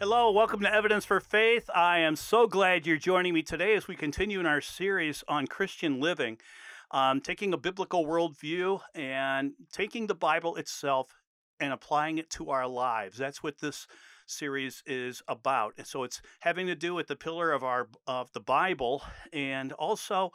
Hello, 0.00 0.30
welcome 0.30 0.60
to 0.60 0.74
Evidence 0.74 1.04
for 1.04 1.20
Faith. 1.20 1.68
I 1.74 1.98
am 1.98 2.16
so 2.16 2.46
glad 2.46 2.86
you're 2.86 2.96
joining 2.96 3.34
me 3.34 3.42
today 3.42 3.74
as 3.74 3.86
we 3.86 3.96
continue 3.96 4.40
in 4.40 4.46
our 4.46 4.62
series 4.62 5.22
on 5.28 5.46
Christian 5.46 6.00
living, 6.00 6.38
um, 6.90 7.20
taking 7.20 7.52
a 7.52 7.58
biblical 7.58 8.06
worldview 8.06 8.80
and 8.94 9.52
taking 9.70 10.06
the 10.06 10.14
Bible 10.14 10.56
itself 10.56 11.14
and 11.60 11.70
applying 11.70 12.16
it 12.16 12.30
to 12.30 12.48
our 12.48 12.66
lives. 12.66 13.18
That's 13.18 13.42
what 13.42 13.58
this 13.58 13.86
series 14.26 14.82
is 14.86 15.22
about. 15.28 15.74
And 15.76 15.86
so 15.86 16.02
it's 16.04 16.22
having 16.40 16.66
to 16.68 16.74
do 16.74 16.94
with 16.94 17.08
the 17.08 17.14
pillar 17.14 17.52
of 17.52 17.62
our 17.62 17.86
of 18.06 18.32
the 18.32 18.40
Bible, 18.40 19.02
and 19.34 19.74
also 19.74 20.32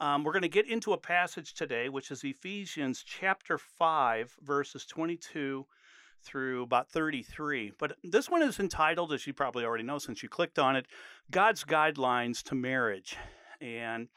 um, 0.00 0.24
we're 0.24 0.32
going 0.32 0.40
to 0.40 0.48
get 0.48 0.66
into 0.66 0.94
a 0.94 0.98
passage 0.98 1.52
today, 1.52 1.90
which 1.90 2.10
is 2.10 2.24
Ephesians 2.24 3.04
chapter 3.06 3.58
five, 3.58 4.34
verses 4.40 4.86
twenty-two 4.86 5.66
through 6.22 6.62
about 6.62 6.90
33. 6.90 7.72
But 7.78 7.96
this 8.02 8.30
one 8.30 8.42
is 8.42 8.58
entitled, 8.58 9.12
as 9.12 9.26
you 9.26 9.32
probably 9.32 9.64
already 9.64 9.84
know 9.84 9.98
since 9.98 10.22
you 10.22 10.28
clicked 10.28 10.58
on 10.58 10.76
it, 10.76 10.86
God's 11.30 11.64
Guidelines 11.64 12.42
to 12.44 12.54
Marriage. 12.54 13.16
And 13.60 14.08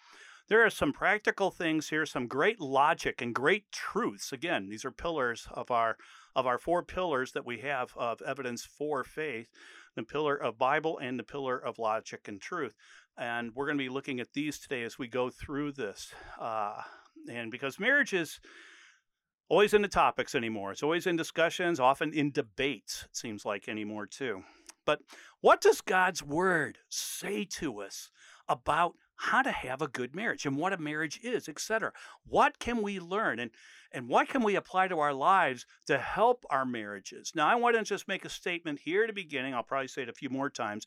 there 0.48 0.66
are 0.66 0.70
some 0.70 0.94
practical 0.94 1.50
things 1.50 1.90
here, 1.90 2.06
some 2.06 2.28
great 2.28 2.60
logic 2.60 3.22
and 3.22 3.34
great 3.34 3.72
truths. 3.72 4.32
Again, 4.32 4.70
these 4.70 4.86
are 4.86 4.92
pillars 4.92 5.48
of 5.52 5.72
our 5.72 5.98
of 6.36 6.46
our 6.46 6.58
four 6.58 6.84
pillars 6.84 7.32
that 7.32 7.46
we 7.46 7.60
have 7.60 7.94
of 7.96 8.22
evidence 8.22 8.66
for 8.66 9.04
faith, 9.04 9.48
the 9.96 10.04
pillar 10.04 10.36
of 10.36 10.58
Bible 10.58 11.00
and 11.00 11.18
the 11.18 11.24
pillar 11.24 11.58
of 11.58 11.80
logic 11.80 12.28
and 12.28 12.42
truth. 12.42 12.76
And 13.18 13.56
we're 13.56 13.66
going 13.66 13.78
to 13.78 13.84
be 13.84 13.90
looking 13.90 14.20
at 14.20 14.34
these 14.34 14.60
today 14.60 14.84
as 14.84 15.00
we 15.00 15.08
go 15.08 15.30
through 15.30 15.72
this. 15.72 16.14
Uh, 16.38 16.82
and 17.32 17.50
because 17.50 17.80
marriage 17.80 18.14
is 18.14 18.42
always 19.50 19.74
in 19.74 19.82
the 19.82 19.88
topics 19.88 20.36
anymore. 20.36 20.72
It's 20.72 20.84
always 20.84 21.08
in 21.08 21.16
discussions, 21.16 21.80
often 21.80 22.14
in 22.14 22.32
debates, 22.32 23.04
it 23.06 23.16
seems 23.16 23.46
like 23.46 23.68
anymore 23.68 24.06
too. 24.06 24.44
But 24.86 25.02
what 25.42 25.62
does 25.62 25.82
God's 25.82 26.22
word 26.22 26.78
say 26.90 27.46
to 27.46 27.82
us 27.82 28.12
about 28.48 28.96
how 29.18 29.42
to 29.42 29.52
have 29.52 29.82
a 29.82 29.88
good 29.88 30.16
marriage 30.16 30.46
and 30.46 30.58
what 30.58 30.74
a 30.74 30.78
marriage 30.78 31.20
is, 31.24 31.48
etc. 31.48 31.92
What 32.28 32.60
can 32.60 32.82
we 32.82 33.00
learn 33.00 33.40
and 33.40 33.52
and 33.92 34.10
what 34.10 34.28
can 34.28 34.44
we 34.44 34.58
apply 34.58 34.90
to 34.90 35.00
our 35.00 35.14
lives 35.14 35.66
to 35.88 35.98
help 35.98 36.46
our 36.50 36.66
marriages? 36.66 37.32
Now, 37.34 37.48
I 37.48 37.56
want 37.56 37.78
to 37.78 37.84
just 37.84 38.10
make 38.10 38.26
a 38.26 38.30
statement 38.30 38.80
here 38.84 39.04
at 39.04 39.08
the 39.08 39.14
beginning. 39.14 39.54
I'll 39.54 39.64
probably 39.64 39.88
say 39.88 40.02
it 40.02 40.10
a 40.10 40.14
few 40.14 40.30
more 40.30 40.50
times. 40.50 40.86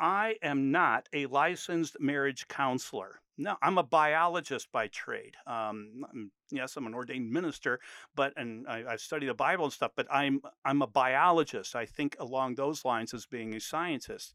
I 0.00 0.34
am 0.42 0.72
not 0.72 1.08
a 1.12 1.26
licensed 1.26 2.00
marriage 2.00 2.48
counselor. 2.48 3.20
No, 3.40 3.56
I'm 3.62 3.78
a 3.78 3.82
biologist 3.82 4.70
by 4.70 4.88
trade. 4.88 5.34
Um, 5.46 6.30
yes, 6.50 6.76
I'm 6.76 6.86
an 6.86 6.92
ordained 6.92 7.30
minister, 7.32 7.80
but 8.14 8.34
and 8.36 8.68
I, 8.68 8.96
study 8.96 9.26
the 9.26 9.32
Bible 9.32 9.64
and 9.64 9.72
stuff. 9.72 9.92
But 9.96 10.06
I'm 10.12 10.42
I'm 10.62 10.82
a 10.82 10.86
biologist. 10.86 11.74
I 11.74 11.86
think 11.86 12.16
along 12.20 12.56
those 12.56 12.84
lines 12.84 13.14
as 13.14 13.24
being 13.24 13.54
a 13.54 13.60
scientist. 13.60 14.34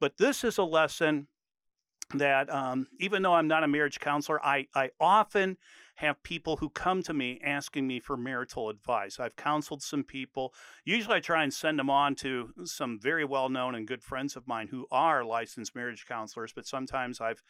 But 0.00 0.18
this 0.18 0.44
is 0.44 0.58
a 0.58 0.64
lesson 0.64 1.28
that 2.12 2.52
um, 2.52 2.88
even 3.00 3.22
though 3.22 3.32
I'm 3.32 3.48
not 3.48 3.64
a 3.64 3.68
marriage 3.68 4.00
counselor, 4.00 4.44
I, 4.44 4.66
I 4.74 4.90
often 5.00 5.56
have 5.94 6.22
people 6.22 6.56
who 6.58 6.68
come 6.68 7.02
to 7.04 7.14
me 7.14 7.40
asking 7.42 7.86
me 7.86 8.00
for 8.00 8.18
marital 8.18 8.68
advice. 8.68 9.18
I've 9.18 9.36
counseled 9.36 9.82
some 9.82 10.04
people. 10.04 10.52
Usually 10.84 11.16
I 11.16 11.20
try 11.20 11.42
and 11.42 11.54
send 11.54 11.78
them 11.78 11.88
on 11.88 12.16
to 12.16 12.50
some 12.64 12.98
very 13.00 13.24
well 13.24 13.48
known 13.48 13.74
and 13.74 13.86
good 13.86 14.02
friends 14.02 14.36
of 14.36 14.46
mine 14.46 14.68
who 14.68 14.86
are 14.90 15.24
licensed 15.24 15.74
marriage 15.74 16.04
counselors, 16.06 16.52
but 16.52 16.66
sometimes 16.66 17.18
I've 17.18 17.42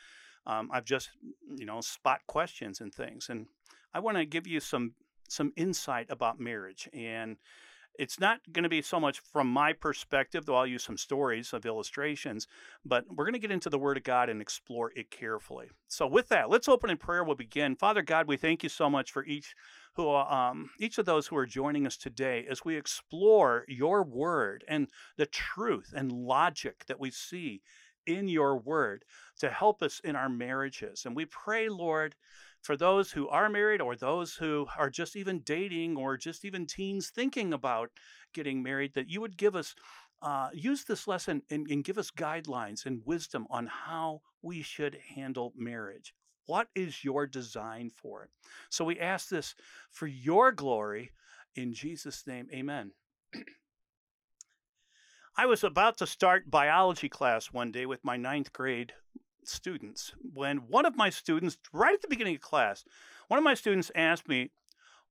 um, 0.46 0.70
I've 0.72 0.84
just 0.84 1.10
you 1.56 1.66
know 1.66 1.80
spot 1.80 2.20
questions 2.26 2.80
and 2.80 2.94
things. 2.94 3.28
And 3.28 3.46
I 3.94 4.00
want 4.00 4.16
to 4.16 4.24
give 4.24 4.46
you 4.46 4.60
some 4.60 4.94
some 5.28 5.52
insight 5.56 6.06
about 6.10 6.40
marriage 6.40 6.88
and 6.92 7.36
it's 7.98 8.18
not 8.18 8.40
going 8.50 8.62
to 8.62 8.68
be 8.68 8.82
so 8.82 8.98
much 8.98 9.20
from 9.20 9.48
my 9.48 9.72
perspective, 9.72 10.46
though 10.46 10.56
I'll 10.56 10.66
use 10.66 10.84
some 10.84 10.96
stories 10.96 11.52
of 11.52 11.66
illustrations, 11.66 12.46
but 12.84 13.04
we're 13.10 13.24
going 13.24 13.34
to 13.34 13.38
get 13.38 13.50
into 13.50 13.68
the 13.68 13.78
Word 13.78 13.96
of 13.96 14.02
God 14.02 14.28
and 14.28 14.40
explore 14.40 14.92
it 14.96 15.10
carefully. 15.10 15.68
So, 15.88 16.06
with 16.06 16.28
that, 16.28 16.48
let's 16.48 16.68
open 16.68 16.90
in 16.90 16.96
prayer. 16.96 17.22
We'll 17.22 17.36
begin. 17.36 17.76
Father 17.76 18.02
God, 18.02 18.26
we 18.26 18.36
thank 18.36 18.62
you 18.62 18.68
so 18.68 18.88
much 18.88 19.10
for 19.10 19.24
each 19.24 19.54
who 19.94 20.08
um, 20.10 20.70
each 20.78 20.96
of 20.96 21.04
those 21.04 21.26
who 21.26 21.36
are 21.36 21.46
joining 21.46 21.86
us 21.86 21.98
today 21.98 22.46
as 22.48 22.64
we 22.64 22.76
explore 22.76 23.64
your 23.68 24.02
Word 24.02 24.64
and 24.66 24.88
the 25.16 25.26
truth 25.26 25.92
and 25.94 26.12
logic 26.12 26.86
that 26.86 27.00
we 27.00 27.10
see 27.10 27.60
in 28.06 28.28
your 28.28 28.58
Word 28.58 29.04
to 29.38 29.50
help 29.50 29.82
us 29.82 30.00
in 30.00 30.16
our 30.16 30.28
marriages. 30.28 31.04
And 31.04 31.14
we 31.14 31.26
pray, 31.26 31.68
Lord, 31.68 32.14
for 32.62 32.76
those 32.76 33.10
who 33.10 33.28
are 33.28 33.48
married 33.48 33.80
or 33.80 33.96
those 33.96 34.34
who 34.34 34.66
are 34.78 34.90
just 34.90 35.16
even 35.16 35.40
dating 35.40 35.96
or 35.96 36.16
just 36.16 36.44
even 36.44 36.66
teens 36.66 37.10
thinking 37.10 37.52
about 37.52 37.90
getting 38.32 38.62
married, 38.62 38.94
that 38.94 39.10
you 39.10 39.20
would 39.20 39.36
give 39.36 39.56
us, 39.56 39.74
uh, 40.22 40.48
use 40.52 40.84
this 40.84 41.08
lesson 41.08 41.42
and, 41.50 41.66
and 41.68 41.84
give 41.84 41.98
us 41.98 42.10
guidelines 42.10 42.86
and 42.86 43.02
wisdom 43.04 43.46
on 43.50 43.66
how 43.66 44.22
we 44.42 44.62
should 44.62 44.96
handle 45.14 45.52
marriage. 45.56 46.14
What 46.46 46.68
is 46.74 47.04
your 47.04 47.26
design 47.26 47.90
for 47.90 48.24
it? 48.24 48.30
So 48.70 48.84
we 48.84 48.98
ask 48.98 49.28
this 49.28 49.54
for 49.90 50.06
your 50.06 50.52
glory 50.52 51.10
in 51.56 51.74
Jesus' 51.74 52.26
name. 52.26 52.48
Amen. 52.52 52.92
I 55.36 55.46
was 55.46 55.64
about 55.64 55.96
to 55.98 56.06
start 56.06 56.50
biology 56.50 57.08
class 57.08 57.46
one 57.46 57.72
day 57.72 57.86
with 57.86 58.04
my 58.04 58.18
ninth 58.18 58.52
grade 58.52 58.92
students 59.44 60.12
when 60.20 60.68
one 60.68 60.84
of 60.84 60.94
my 60.94 61.08
students, 61.08 61.56
right 61.72 61.94
at 61.94 62.02
the 62.02 62.08
beginning 62.08 62.34
of 62.34 62.42
class, 62.42 62.84
one 63.28 63.38
of 63.38 63.44
my 63.44 63.54
students 63.54 63.90
asked 63.94 64.28
me, 64.28 64.50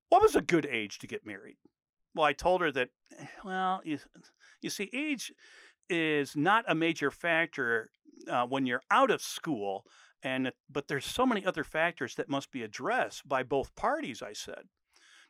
What 0.09 0.21
was 0.21 0.35
a 0.35 0.41
good 0.41 0.67
age 0.67 0.99
to 0.99 1.07
get 1.07 1.25
married? 1.25 1.57
Well, 2.13 2.25
I 2.25 2.33
told 2.33 2.61
her 2.61 2.71
that, 2.71 2.89
well, 3.43 3.81
you, 3.83 3.97
you 4.61 4.69
see, 4.69 4.91
age 4.93 5.33
is 5.89 6.35
not 6.35 6.65
a 6.67 6.75
major 6.75 7.09
factor 7.09 7.89
uh, 8.29 8.45
when 8.45 8.67
you're 8.67 8.83
out 8.91 9.09
of 9.09 9.23
school, 9.23 9.85
and 10.21 10.51
but 10.69 10.87
there's 10.87 11.05
so 11.05 11.25
many 11.25 11.43
other 11.43 11.63
factors 11.63 12.13
that 12.15 12.29
must 12.29 12.51
be 12.51 12.61
addressed 12.61 13.27
by 13.27 13.41
both 13.41 13.75
parties, 13.75 14.21
I 14.21 14.33
said. 14.33 14.65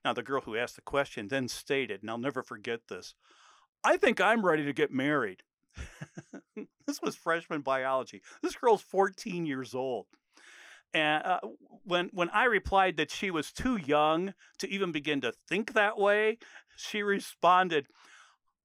Now, 0.04 0.12
the 0.12 0.24
girl 0.24 0.42
who 0.42 0.58
asked 0.58 0.76
the 0.76 0.82
question 0.82 1.30
then 1.30 1.48
stated, 1.48 2.02
and 2.02 2.10
I'll 2.10 2.18
never 2.18 2.44
forget 2.44 2.82
this 2.90 3.16
I 3.84 3.98
think 3.98 4.22
I'm 4.22 4.46
ready 4.46 4.66
to 4.66 4.74
get 4.74 4.92
married. 4.92 5.44
this 6.86 7.02
was 7.02 7.16
freshman 7.16 7.62
biology. 7.62 8.22
This 8.42 8.56
girl's 8.56 8.82
14 8.82 9.46
years 9.46 9.74
old. 9.74 10.06
And 10.94 11.24
uh, 11.26 11.40
when 11.86 12.10
when 12.12 12.30
I 12.32 12.46
replied 12.46 12.98
that 12.98 13.12
she 13.12 13.32
was 13.32 13.54
too 13.54 13.78
young 13.78 14.34
to 14.60 14.70
even 14.70 14.92
begin 14.92 15.22
to 15.22 15.32
think 15.48 15.74
that 15.74 15.98
way, 15.98 16.38
she 16.76 17.02
responded, 17.02 17.88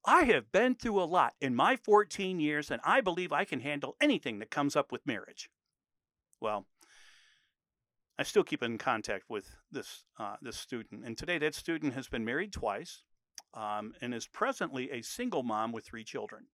"I 0.05 0.25
have 0.25 0.51
been 0.51 0.75
through 0.75 1.01
a 1.01 1.05
lot 1.05 1.35
in 1.41 1.55
my 1.55 1.77
14 1.77 2.41
years, 2.41 2.71
and 2.71 2.81
I 2.85 3.01
believe 3.01 3.33
I 3.33 3.45
can 3.45 3.61
handle 3.61 3.97
anything 4.01 4.41
that 4.41 4.51
comes 4.51 4.75
up 4.75 4.91
with 4.91 5.07
marriage." 5.07 5.49
Well, 6.41 6.67
I 8.19 8.25
still 8.25 8.45
keep 8.45 8.63
in 8.63 8.77
contact 8.77 9.27
with 9.29 9.57
this 9.71 10.05
uh, 10.19 10.37
this 10.43 10.57
student, 10.57 11.05
and 11.05 11.17
today 11.17 11.39
that 11.39 11.55
student 11.55 11.95
has 11.95 12.09
been 12.09 12.25
married 12.25 12.53
twice, 12.53 13.05
um, 13.57 13.95
and 14.01 14.15
is 14.15 14.29
presently 14.29 14.91
a 14.93 15.03
single 15.03 15.43
mom 15.43 15.73
with 15.73 15.85
three 15.85 16.05
children 16.05 16.47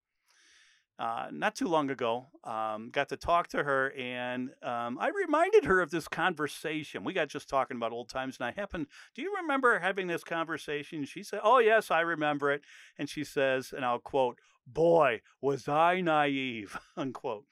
uh, 0.99 1.27
not 1.33 1.57
too 1.57 1.67
long 1.67 1.91
ago. 1.91 2.27
Um, 2.45 2.91
got 2.93 3.09
to 3.09 3.17
talk 3.17 3.49
to 3.49 3.63
her, 3.65 3.93
and 3.99 4.51
um, 4.63 4.99
I 5.01 5.09
reminded 5.09 5.65
her 5.65 5.81
of 5.81 5.91
this 5.91 6.07
conversation. 6.07 7.03
We 7.03 7.13
got 7.13 7.29
just 7.29 7.49
talking 7.49 7.77
about 7.77 7.93
old 7.93 8.09
times, 8.09 8.37
and 8.39 8.47
I 8.47 8.53
happened. 8.53 8.87
Do 9.15 9.23
you 9.23 9.35
remember 9.41 9.79
having 9.79 10.07
this 10.07 10.23
conversation? 10.23 11.05
She 11.05 11.23
said, 11.23 11.41
"Oh 11.43 11.59
yes, 11.59 11.91
I 11.91 12.01
remember 12.01 12.53
it." 12.53 12.63
And 12.99 13.09
she 13.09 13.25
says, 13.25 13.73
and 13.75 13.85
I'll 13.85 13.99
quote, 13.99 14.39
"Boy, 14.67 15.23
was 15.41 15.67
I 15.67 16.01
naive." 16.01 16.79
Unquote. 16.97 17.47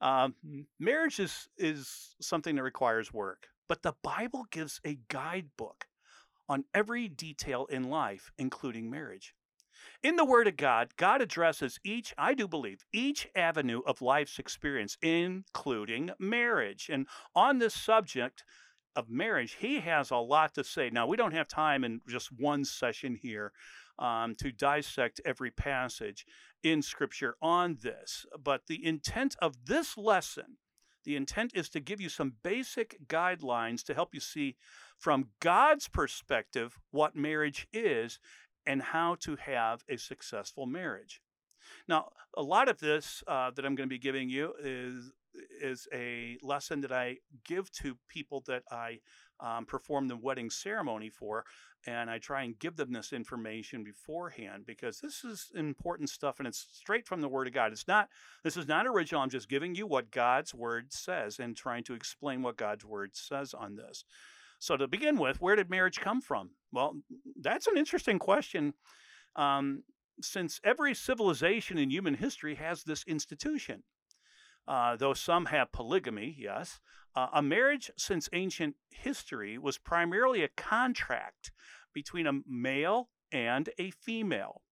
um, 0.00 0.34
marriage 0.78 1.20
is 1.20 1.48
is 1.58 2.14
something 2.20 2.56
that 2.56 2.62
requires 2.62 3.12
work, 3.12 3.48
but 3.68 3.82
the 3.82 3.94
Bible 4.02 4.46
gives 4.50 4.80
a 4.86 4.98
guidebook 5.08 5.86
on 6.52 6.64
every 6.74 7.08
detail 7.08 7.64
in 7.70 7.82
life, 7.84 8.30
including 8.36 8.90
marriage. 8.90 9.34
In 10.02 10.16
the 10.16 10.24
Word 10.24 10.46
of 10.46 10.58
God, 10.58 10.90
God 10.98 11.22
addresses 11.22 11.80
each, 11.82 12.12
I 12.18 12.34
do 12.34 12.46
believe, 12.46 12.84
each 12.92 13.26
avenue 13.34 13.80
of 13.86 14.02
life's 14.02 14.38
experience, 14.38 14.98
including 15.00 16.10
marriage. 16.18 16.90
And 16.92 17.06
on 17.34 17.58
this 17.58 17.72
subject 17.72 18.44
of 18.94 19.08
marriage, 19.08 19.56
He 19.60 19.80
has 19.80 20.10
a 20.10 20.16
lot 20.16 20.54
to 20.56 20.62
say. 20.62 20.90
Now, 20.90 21.06
we 21.06 21.16
don't 21.16 21.32
have 21.32 21.48
time 21.48 21.84
in 21.84 22.02
just 22.06 22.28
one 22.30 22.66
session 22.66 23.14
here 23.14 23.52
um, 23.98 24.34
to 24.34 24.52
dissect 24.52 25.22
every 25.24 25.50
passage 25.50 26.26
in 26.62 26.82
Scripture 26.82 27.36
on 27.40 27.78
this, 27.82 28.26
but 28.44 28.66
the 28.66 28.84
intent 28.84 29.36
of 29.40 29.64
this 29.64 29.96
lesson 29.96 30.58
the 31.04 31.16
intent 31.16 31.52
is 31.54 31.68
to 31.70 31.80
give 31.80 32.00
you 32.00 32.08
some 32.08 32.34
basic 32.42 33.08
guidelines 33.08 33.82
to 33.84 33.94
help 33.94 34.14
you 34.14 34.20
see 34.20 34.56
from 35.02 35.26
God's 35.40 35.88
perspective 35.88 36.78
what 36.92 37.16
marriage 37.16 37.66
is 37.72 38.20
and 38.64 38.80
how 38.80 39.16
to 39.16 39.34
have 39.34 39.82
a 39.88 39.96
successful 39.96 40.64
marriage. 40.64 41.20
Now, 41.88 42.10
a 42.36 42.42
lot 42.42 42.68
of 42.68 42.78
this 42.78 43.24
uh, 43.26 43.50
that 43.50 43.64
I'm 43.66 43.74
going 43.74 43.88
to 43.88 43.92
be 43.92 43.98
giving 43.98 44.30
you 44.30 44.54
is 44.62 45.10
is 45.60 45.88
a 45.94 46.36
lesson 46.42 46.82
that 46.82 46.92
I 46.92 47.16
give 47.44 47.70
to 47.72 47.96
people 48.06 48.44
that 48.46 48.64
I 48.70 48.98
um, 49.40 49.64
perform 49.64 50.06
the 50.06 50.16
wedding 50.16 50.50
ceremony 50.50 51.08
for. 51.08 51.46
And 51.86 52.10
I 52.10 52.18
try 52.18 52.42
and 52.42 52.58
give 52.58 52.76
them 52.76 52.92
this 52.92 53.12
information 53.12 53.82
beforehand 53.82 54.64
because 54.66 55.00
this 55.00 55.24
is 55.24 55.50
important 55.56 56.10
stuff 56.10 56.38
and 56.38 56.46
it's 56.46 56.66
straight 56.72 57.06
from 57.06 57.22
the 57.22 57.30
Word 57.30 57.48
of 57.48 57.54
God. 57.54 57.72
It's 57.72 57.88
not, 57.88 58.08
this 58.44 58.58
is 58.58 58.68
not 58.68 58.86
original. 58.86 59.22
I'm 59.22 59.30
just 59.30 59.48
giving 59.48 59.74
you 59.74 59.86
what 59.86 60.10
God's 60.10 60.54
Word 60.54 60.92
says 60.92 61.38
and 61.38 61.56
trying 61.56 61.82
to 61.84 61.94
explain 61.94 62.42
what 62.42 62.58
God's 62.58 62.84
Word 62.84 63.16
says 63.16 63.54
on 63.54 63.74
this. 63.74 64.04
So, 64.62 64.76
to 64.76 64.86
begin 64.86 65.18
with, 65.18 65.40
where 65.40 65.56
did 65.56 65.70
marriage 65.70 65.98
come 65.98 66.20
from? 66.20 66.50
Well, 66.70 66.94
that's 67.34 67.66
an 67.66 67.76
interesting 67.76 68.20
question. 68.20 68.74
Um, 69.34 69.82
since 70.20 70.60
every 70.62 70.94
civilization 70.94 71.78
in 71.78 71.90
human 71.90 72.14
history 72.14 72.54
has 72.54 72.84
this 72.84 73.02
institution. 73.08 73.82
Uh, 74.68 74.94
though 74.94 75.14
some 75.14 75.46
have 75.46 75.72
polygamy, 75.72 76.36
yes, 76.38 76.78
uh, 77.16 77.26
a 77.34 77.42
marriage 77.42 77.90
since 77.96 78.28
ancient 78.32 78.76
history 78.90 79.58
was 79.58 79.78
primarily 79.78 80.44
a 80.44 80.48
contract 80.56 81.50
between 81.92 82.28
a 82.28 82.40
male 82.46 83.08
and 83.32 83.68
a 83.80 83.90
female. 83.90 84.62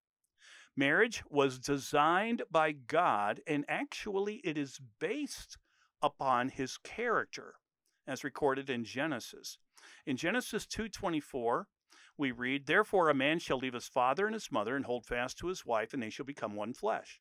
Marriage 0.76 1.24
was 1.28 1.58
designed 1.58 2.42
by 2.48 2.70
God, 2.70 3.40
and 3.44 3.64
actually, 3.68 4.36
it 4.44 4.56
is 4.56 4.78
based 5.00 5.58
upon 6.00 6.48
his 6.48 6.78
character, 6.78 7.54
as 8.06 8.22
recorded 8.22 8.70
in 8.70 8.84
Genesis. 8.84 9.58
In 10.06 10.16
Genesis 10.16 10.66
2:24, 10.66 11.66
we 12.16 12.30
read, 12.32 12.66
Therefore 12.66 13.08
a 13.08 13.14
man 13.14 13.38
shall 13.38 13.58
leave 13.58 13.74
his 13.74 13.88
father 13.88 14.26
and 14.26 14.34
his 14.34 14.52
mother 14.52 14.76
and 14.76 14.84
hold 14.84 15.06
fast 15.06 15.38
to 15.38 15.46
his 15.46 15.64
wife, 15.64 15.94
and 15.94 16.02
they 16.02 16.10
shall 16.10 16.26
become 16.26 16.54
one 16.54 16.74
flesh. 16.74 17.20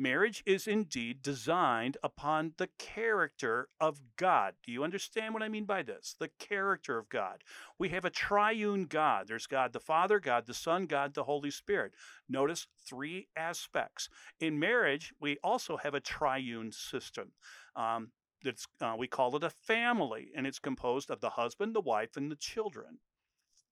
Marriage 0.00 0.44
is 0.46 0.68
indeed 0.68 1.22
designed 1.22 1.96
upon 2.04 2.52
the 2.56 2.68
character 2.78 3.68
of 3.80 4.00
God. 4.16 4.54
Do 4.62 4.70
you 4.70 4.84
understand 4.84 5.34
what 5.34 5.42
I 5.42 5.48
mean 5.48 5.64
by 5.64 5.82
this? 5.82 6.14
The 6.20 6.30
character 6.38 6.98
of 6.98 7.08
God. 7.08 7.42
We 7.80 7.88
have 7.88 8.04
a 8.04 8.10
triune 8.10 8.84
God. 8.84 9.26
There's 9.26 9.48
God 9.48 9.72
the 9.72 9.80
Father, 9.80 10.20
God 10.20 10.46
the 10.46 10.54
Son, 10.54 10.86
God 10.86 11.14
the 11.14 11.24
Holy 11.24 11.50
Spirit. 11.50 11.94
Notice 12.28 12.68
three 12.86 13.26
aspects. 13.36 14.08
In 14.38 14.60
marriage, 14.60 15.12
we 15.20 15.38
also 15.42 15.76
have 15.78 15.94
a 15.94 16.00
triune 16.00 16.70
system. 16.70 17.32
Um, 17.74 18.12
that's, 18.42 18.66
uh, 18.80 18.94
we 18.98 19.08
call 19.08 19.34
it 19.36 19.44
a 19.44 19.50
family, 19.50 20.30
and 20.36 20.46
it's 20.46 20.58
composed 20.58 21.10
of 21.10 21.20
the 21.20 21.30
husband, 21.30 21.74
the 21.74 21.80
wife, 21.80 22.16
and 22.16 22.30
the 22.30 22.36
children. 22.36 22.98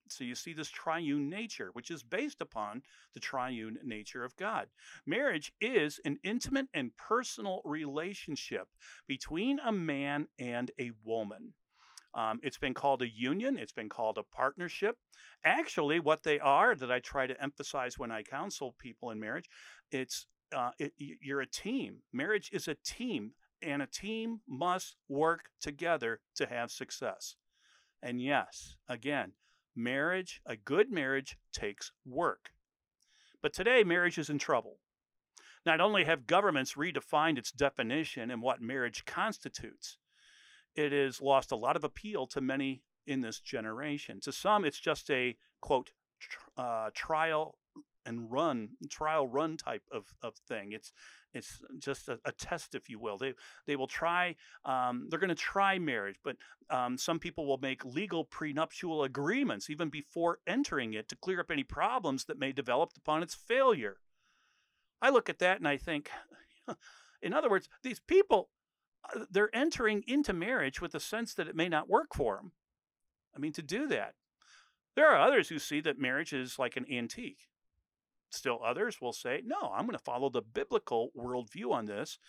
So 0.09 0.23
you 0.23 0.35
see 0.35 0.53
this 0.53 0.69
triune 0.69 1.29
nature, 1.29 1.69
which 1.73 1.91
is 1.91 2.03
based 2.03 2.41
upon 2.41 2.81
the 3.13 3.19
triune 3.19 3.77
nature 3.83 4.23
of 4.23 4.35
God. 4.37 4.67
Marriage 5.05 5.51
is 5.59 5.99
an 6.05 6.17
intimate 6.23 6.67
and 6.73 6.95
personal 6.97 7.61
relationship 7.65 8.67
between 9.07 9.59
a 9.59 9.71
man 9.71 10.27
and 10.39 10.71
a 10.79 10.91
woman. 11.03 11.53
Um, 12.13 12.39
it's 12.41 12.57
been 12.57 12.73
called 12.73 13.01
a 13.01 13.09
union, 13.09 13.57
it's 13.57 13.73
been 13.73 13.89
called 13.89 14.17
a 14.17 14.23
partnership. 14.23 14.95
Actually, 15.43 15.99
what 15.99 16.23
they 16.23 16.39
are 16.39 16.73
that 16.73 16.91
I 16.91 16.99
try 16.99 17.27
to 17.27 17.41
emphasize 17.41 17.99
when 17.99 18.11
I 18.11 18.23
counsel 18.23 18.75
people 18.79 19.11
in 19.11 19.19
marriage, 19.19 19.49
it's 19.91 20.25
uh, 20.55 20.71
it, 20.79 20.93
you're 20.97 21.41
a 21.41 21.47
team. 21.47 21.97
Marriage 22.13 22.49
is 22.53 22.69
a 22.69 22.77
team, 22.85 23.31
and 23.61 23.81
a 23.81 23.87
team 23.87 24.41
must 24.47 24.95
work 25.07 25.49
together 25.61 26.21
to 26.35 26.45
have 26.45 26.71
success. 26.71 27.35
And 28.01 28.21
yes, 28.21 28.75
again, 28.87 29.33
Marriage, 29.77 30.41
a 30.43 30.55
good 30.55 30.91
marriage, 30.91 31.37
takes 31.53 31.91
work. 32.03 32.49
But 33.43 33.53
today, 33.53 33.83
marriage 33.83 34.17
is 34.17 34.31
in 34.31 34.39
trouble. 34.39 34.79
Not 35.67 35.79
only 35.79 36.03
have 36.03 36.25
governments 36.25 36.73
redefined 36.73 37.37
its 37.37 37.51
definition 37.51 38.31
and 38.31 38.41
what 38.41 38.59
marriage 38.59 39.05
constitutes, 39.05 39.99
it 40.75 40.91
has 40.91 41.21
lost 41.21 41.51
a 41.51 41.55
lot 41.55 41.75
of 41.75 41.83
appeal 41.83 42.25
to 42.27 42.41
many 42.41 42.81
in 43.05 43.21
this 43.21 43.39
generation. 43.39 44.19
To 44.21 44.31
some, 44.31 44.65
it's 44.65 44.79
just 44.79 45.11
a 45.11 45.37
quote 45.61 45.91
tr- 46.19 46.39
uh, 46.57 46.89
trial 46.95 47.59
and 48.07 48.31
run, 48.31 48.69
trial 48.89 49.27
run 49.27 49.57
type 49.57 49.83
of, 49.91 50.05
of 50.23 50.35
thing. 50.47 50.71
It's 50.71 50.91
it's 51.33 51.61
just 51.77 52.07
a, 52.07 52.19
a, 52.25 52.31
test, 52.31 52.73
if 52.73 52.89
you 52.89 52.97
will. 52.97 53.17
They 53.17 53.33
they 53.67 53.75
will 53.75 53.87
try. 53.87 54.35
Um, 54.65 55.07
they're 55.09 55.19
going 55.19 55.29
to 55.29 55.35
try 55.35 55.77
marriage, 55.77 56.15
but 56.23 56.37
um, 56.69 56.97
some 56.97 57.19
people 57.19 57.45
will 57.45 57.59
make 57.59 57.85
legal 57.85 58.23
prenuptial 58.23 59.03
agreements 59.03 59.69
even 59.69 59.89
before 59.89 60.39
entering 60.47 60.93
it 60.93 61.09
to 61.09 61.15
clear 61.15 61.41
up 61.41 61.51
any 61.51 61.63
problems 61.63 62.25
that 62.25 62.39
may 62.39 62.51
develop 62.51 62.91
upon 62.97 63.21
its 63.21 63.35
failure. 63.35 63.97
I 65.01 65.09
look 65.09 65.29
at 65.29 65.39
that 65.39 65.59
and 65.59 65.67
I 65.67 65.77
think, 65.77 66.09
in 67.21 67.33
other 67.33 67.49
words, 67.49 67.69
these 67.83 67.99
people 67.99 68.49
uh, 69.13 69.25
they're 69.29 69.55
entering 69.55 70.03
into 70.07 70.33
marriage 70.33 70.81
with 70.81 70.93
the 70.93 70.99
sense 70.99 71.33
that 71.35 71.47
it 71.47 71.55
may 71.55 71.69
not 71.69 71.89
work 71.89 72.15
for 72.15 72.37
them. 72.37 72.53
I 73.35 73.39
mean, 73.39 73.53
to 73.53 73.61
do 73.61 73.87
that. 73.87 74.15
There 74.95 75.07
are 75.07 75.19
others 75.19 75.49
who 75.49 75.59
see 75.59 75.79
that 75.81 75.99
marriage 75.99 76.33
is 76.33 76.57
like 76.57 76.75
an 76.75 76.85
antique. 76.91 77.47
Still, 78.37 78.59
others 78.63 79.01
will 79.01 79.13
say, 79.13 79.41
no, 79.43 79.71
I'm 79.73 79.85
going 79.85 79.97
to 79.97 80.03
follow 80.03 80.29
the 80.29 80.41
biblical 80.41 81.09
worldview 81.17 81.71
on 81.71 81.85
this 81.85 82.19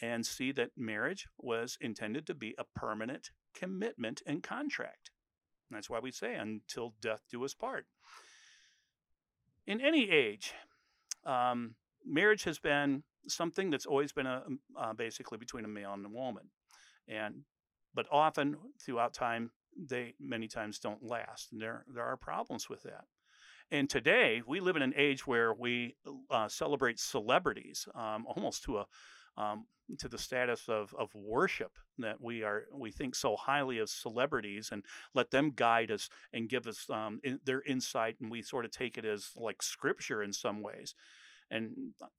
and 0.00 0.24
see 0.24 0.52
that 0.52 0.70
marriage 0.76 1.26
was 1.38 1.76
intended 1.80 2.26
to 2.26 2.34
be 2.34 2.54
a 2.56 2.64
permanent 2.74 3.30
commitment 3.54 4.22
and 4.26 4.42
contract. 4.42 5.10
And 5.68 5.76
that's 5.76 5.90
why 5.90 5.98
we 5.98 6.12
say, 6.12 6.34
until 6.34 6.94
death 7.00 7.22
do 7.30 7.44
us 7.44 7.54
part. 7.54 7.86
In 9.66 9.80
any 9.80 10.10
age, 10.10 10.54
um, 11.24 11.74
marriage 12.04 12.44
has 12.44 12.58
been 12.58 13.02
something 13.28 13.70
that's 13.70 13.86
always 13.86 14.12
been 14.12 14.26
a, 14.26 14.42
uh, 14.78 14.92
basically 14.94 15.38
between 15.38 15.64
a 15.64 15.68
male 15.68 15.92
and 15.92 16.06
a 16.06 16.08
woman. 16.08 16.50
And 17.08 17.42
but 17.92 18.06
often 18.10 18.56
throughout 18.80 19.14
time, 19.14 19.50
they 19.76 20.14
many 20.20 20.48
times 20.48 20.78
don't 20.78 21.02
last. 21.02 21.52
And 21.52 21.60
there 21.60 21.84
there 21.92 22.04
are 22.04 22.16
problems 22.16 22.68
with 22.68 22.82
that. 22.84 23.04
And 23.72 23.88
today, 23.88 24.42
we 24.46 24.58
live 24.58 24.76
in 24.76 24.82
an 24.82 24.94
age 24.96 25.26
where 25.26 25.54
we 25.54 25.94
uh, 26.30 26.48
celebrate 26.48 26.98
celebrities 26.98 27.86
um, 27.94 28.26
almost 28.26 28.64
to 28.64 28.78
a 28.78 28.86
um, 29.36 29.66
to 29.98 30.08
the 30.08 30.18
status 30.18 30.68
of, 30.68 30.94
of 30.98 31.14
worship 31.14 31.72
that 31.98 32.20
we 32.20 32.42
are 32.42 32.64
we 32.74 32.90
think 32.90 33.14
so 33.14 33.36
highly 33.36 33.78
of 33.78 33.88
celebrities 33.88 34.70
and 34.72 34.84
let 35.14 35.30
them 35.30 35.52
guide 35.54 35.90
us 35.90 36.08
and 36.32 36.48
give 36.48 36.66
us 36.66 36.86
um, 36.90 37.20
in, 37.24 37.38
their 37.44 37.62
insight 37.62 38.16
and 38.20 38.30
we 38.30 38.42
sort 38.42 38.64
of 38.64 38.70
take 38.70 38.98
it 38.98 39.04
as 39.04 39.30
like 39.36 39.62
scripture 39.62 40.22
in 40.22 40.32
some 40.32 40.62
ways 40.62 40.94
and 41.50 41.72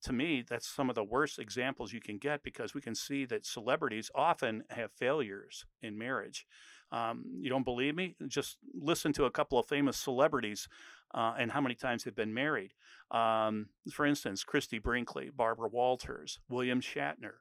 to 0.04 0.12
me 0.12 0.44
that's 0.48 0.68
some 0.68 0.90
of 0.90 0.96
the 0.96 1.04
worst 1.04 1.40
examples 1.40 1.94
you 1.94 2.02
can 2.02 2.18
get 2.18 2.44
because 2.44 2.74
we 2.74 2.82
can 2.82 2.96
see 2.96 3.26
that 3.26 3.46
celebrities 3.46 4.12
often 4.16 4.64
have 4.70 4.92
failures 4.92 5.66
in 5.82 5.98
marriage 5.98 6.46
um, 6.92 7.24
you 7.40 7.50
don't 7.50 7.64
believe 7.64 7.96
me? 7.96 8.16
Just 8.28 8.58
listen 8.74 9.14
to 9.14 9.26
a 9.26 9.32
couple 9.32 9.58
of 9.58 9.66
famous 9.66 9.98
celebrities 9.98 10.68
uh, 11.14 11.36
and 11.38 11.52
how 11.52 11.62
many 11.62 11.76
times 11.76 12.04
they've 12.04 12.16
been 12.16 12.34
married. 12.34 12.74
Um, 13.10 13.68
for 13.92 14.06
instance, 14.06 14.44
Christie 14.44 14.80
Brinkley, 14.80 15.30
Barbara 15.30 15.68
Walters, 15.68 16.40
William 16.50 16.82
Shatner, 16.82 17.36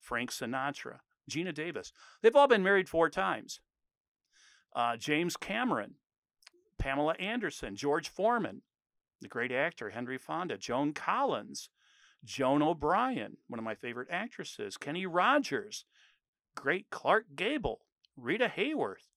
Frank 0.00 0.30
Sinatra, 0.30 0.98
Geena 1.30 1.54
Davis. 1.54 1.92
They've 2.22 2.36
all 2.36 2.48
been 2.48 2.62
married 2.62 2.88
four 2.88 3.08
times. 3.08 3.60
Uh, 4.74 4.96
James 4.96 5.36
Cameron, 5.36 5.94
Pamela 6.78 7.14
Anderson, 7.18 7.76
George 7.76 8.08
Foreman, 8.08 8.62
the 9.20 9.28
great 9.28 9.52
actor 9.52 9.90
Henry 9.90 10.18
Fonda, 10.18 10.58
Joan 10.58 10.92
Collins, 10.92 11.70
Joan 12.24 12.62
O'Brien, 12.62 13.36
one 13.48 13.58
of 13.58 13.64
my 13.64 13.74
favorite 13.74 14.08
actresses, 14.10 14.76
Kenny 14.76 15.06
Rogers, 15.06 15.84
great 16.54 16.90
Clark 16.90 17.26
Gable, 17.34 17.80
Rita 18.16 18.52
Hayworth, 18.54 19.08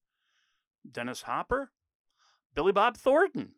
Dennis 0.89 1.23
Hopper, 1.23 1.71
Billy 2.53 2.71
Bob 2.71 2.97
Thornton, 2.97 3.53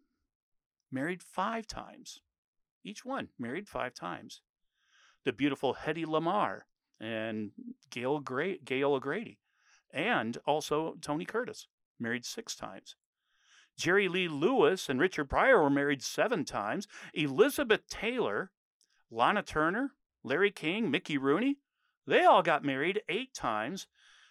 married 0.92 1.22
five 1.22 1.68
times. 1.68 2.20
Each 2.84 3.06
one 3.06 3.30
married 3.38 3.68
five 3.68 3.94
times. 3.94 4.42
The 5.26 5.34
beautiful 5.34 5.76
Hedy 5.76 6.06
Lamarr 6.06 6.62
and 7.00 7.52
Gail, 7.90 8.20
Gra- 8.20 8.58
Gail 8.58 8.94
O'Grady, 8.94 9.40
and 9.92 10.38
also 10.46 10.96
Tony 11.02 11.26
Curtis, 11.26 11.68
married 12.00 12.26
six 12.26 12.56
times. 12.56 12.96
Jerry 13.78 14.08
Lee 14.08 14.28
Lewis 14.28 14.90
and 14.90 15.00
Richard 15.00 15.30
Pryor 15.30 15.62
were 15.62 15.70
married 15.70 16.04
seven 16.04 16.44
times. 16.44 16.88
Elizabeth 17.14 17.88
Taylor, 17.90 18.52
Lana 19.10 19.42
Turner, 19.42 19.92
Larry 20.24 20.52
King, 20.52 20.92
Mickey 20.92 21.18
Rooney, 21.18 21.58
they 22.06 22.26
all 22.26 22.42
got 22.42 22.66
married 22.66 23.02
eight 23.08 23.34
times. 23.34 23.88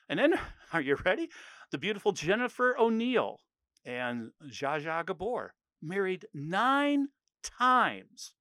And 0.09 0.19
then, 0.19 0.35
are 0.73 0.81
you 0.81 0.97
ready? 1.05 1.31
The 1.71 1.79
beautiful 1.79 2.13
Jennifer 2.13 2.77
O'Neill 2.79 3.41
and 3.85 4.33
Zsa 4.49 4.83
Zsa 4.83 5.07
Gabor 5.07 5.55
married 5.83 6.27
nine 6.35 7.09
times. 7.43 8.35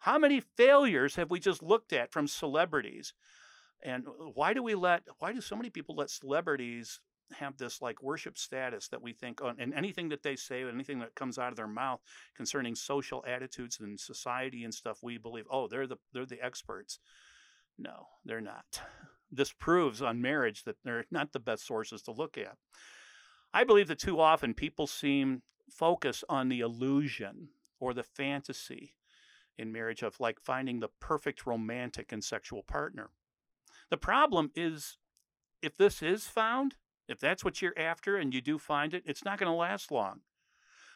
How 0.00 0.18
many 0.18 0.40
failures 0.40 1.16
have 1.16 1.30
we 1.30 1.40
just 1.40 1.62
looked 1.62 1.92
at 1.92 2.12
from 2.12 2.28
celebrities? 2.28 3.14
And 3.82 4.06
uh, 4.06 4.10
why 4.34 4.54
do 4.54 4.62
we 4.62 4.74
let, 4.74 5.02
why 5.18 5.32
do 5.32 5.40
so 5.40 5.56
many 5.56 5.70
people 5.70 5.96
let 5.96 6.10
celebrities 6.10 7.00
have 7.34 7.58
this 7.58 7.82
like 7.82 8.02
worship 8.02 8.38
status 8.38 8.88
that 8.88 9.02
we 9.02 9.12
think 9.12 9.42
on, 9.42 9.56
and 9.58 9.74
anything 9.74 10.08
that 10.08 10.22
they 10.22 10.34
say, 10.34 10.62
anything 10.62 11.00
that 11.00 11.14
comes 11.14 11.38
out 11.38 11.50
of 11.50 11.56
their 11.56 11.68
mouth 11.68 12.00
concerning 12.34 12.74
social 12.74 13.24
attitudes 13.26 13.78
and 13.80 14.00
society 14.00 14.64
and 14.64 14.72
stuff, 14.72 14.98
we 15.02 15.18
believe, 15.18 15.44
oh, 15.50 15.68
they're 15.68 15.86
the, 15.86 15.98
they're 16.12 16.24
the 16.24 16.42
experts. 16.42 16.98
No, 17.78 18.06
they're 18.24 18.40
not 18.40 18.80
this 19.30 19.52
proves 19.52 20.02
on 20.02 20.20
marriage 20.20 20.64
that 20.64 20.76
they're 20.84 21.04
not 21.10 21.32
the 21.32 21.40
best 21.40 21.66
sources 21.66 22.02
to 22.02 22.12
look 22.12 22.38
at. 22.38 22.56
I 23.52 23.64
believe 23.64 23.88
that 23.88 23.98
too 23.98 24.20
often 24.20 24.54
people 24.54 24.86
seem 24.86 25.42
focused 25.70 26.24
on 26.28 26.48
the 26.48 26.60
illusion 26.60 27.48
or 27.80 27.94
the 27.94 28.02
fantasy 28.02 28.94
in 29.56 29.72
marriage 29.72 30.02
of 30.02 30.20
like 30.20 30.40
finding 30.40 30.80
the 30.80 30.88
perfect 31.00 31.46
romantic 31.46 32.12
and 32.12 32.22
sexual 32.22 32.62
partner. 32.62 33.10
The 33.90 33.96
problem 33.96 34.50
is 34.54 34.98
if 35.62 35.76
this 35.76 36.02
is 36.02 36.26
found, 36.26 36.76
if 37.08 37.18
that's 37.18 37.44
what 37.44 37.60
you're 37.60 37.78
after 37.78 38.16
and 38.16 38.32
you 38.32 38.40
do 38.40 38.58
find 38.58 38.94
it, 38.94 39.02
it's 39.06 39.24
not 39.24 39.38
going 39.38 39.50
to 39.50 39.56
last 39.56 39.90
long. 39.90 40.20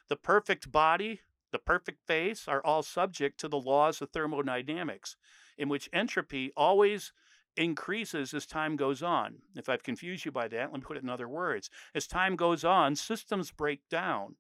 The 0.09 0.17
perfect 0.17 0.71
body, 0.71 1.21
the 1.51 1.59
perfect 1.59 2.07
face 2.07 2.47
are 2.47 2.65
all 2.65 2.83
subject 2.83 3.41
to 3.41 3.49
the 3.49 3.59
laws 3.59 4.01
of 4.01 4.11
thermodynamics, 4.11 5.17
in 5.57 5.69
which 5.69 5.89
entropy 5.93 6.53
always 6.57 7.13
increases 7.57 8.33
as 8.33 8.47
time 8.47 8.77
goes 8.77 9.03
on. 9.03 9.37
If 9.57 9.69
I've 9.69 9.83
confused 9.83 10.25
you 10.25 10.33
by 10.33 10.49
that, 10.49 10.73
let 10.73 10.81
me 10.81 10.81
put 10.81 10.97
it 10.97 11.03
in 11.03 11.11
other 11.11 11.29
words. 11.29 11.71
As 11.95 12.07
time 12.07 12.37
goes 12.37 12.65
on, 12.65 12.97
systems 12.97 13.51
break 13.51 13.81
down, 13.91 14.37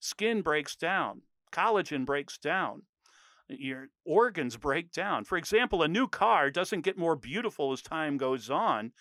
skin 0.00 0.42
breaks 0.42 0.76
down, 0.76 1.22
collagen 1.52 2.04
breaks 2.04 2.38
down, 2.38 2.82
your 3.48 3.88
organs 4.04 4.56
break 4.56 4.92
down. 4.92 5.24
For 5.24 5.38
example, 5.38 5.82
a 5.82 5.88
new 5.88 6.08
car 6.08 6.50
doesn't 6.50 6.82
get 6.82 6.98
more 6.98 7.16
beautiful 7.16 7.72
as 7.72 7.82
time 7.82 8.16
goes 8.16 8.50
on, 8.50 8.92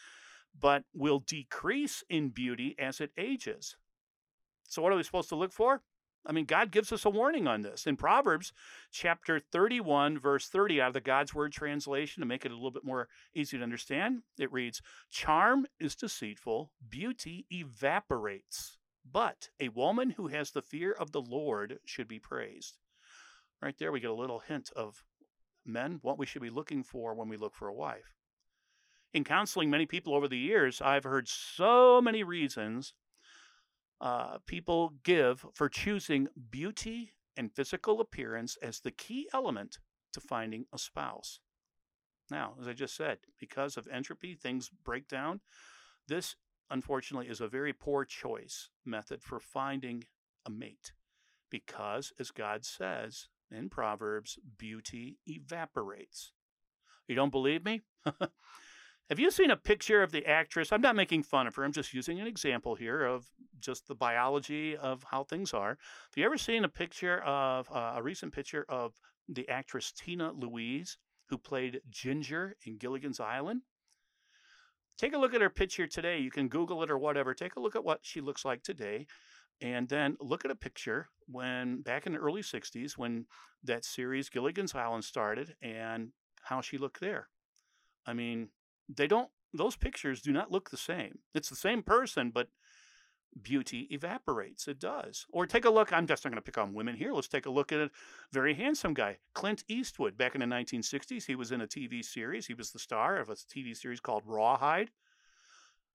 but 0.59 0.83
will 0.93 1.19
decrease 1.19 2.03
in 2.09 2.29
beauty 2.29 2.75
as 2.79 3.01
it 3.01 3.11
ages. 3.17 3.75
So, 4.67 4.81
what 4.81 4.91
are 4.91 4.95
we 4.95 5.03
supposed 5.03 5.29
to 5.29 5.35
look 5.35 5.53
for? 5.53 5.81
I 6.27 6.31
mean, 6.31 6.45
God 6.45 6.71
gives 6.71 6.91
us 6.91 7.05
a 7.05 7.09
warning 7.09 7.47
on 7.47 7.61
this. 7.61 7.85
In 7.85 7.97
Proverbs 7.97 8.51
chapter 8.91 9.39
31, 9.39 10.17
verse 10.19 10.47
30, 10.47 10.81
out 10.81 10.87
of 10.87 10.93
the 10.93 11.01
God's 11.01 11.35
Word 11.35 11.51
translation, 11.51 12.21
to 12.21 12.27
make 12.27 12.45
it 12.45 12.51
a 12.51 12.55
little 12.55 12.71
bit 12.71 12.83
more 12.83 13.07
easy 13.35 13.57
to 13.57 13.63
understand, 13.63 14.23
it 14.39 14.51
reads 14.51 14.81
Charm 15.11 15.67
is 15.79 15.95
deceitful, 15.95 16.71
beauty 16.89 17.45
evaporates, 17.51 18.77
but 19.09 19.49
a 19.59 19.69
woman 19.69 20.11
who 20.11 20.27
has 20.27 20.51
the 20.51 20.61
fear 20.61 20.91
of 20.91 21.11
the 21.11 21.21
Lord 21.21 21.79
should 21.85 22.07
be 22.07 22.19
praised. 22.19 22.77
Right 23.61 23.77
there, 23.77 23.91
we 23.91 23.99
get 23.99 24.09
a 24.09 24.15
little 24.15 24.39
hint 24.39 24.71
of 24.75 25.03
men, 25.65 25.99
what 26.01 26.17
we 26.17 26.25
should 26.25 26.41
be 26.41 26.49
looking 26.49 26.83
for 26.83 27.13
when 27.13 27.29
we 27.29 27.37
look 27.37 27.55
for 27.55 27.67
a 27.67 27.73
wife. 27.73 28.15
In 29.13 29.23
counseling 29.23 29.69
many 29.69 29.85
people 29.85 30.13
over 30.13 30.27
the 30.27 30.37
years, 30.37 30.81
I've 30.81 31.05
heard 31.05 31.27
so 31.27 32.01
many 32.01 32.23
reasons 32.23 32.93
uh, 34.01 34.39
people 34.45 34.93
give 35.03 35.45
for 35.53 35.69
choosing 35.69 36.27
beauty 36.49 37.11
and 37.37 37.51
physical 37.51 38.01
appearance 38.01 38.57
as 38.61 38.79
the 38.79 38.91
key 38.91 39.29
element 39.33 39.79
to 40.13 40.19
finding 40.19 40.65
a 40.73 40.77
spouse. 40.77 41.39
Now, 42.29 42.55
as 42.59 42.67
I 42.67 42.73
just 42.73 42.95
said, 42.95 43.19
because 43.39 43.77
of 43.77 43.87
entropy, 43.91 44.35
things 44.35 44.69
break 44.83 45.07
down. 45.07 45.41
This, 46.07 46.35
unfortunately, 46.69 47.27
is 47.27 47.41
a 47.41 47.47
very 47.47 47.73
poor 47.73 48.05
choice 48.05 48.69
method 48.85 49.21
for 49.21 49.39
finding 49.39 50.03
a 50.45 50.49
mate 50.49 50.93
because, 51.49 52.13
as 52.19 52.31
God 52.31 52.65
says, 52.65 53.27
in 53.51 53.69
Proverbs, 53.69 54.37
beauty 54.57 55.17
evaporates. 55.27 56.33
You 57.07 57.15
don't 57.15 57.31
believe 57.31 57.63
me? 57.63 57.81
Have 59.09 59.19
you 59.19 59.29
seen 59.29 59.51
a 59.51 59.57
picture 59.57 60.01
of 60.01 60.11
the 60.11 60.25
actress? 60.25 60.71
I'm 60.71 60.81
not 60.81 60.95
making 60.95 61.23
fun 61.23 61.45
of 61.45 61.53
her. 61.55 61.63
I'm 61.63 61.71
just 61.71 61.93
using 61.93 62.19
an 62.19 62.25
example 62.25 62.73
here 62.73 63.05
of 63.05 63.27
just 63.59 63.87
the 63.87 63.93
biology 63.93 64.75
of 64.75 65.03
how 65.03 65.23
things 65.23 65.53
are. 65.53 65.69
Have 65.69 66.17
you 66.17 66.25
ever 66.25 66.39
seen 66.39 66.63
a 66.63 66.69
picture 66.69 67.19
of 67.19 67.69
uh, 67.71 67.93
a 67.97 68.01
recent 68.01 68.33
picture 68.33 68.65
of 68.67 68.93
the 69.29 69.47
actress 69.47 69.91
Tina 69.91 70.31
Louise, 70.31 70.97
who 71.29 71.37
played 71.37 71.81
Ginger 71.89 72.55
in 72.65 72.77
Gilligan's 72.77 73.19
Island? 73.19 73.61
Take 74.97 75.13
a 75.13 75.17
look 75.17 75.33
at 75.33 75.41
her 75.41 75.49
picture 75.49 75.87
today. 75.87 76.19
You 76.19 76.31
can 76.31 76.47
Google 76.47 76.81
it 76.83 76.89
or 76.89 76.97
whatever. 76.97 77.33
Take 77.33 77.55
a 77.55 77.59
look 77.59 77.75
at 77.75 77.83
what 77.83 77.99
she 78.01 78.21
looks 78.21 78.45
like 78.45 78.63
today. 78.63 79.07
And 79.61 79.87
then 79.87 80.17
look 80.19 80.45
at 80.45 80.51
a 80.51 80.55
picture 80.55 81.07
when 81.27 81.81
back 81.81 82.05
in 82.05 82.13
the 82.13 82.19
early 82.19 82.41
60s 82.41 82.97
when 82.97 83.25
that 83.63 83.85
series 83.85 84.29
Gilligan's 84.29 84.75
Island 84.75 85.05
started 85.05 85.55
and 85.61 86.09
how 86.43 86.61
she 86.61 86.77
looked 86.77 86.99
there. 86.99 87.29
I 88.05 88.13
mean, 88.13 88.49
they 88.93 89.07
don't 89.07 89.29
those 89.53 89.75
pictures 89.77 90.21
do 90.21 90.31
not 90.31 90.51
look 90.51 90.69
the 90.69 90.77
same. 90.77 91.19
It's 91.33 91.49
the 91.49 91.55
same 91.55 91.81
person, 91.81 92.31
but 92.33 92.49
beauty 93.41 93.87
evaporates. 93.91 94.67
It 94.67 94.79
does. 94.79 95.25
Or 95.31 95.45
take 95.45 95.65
a 95.65 95.69
look. 95.69 95.91
I'm 95.91 96.07
just 96.07 96.23
not 96.23 96.31
going 96.31 96.41
to 96.41 96.45
pick 96.45 96.57
on 96.57 96.73
women 96.73 96.95
here. 96.95 97.13
Let's 97.13 97.27
take 97.27 97.45
a 97.45 97.51
look 97.51 97.71
at 97.71 97.79
a 97.79 97.91
very 98.31 98.53
handsome 98.53 98.93
guy, 98.93 99.17
Clint 99.33 99.63
Eastwood. 99.67 100.17
Back 100.17 100.35
in 100.35 100.41
the 100.41 100.47
1960s, 100.47 101.25
he 101.25 101.35
was 101.35 101.51
in 101.51 101.61
a 101.61 101.67
TV 101.67 102.03
series. 102.03 102.47
He 102.47 102.53
was 102.53 102.71
the 102.71 102.79
star 102.79 103.17
of 103.17 103.29
a 103.29 103.33
TV 103.35 103.75
series 103.75 103.99
called 103.99 104.23
Rawhide. 104.25 104.91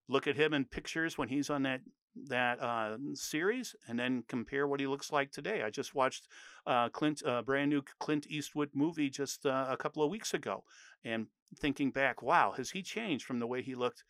Look 0.09 0.27
at 0.27 0.37
him 0.37 0.53
in 0.53 0.65
pictures 0.65 1.17
when 1.17 1.29
he's 1.29 1.51
on 1.51 1.63
that 1.63 1.81
that 2.27 2.61
uh, 2.61 2.97
series 3.15 3.77
and 3.87 3.97
then 3.97 4.25
compare 4.27 4.67
what 4.67 4.81
he 4.81 4.87
looks 4.89 5.13
like 5.13 5.31
today. 5.31 5.63
I 5.63 5.71
just 5.71 5.95
watched 5.95 6.27
uh, 6.67 6.89
Clint, 6.89 7.23
a 7.23 7.35
uh, 7.35 7.43
brand 7.43 7.71
new 7.71 7.83
Clint 8.01 8.27
Eastwood 8.29 8.71
movie 8.75 9.11
just 9.11 9.47
uh, 9.47 9.67
a 9.69 9.77
couple 9.77 10.03
of 10.03 10.11
weeks 10.11 10.35
ago, 10.35 10.65
and 11.05 11.29
thinking 11.59 11.93
back, 11.93 12.21
wow, 12.21 12.53
has 12.57 12.71
he 12.71 12.83
changed 12.83 13.25
from 13.25 13.39
the 13.39 13.47
way 13.47 13.63
he 13.63 13.77
looked 13.77 14.05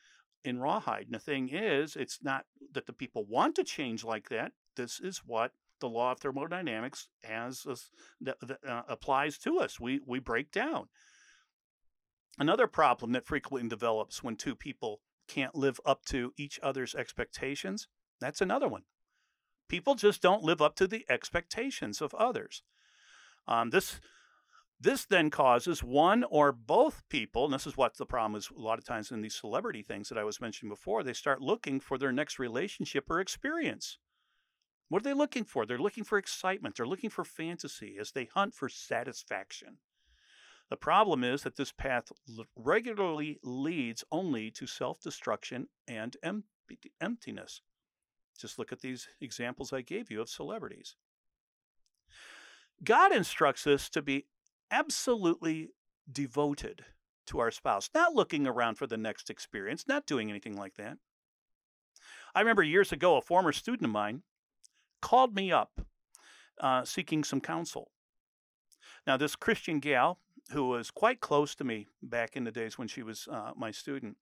in 0.45 0.59
Rawhide? 0.59 1.07
And 1.07 1.15
the 1.15 1.19
thing 1.19 1.51
is, 1.53 1.97
it's 1.97 2.19
not 2.23 2.45
that 2.73 2.87
the 2.87 2.93
people 2.93 3.25
want 3.25 3.57
to 3.57 3.65
change 3.65 4.05
like 4.05 4.29
that. 4.29 4.53
This 4.77 5.01
is 5.01 5.19
what 5.19 5.53
the 5.81 5.89
law 5.89 6.13
of 6.13 6.21
thermodynamics 6.21 7.09
that, 7.23 8.37
that 8.41 8.59
uh, 8.67 8.83
applies 8.89 9.39
to 9.39 9.59
us. 9.59 9.81
We 9.81 10.01
we 10.07 10.19
break 10.19 10.53
down. 10.53 10.89
Another 12.39 12.67
problem 12.67 13.13
that 13.13 13.27
frequently 13.27 13.69
develops 13.69 14.23
when 14.23 14.37
two 14.37 14.55
people 14.55 15.01
can't 15.29 15.55
live 15.55 15.81
up 15.85 16.05
to 16.07 16.33
each 16.37 16.59
other's 16.63 16.95
expectations, 16.95 17.87
that's 18.21 18.41
another 18.41 18.69
one. 18.69 18.83
People 19.69 19.95
just 19.95 20.21
don't 20.21 20.43
live 20.43 20.61
up 20.61 20.75
to 20.77 20.87
the 20.87 21.05
expectations 21.09 22.01
of 22.01 22.15
others. 22.15 22.63
Um, 23.47 23.71
this 23.71 24.01
this 24.81 25.05
then 25.05 25.29
causes 25.29 25.83
one 25.83 26.25
or 26.25 26.53
both 26.53 27.03
people, 27.11 27.45
and 27.45 27.53
this 27.53 27.67
is 27.67 27.77
what 27.77 27.99
the 27.99 28.07
problem 28.07 28.39
is 28.39 28.49
a 28.51 28.59
lot 28.59 28.79
of 28.79 28.85
times 28.85 29.11
in 29.11 29.21
these 29.21 29.35
celebrity 29.35 29.83
things 29.83 30.09
that 30.09 30.17
I 30.17 30.25
was 30.25 30.41
mentioning 30.41 30.71
before, 30.71 31.03
they 31.03 31.13
start 31.13 31.43
looking 31.43 31.81
for 31.81 31.99
their 31.99 32.13
next 32.13 32.39
relationship 32.39 33.11
or 33.11 33.21
experience. 33.21 33.99
What 34.89 35.03
are 35.03 35.05
they 35.05 35.13
looking 35.15 35.45
for? 35.45 35.67
They're 35.67 35.79
looking 35.79 36.05
for 36.05 36.17
excitement, 36.17 36.77
they're 36.77 36.87
looking 36.87 37.11
for 37.11 37.25
fantasy 37.25 37.97
as 38.01 38.13
they 38.13 38.25
hunt 38.25 38.55
for 38.55 38.69
satisfaction. 38.71 39.77
The 40.71 40.77
problem 40.77 41.25
is 41.25 41.43
that 41.43 41.57
this 41.57 41.73
path 41.73 42.11
regularly 42.57 43.39
leads 43.43 44.05
only 44.11 44.51
to 44.53 44.67
self 44.67 45.01
destruction 45.01 45.67
and 45.89 46.17
emptiness. 47.01 47.61
Just 48.39 48.59
look 48.59 48.73
at 48.73 48.81
these 48.81 49.09
examples 49.21 49.73
I 49.73 49.83
gave 49.83 50.11
you 50.11 50.23
of 50.23 50.31
celebrities. 50.31 50.97
God 52.83 53.13
instructs 53.13 53.67
us 53.67 53.91
to 53.91 54.01
be 54.01 54.27
absolutely 54.71 55.71
devoted 56.11 56.85
to 57.27 57.39
our 57.39 57.51
spouse, 57.51 57.91
not 57.95 58.15
looking 58.15 58.47
around 58.47 58.77
for 58.77 58.87
the 58.87 58.97
next 58.97 59.31
experience, 59.31 59.85
not 59.87 60.07
doing 60.07 60.31
anything 60.31 60.57
like 60.57 60.75
that. 60.77 60.99
I 62.35 62.41
remember 62.41 62.63
years 62.63 62.93
ago, 62.93 63.17
a 63.17 63.23
former 63.23 63.53
student 63.53 63.85
of 63.85 63.91
mine 63.91 64.23
called 65.03 65.35
me 65.35 65.53
up 65.53 65.81
uh, 66.61 66.85
seeking 66.85 67.25
some 67.25 67.41
counsel. 67.41 67.91
Now, 69.07 69.17
this 69.17 69.37
Christian 69.37 69.81
gal, 69.81 70.19
who 70.53 70.69
was 70.69 70.91
quite 70.91 71.21
close 71.21 71.55
to 71.57 71.65
me 71.65 71.87
back 72.03 72.37
in 72.37 72.45
the 72.45 72.51
days 72.51 72.79
when 72.79 72.89
she 72.89 73.03
was 73.03 73.29
uh, 73.31 73.53
my 73.57 73.71
student, 73.71 74.17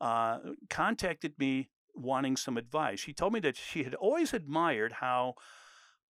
uh, 0.00 0.38
contacted 0.68 1.38
me 1.38 1.68
wanting 1.94 2.36
some 2.36 2.56
advice. 2.56 3.00
She 3.00 3.12
told 3.12 3.32
me 3.32 3.40
that 3.40 3.56
she 3.56 3.84
had 3.84 3.94
always 3.94 4.32
admired 4.32 4.92
how 4.92 5.34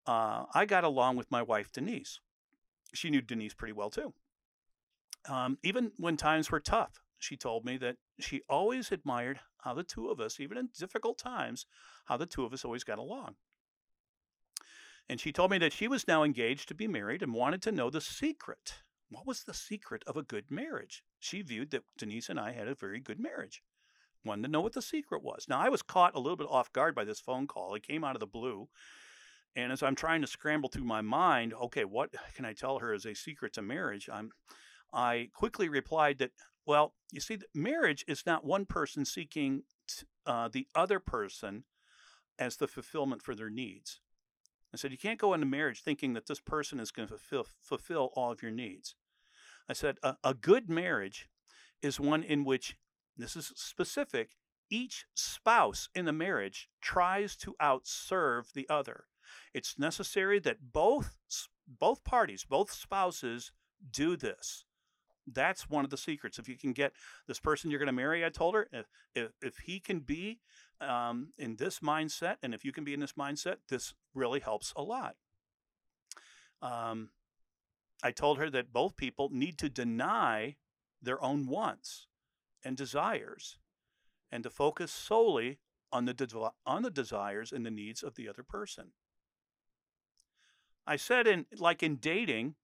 uh, 0.06 0.44
I 0.54 0.66
got 0.66 0.84
along 0.84 1.16
with 1.16 1.30
my 1.30 1.42
wife, 1.42 1.70
Denise 1.72 2.20
she 2.94 3.10
knew 3.10 3.22
Denise 3.22 3.54
pretty 3.54 3.72
well 3.72 3.90
too. 3.90 4.14
Um, 5.28 5.58
even 5.62 5.92
when 5.98 6.16
times 6.16 6.50
were 6.50 6.60
tough, 6.60 7.00
she 7.18 7.36
told 7.36 7.64
me 7.64 7.76
that 7.76 7.96
she 8.18 8.42
always 8.48 8.90
admired 8.90 9.40
how 9.58 9.74
the 9.74 9.84
two 9.84 10.08
of 10.08 10.20
us, 10.20 10.40
even 10.40 10.58
in 10.58 10.70
difficult 10.76 11.18
times, 11.18 11.66
how 12.06 12.16
the 12.16 12.26
two 12.26 12.44
of 12.44 12.52
us 12.52 12.64
always 12.64 12.84
got 12.84 12.98
along. 12.98 13.36
And 15.08 15.20
she 15.20 15.32
told 15.32 15.50
me 15.50 15.58
that 15.58 15.72
she 15.72 15.88
was 15.88 16.08
now 16.08 16.22
engaged 16.22 16.68
to 16.68 16.74
be 16.74 16.88
married 16.88 17.22
and 17.22 17.34
wanted 17.34 17.62
to 17.62 17.72
know 17.72 17.90
the 17.90 18.00
secret. 18.00 18.74
What 19.08 19.26
was 19.26 19.44
the 19.44 19.54
secret 19.54 20.02
of 20.06 20.16
a 20.16 20.22
good 20.22 20.50
marriage? 20.50 21.02
She 21.20 21.42
viewed 21.42 21.70
that 21.70 21.84
Denise 21.98 22.28
and 22.28 22.40
I 22.40 22.52
had 22.52 22.66
a 22.66 22.74
very 22.74 22.98
good 22.98 23.20
marriage. 23.20 23.62
Wanted 24.24 24.42
to 24.42 24.48
know 24.48 24.60
what 24.60 24.72
the 24.72 24.82
secret 24.82 25.22
was. 25.22 25.46
Now, 25.48 25.60
I 25.60 25.68
was 25.68 25.82
caught 25.82 26.14
a 26.14 26.20
little 26.20 26.36
bit 26.36 26.46
off 26.48 26.72
guard 26.72 26.94
by 26.94 27.04
this 27.04 27.20
phone 27.20 27.46
call. 27.46 27.74
It 27.74 27.82
came 27.82 28.04
out 28.04 28.16
of 28.16 28.20
the 28.20 28.26
blue. 28.26 28.68
And 29.54 29.70
as 29.70 29.82
I'm 29.82 29.94
trying 29.94 30.22
to 30.22 30.26
scramble 30.26 30.70
through 30.70 30.84
my 30.84 31.02
mind, 31.02 31.52
okay, 31.54 31.84
what 31.84 32.10
can 32.34 32.44
I 32.44 32.54
tell 32.54 32.78
her 32.78 32.92
as 32.94 33.04
a 33.04 33.14
secret 33.14 33.52
to 33.54 33.62
marriage? 33.62 34.08
I'm, 34.10 34.30
I 34.92 35.28
quickly 35.34 35.68
replied 35.68 36.18
that, 36.18 36.30
well, 36.66 36.94
you 37.12 37.20
see, 37.20 37.38
marriage 37.54 38.04
is 38.08 38.24
not 38.24 38.44
one 38.44 38.64
person 38.64 39.04
seeking 39.04 39.64
t- 39.86 40.06
uh, 40.24 40.48
the 40.48 40.66
other 40.74 40.98
person 41.00 41.64
as 42.38 42.56
the 42.56 42.68
fulfillment 42.68 43.20
for 43.20 43.34
their 43.34 43.50
needs. 43.50 44.00
I 44.72 44.78
said, 44.78 44.90
you 44.90 44.96
can't 44.96 45.18
go 45.18 45.34
into 45.34 45.44
marriage 45.44 45.82
thinking 45.82 46.14
that 46.14 46.26
this 46.26 46.40
person 46.40 46.80
is 46.80 46.90
going 46.90 47.08
to 47.08 47.18
fulfill, 47.18 47.46
fulfill 47.60 48.10
all 48.14 48.32
of 48.32 48.42
your 48.42 48.52
needs. 48.52 48.94
I 49.68 49.74
said, 49.74 49.98
a, 50.02 50.16
a 50.24 50.32
good 50.32 50.70
marriage 50.70 51.28
is 51.82 52.00
one 52.00 52.22
in 52.22 52.44
which, 52.44 52.76
this 53.18 53.36
is 53.36 53.52
specific, 53.54 54.30
each 54.70 55.04
spouse 55.14 55.90
in 55.94 56.06
the 56.06 56.12
marriage 56.12 56.70
tries 56.80 57.36
to 57.36 57.54
outserve 57.60 58.52
the 58.54 58.66
other. 58.70 59.04
It's 59.54 59.78
necessary 59.78 60.38
that 60.40 60.72
both 60.72 61.16
both 61.66 62.04
parties, 62.04 62.44
both 62.48 62.72
spouses 62.72 63.52
do 63.90 64.16
this. 64.16 64.64
That's 65.26 65.70
one 65.70 65.84
of 65.84 65.90
the 65.90 65.96
secrets. 65.96 66.38
If 66.38 66.48
you 66.48 66.56
can 66.56 66.72
get 66.72 66.92
this 67.28 67.38
person 67.38 67.70
you're 67.70 67.78
going 67.78 67.86
to 67.86 67.92
marry, 67.92 68.24
I 68.24 68.28
told 68.28 68.54
her, 68.54 68.68
if 68.72 68.86
if, 69.14 69.30
if 69.40 69.58
he 69.58 69.78
can 69.78 70.00
be 70.00 70.40
um, 70.80 71.28
in 71.38 71.56
this 71.56 71.78
mindset, 71.80 72.36
and 72.42 72.54
if 72.54 72.64
you 72.64 72.72
can 72.72 72.84
be 72.84 72.94
in 72.94 73.00
this 73.00 73.12
mindset, 73.12 73.56
this 73.68 73.94
really 74.14 74.40
helps 74.40 74.72
a 74.76 74.82
lot. 74.82 75.16
Um, 76.60 77.10
I 78.02 78.10
told 78.10 78.38
her 78.38 78.50
that 78.50 78.72
both 78.72 78.96
people 78.96 79.28
need 79.32 79.58
to 79.58 79.68
deny 79.68 80.56
their 81.00 81.22
own 81.22 81.46
wants 81.46 82.08
and 82.64 82.76
desires 82.76 83.58
and 84.30 84.42
to 84.42 84.50
focus 84.50 84.90
solely 84.90 85.58
on 85.92 86.06
the, 86.06 86.14
de- 86.14 86.50
on 86.64 86.82
the 86.82 86.90
desires 86.90 87.52
and 87.52 87.66
the 87.66 87.70
needs 87.70 88.02
of 88.02 88.14
the 88.14 88.28
other 88.28 88.42
person. 88.42 88.92
I 90.86 90.96
said 90.96 91.26
in 91.26 91.46
like 91.58 91.82
in 91.82 91.96
dating, 91.96 92.54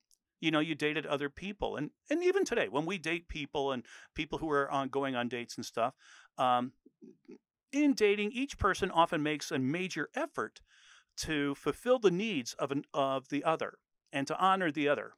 you 0.40 0.50
know, 0.50 0.60
you 0.60 0.74
dated 0.74 1.06
other 1.06 1.28
people, 1.28 1.76
and 1.76 1.90
and 2.10 2.22
even 2.22 2.44
today, 2.44 2.68
when 2.68 2.86
we 2.86 2.98
date 2.98 3.28
people 3.28 3.72
and 3.72 3.84
people 4.14 4.38
who 4.38 4.50
are 4.50 4.70
on 4.70 4.88
going 4.88 5.16
on 5.16 5.28
dates 5.28 5.56
and 5.56 5.64
stuff, 5.64 5.94
um, 6.36 6.72
in 7.72 7.94
dating, 7.94 8.32
each 8.32 8.58
person 8.58 8.90
often 8.90 9.22
makes 9.22 9.50
a 9.50 9.58
major 9.58 10.08
effort 10.14 10.60
to 11.18 11.54
fulfill 11.56 11.98
the 11.98 12.10
needs 12.10 12.54
of 12.54 12.70
an 12.70 12.84
of 12.94 13.28
the 13.28 13.44
other 13.44 13.74
and 14.12 14.26
to 14.26 14.38
honor 14.38 14.70
the 14.70 14.88
other. 14.88 15.12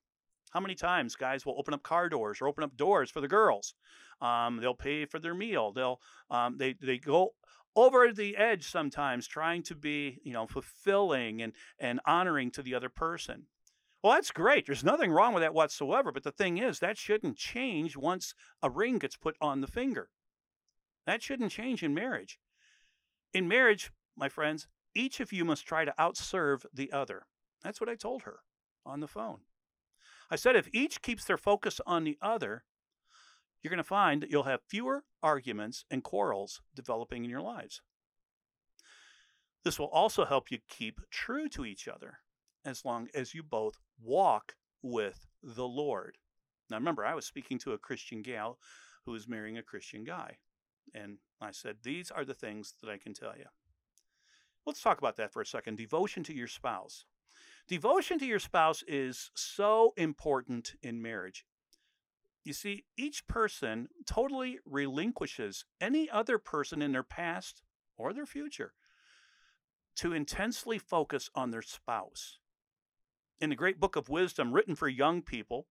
How 0.50 0.60
many 0.60 0.74
times 0.74 1.14
guys 1.14 1.46
will 1.46 1.58
open 1.58 1.74
up 1.74 1.82
car 1.82 2.08
doors 2.08 2.40
or 2.40 2.48
open 2.48 2.64
up 2.64 2.76
doors 2.76 3.10
for 3.10 3.20
the 3.20 3.28
girls? 3.28 3.74
Um, 4.20 4.56
they'll 4.56 4.74
pay 4.74 5.04
for 5.04 5.20
their 5.20 5.34
meal. 5.34 5.72
They'll 5.72 6.00
um, 6.30 6.56
they 6.58 6.74
they 6.74 6.98
go 6.98 7.34
over 7.76 8.12
the 8.12 8.36
edge 8.36 8.68
sometimes 8.68 9.26
trying 9.26 9.62
to 9.62 9.74
be 9.74 10.20
you 10.24 10.32
know 10.32 10.46
fulfilling 10.46 11.42
and 11.42 11.52
and 11.78 12.00
honoring 12.06 12.50
to 12.52 12.62
the 12.62 12.74
other 12.74 12.88
person. 12.88 13.46
Well 14.02 14.14
that's 14.14 14.30
great 14.30 14.66
there's 14.66 14.84
nothing 14.84 15.12
wrong 15.12 15.34
with 15.34 15.42
that 15.42 15.54
whatsoever 15.54 16.12
but 16.12 16.24
the 16.24 16.32
thing 16.32 16.58
is 16.58 16.78
that 16.78 16.98
shouldn't 16.98 17.36
change 17.36 17.96
once 17.96 18.34
a 18.62 18.70
ring 18.70 18.98
gets 18.98 19.16
put 19.16 19.36
on 19.40 19.60
the 19.60 19.66
finger. 19.66 20.10
That 21.06 21.22
shouldn't 21.22 21.52
change 21.52 21.82
in 21.82 21.94
marriage. 21.94 22.38
In 23.32 23.48
marriage 23.48 23.92
my 24.16 24.28
friends 24.28 24.66
each 24.94 25.20
of 25.20 25.32
you 25.32 25.44
must 25.44 25.66
try 25.66 25.84
to 25.84 25.94
outserve 25.98 26.64
the 26.74 26.92
other. 26.92 27.26
That's 27.62 27.80
what 27.80 27.90
i 27.90 27.94
told 27.94 28.22
her 28.22 28.40
on 28.84 29.00
the 29.00 29.06
phone. 29.06 29.40
I 30.30 30.36
said 30.36 30.56
if 30.56 30.68
each 30.72 31.02
keeps 31.02 31.24
their 31.24 31.36
focus 31.36 31.80
on 31.86 32.04
the 32.04 32.18
other 32.22 32.64
you're 33.62 33.70
going 33.70 33.78
to 33.78 33.84
find 33.84 34.22
that 34.22 34.30
you'll 34.30 34.44
have 34.44 34.60
fewer 34.68 35.04
arguments 35.22 35.84
and 35.90 36.02
quarrels 36.02 36.62
developing 36.74 37.24
in 37.24 37.30
your 37.30 37.42
lives. 37.42 37.82
This 39.64 39.78
will 39.78 39.88
also 39.88 40.24
help 40.24 40.50
you 40.50 40.58
keep 40.68 41.00
true 41.10 41.48
to 41.50 41.64
each 41.64 41.86
other 41.86 42.18
as 42.64 42.84
long 42.84 43.08
as 43.14 43.34
you 43.34 43.42
both 43.42 43.78
walk 44.02 44.54
with 44.82 45.26
the 45.42 45.66
Lord. 45.66 46.16
Now, 46.70 46.78
remember, 46.78 47.04
I 47.04 47.14
was 47.14 47.26
speaking 47.26 47.58
to 47.60 47.72
a 47.72 47.78
Christian 47.78 48.22
gal 48.22 48.58
who 49.04 49.14
is 49.14 49.28
marrying 49.28 49.58
a 49.58 49.62
Christian 49.62 50.04
guy. 50.04 50.38
And 50.94 51.18
I 51.40 51.50
said, 51.50 51.76
These 51.82 52.10
are 52.10 52.24
the 52.24 52.34
things 52.34 52.74
that 52.80 52.90
I 52.90 52.98
can 52.98 53.12
tell 53.12 53.36
you. 53.36 53.46
Let's 54.66 54.82
talk 54.82 54.98
about 54.98 55.16
that 55.16 55.32
for 55.32 55.42
a 55.42 55.46
second. 55.46 55.76
Devotion 55.78 56.22
to 56.24 56.34
your 56.34 56.48
spouse. 56.48 57.04
Devotion 57.68 58.18
to 58.18 58.26
your 58.26 58.38
spouse 58.38 58.82
is 58.86 59.30
so 59.34 59.94
important 59.96 60.74
in 60.82 61.00
marriage. 61.00 61.44
You 62.44 62.52
see, 62.54 62.84
each 62.96 63.26
person 63.26 63.88
totally 64.06 64.58
relinquishes 64.64 65.64
any 65.80 66.08
other 66.08 66.38
person 66.38 66.80
in 66.80 66.92
their 66.92 67.02
past 67.02 67.62
or 67.96 68.12
their 68.12 68.26
future 68.26 68.72
to 69.96 70.14
intensely 70.14 70.78
focus 70.78 71.28
on 71.34 71.50
their 71.50 71.62
spouse. 71.62 72.38
In 73.40 73.50
the 73.50 73.56
great 73.56 73.78
book 73.78 73.96
of 73.96 74.08
wisdom 74.08 74.52
written 74.52 74.74
for 74.74 74.88
young 74.88 75.22
people, 75.22 75.66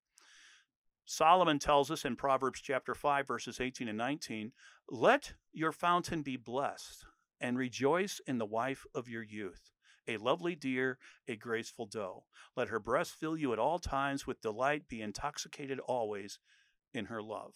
Solomon 1.05 1.57
tells 1.57 1.89
us 1.89 2.05
in 2.05 2.15
Proverbs 2.15 2.61
chapter 2.61 2.93
5 2.93 3.25
verses 3.25 3.59
18 3.59 3.87
and 3.87 3.97
19, 3.97 4.53
"Let 4.87 5.33
your 5.51 5.71
fountain 5.71 6.21
be 6.21 6.37
blessed 6.37 7.03
and 7.41 7.57
rejoice 7.57 8.19
in 8.27 8.37
the 8.37 8.45
wife 8.45 8.85
of 8.93 9.09
your 9.09 9.23
youth." 9.23 9.71
a 10.07 10.17
lovely 10.17 10.55
deer, 10.55 10.97
a 11.27 11.35
graceful 11.35 11.85
doe. 11.85 12.25
Let 12.55 12.69
her 12.69 12.79
breast 12.79 13.13
fill 13.13 13.37
you 13.37 13.53
at 13.53 13.59
all 13.59 13.77
times 13.77 14.25
with 14.25 14.41
delight, 14.41 14.87
be 14.87 15.03
intoxicated 15.03 15.79
always 15.79 16.39
in 16.93 17.05
her 17.05 17.21
love. 17.21 17.53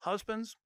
Husbands, 0.00 0.56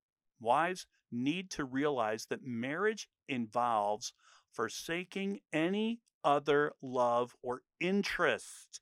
wives 0.40 0.86
need 1.10 1.50
to 1.50 1.64
realize 1.64 2.26
that 2.26 2.44
marriage 2.44 3.08
involves 3.28 4.12
forsaking 4.52 5.40
any 5.52 6.00
other 6.22 6.72
love 6.80 7.34
or 7.42 7.62
interest. 7.80 8.80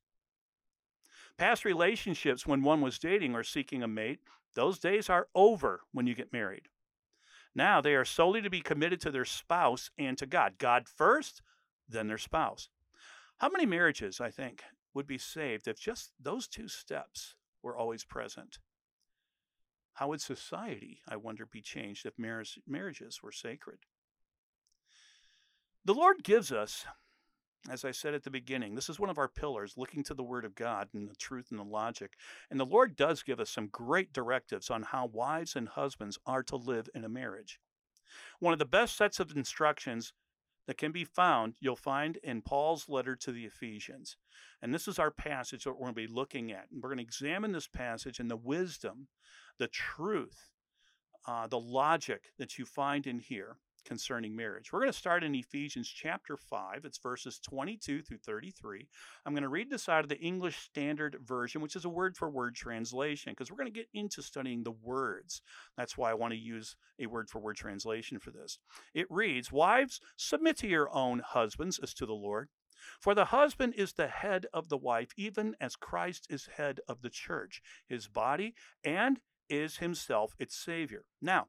Past 1.39 1.65
relationships, 1.65 2.47
when 2.47 2.63
one 2.63 2.81
was 2.81 2.99
dating 2.99 3.35
or 3.35 3.43
seeking 3.43 3.83
a 3.83 3.89
mate, 3.89 4.21
those 4.55 4.79
days 4.79 5.09
are 5.09 5.29
over 5.35 5.81
when 5.93 6.07
you 6.07 6.15
get 6.15 6.33
married. 6.33 6.69
Now 7.55 7.81
they 7.81 7.95
are 7.95 8.05
solely 8.05 8.43
to 8.43 8.51
be 8.51 8.61
committed 8.61 9.01
to 9.03 9.11
their 9.11 9.25
spouse 9.25 9.91
and 9.99 10.17
to 10.19 10.27
God. 10.27 10.55
God 10.59 10.89
first, 10.89 11.43
then 11.89 12.07
their 12.07 12.19
spouse. 12.19 12.69
How 13.39 13.49
many 13.49 13.67
marriages, 13.67 14.21
I 14.21 14.31
think, 14.31 14.63
would 14.95 15.07
be 15.07 15.19
saved 15.19 15.67
if 15.67 15.81
just 15.81 16.13
those 16.21 16.47
two 16.47 16.69
steps 16.69 17.35
were 17.63 17.77
always 17.77 18.05
present. 18.05 18.59
How 19.95 20.09
would 20.09 20.21
society, 20.21 21.01
I 21.09 21.17
wonder, 21.17 21.47
be 21.47 21.61
changed 21.61 22.07
if 22.07 22.19
marriage, 22.19 22.59
marriages 22.67 23.21
were 23.23 23.33
sacred? 23.33 23.79
The 25.85 25.95
Lord 25.95 26.25
gives 26.25 26.51
us, 26.51 26.87
as 27.69 27.85
I 27.85 27.91
said 27.91 28.15
at 28.15 28.23
the 28.23 28.31
beginning, 28.31 28.75
this 28.75 28.89
is 28.89 28.99
one 28.99 29.11
of 29.11 29.19
our 29.19 29.29
pillars, 29.29 29.75
looking 29.77 30.03
to 30.05 30.15
the 30.15 30.23
Word 30.23 30.45
of 30.45 30.55
God 30.55 30.89
and 30.95 31.09
the 31.09 31.17
truth 31.17 31.49
and 31.51 31.59
the 31.59 31.65
logic. 31.65 32.15
And 32.51 32.59
the 32.59 32.65
Lord 32.65 32.97
does 32.97 33.23
give 33.23 33.39
us 33.39 33.51
some 33.51 33.67
great 33.67 34.13
directives 34.13 34.71
on 34.71 34.83
how 34.83 35.07
wives 35.07 35.55
and 35.57 35.69
husbands 35.69 36.19
are 36.27 36.43
to 36.45 36.57
live 36.57 36.89
in 36.95 37.05
a 37.05 37.09
marriage. 37.09 37.61
One 38.41 38.53
of 38.53 38.59
the 38.59 38.65
best 38.65 38.97
sets 38.97 39.21
of 39.21 39.37
instructions 39.37 40.13
that 40.67 40.79
can 40.79 40.93
be 40.93 41.05
found, 41.05 41.55
you'll 41.61 41.77
find 41.77 42.17
in 42.19 42.43
Paul's 42.43 42.89
letter 42.89 43.17
to 43.17 43.33
the 43.33 43.45
Ephesians. 43.45 44.17
And 44.61 44.73
this 44.73 44.87
is 44.87 44.99
our 44.99 45.11
passage 45.11 45.65
that 45.65 45.73
we're 45.73 45.93
going 45.93 45.95
to 45.95 46.09
be 46.09 46.15
looking 46.15 46.53
at. 46.53 46.67
And 46.71 46.81
we're 46.81 46.91
going 46.91 46.99
to 46.99 47.05
examine 47.05 47.53
this 47.53 47.67
passage 47.67 48.21
and 48.21 48.31
the 48.31 48.37
wisdom, 48.37 49.09
the 49.59 49.69
truth, 49.69 50.51
uh, 51.27 51.47
the 51.47 51.59
logic 51.59 52.33
that 52.39 52.59
you 52.59 52.65
find 52.65 53.07
in 53.07 53.19
here 53.19 53.57
concerning 53.85 54.35
marriage. 54.35 54.73
We're 54.73 54.81
going 54.81 54.93
to 54.93 54.99
start 54.99 55.25
in 55.25 55.35
Ephesians 55.35 55.89
chapter 55.89 56.37
5. 56.37 56.85
It's 56.85 56.99
verses 56.99 57.39
22 57.41 58.03
through 58.03 58.19
33. 58.19 58.87
I'm 59.25 59.33
going 59.33 59.43
to 59.43 59.49
read 59.49 59.71
this 59.71 59.89
out 59.89 60.05
of 60.05 60.09
the 60.09 60.19
English 60.19 60.57
Standard 60.59 61.17
Version, 61.23 61.61
which 61.61 61.77
is 61.77 61.85
a 61.85 61.91
word 61.91 62.17
for 62.17 62.31
word 62.31 62.55
translation, 62.55 63.33
because 63.33 63.51
we're 63.51 63.57
going 63.57 63.73
to 63.73 63.79
get 63.79 63.89
into 63.95 64.23
studying 64.23 64.63
the 64.63 64.73
words. 64.73 65.43
That's 65.77 65.97
why 65.97 66.11
I 66.11 66.15
want 66.15 66.33
to 66.33 66.39
use 66.39 66.77
a 66.99 67.07
word 67.07 67.29
for 67.29 67.41
word 67.41 67.57
translation 67.57 68.19
for 68.19 68.31
this. 68.31 68.59
It 68.95 69.07
reads 69.11 69.53
Wives, 69.53 70.01
submit 70.17 70.57
to 70.59 70.69
your 70.69 70.95
own 70.95 71.21
husbands 71.25 71.79
as 71.83 71.95
to 71.95 72.07
the 72.07 72.13
Lord. 72.13 72.49
For 73.01 73.15
the 73.15 73.27
husband 73.27 73.75
is 73.77 73.93
the 73.93 74.09
head 74.09 74.47
of 74.53 74.69
the 74.69 74.77
wife, 74.77 75.11
even 75.17 75.55
as 75.61 75.77
Christ 75.77 76.27
is 76.29 76.47
head 76.57 76.81
of 76.89 77.03
the 77.03 77.11
church, 77.11 77.63
his 77.87 78.09
body, 78.09 78.55
and 78.83 79.21
is 79.49 79.77
himself 79.77 80.35
its 80.39 80.57
Savior. 80.57 81.05
Now, 81.21 81.49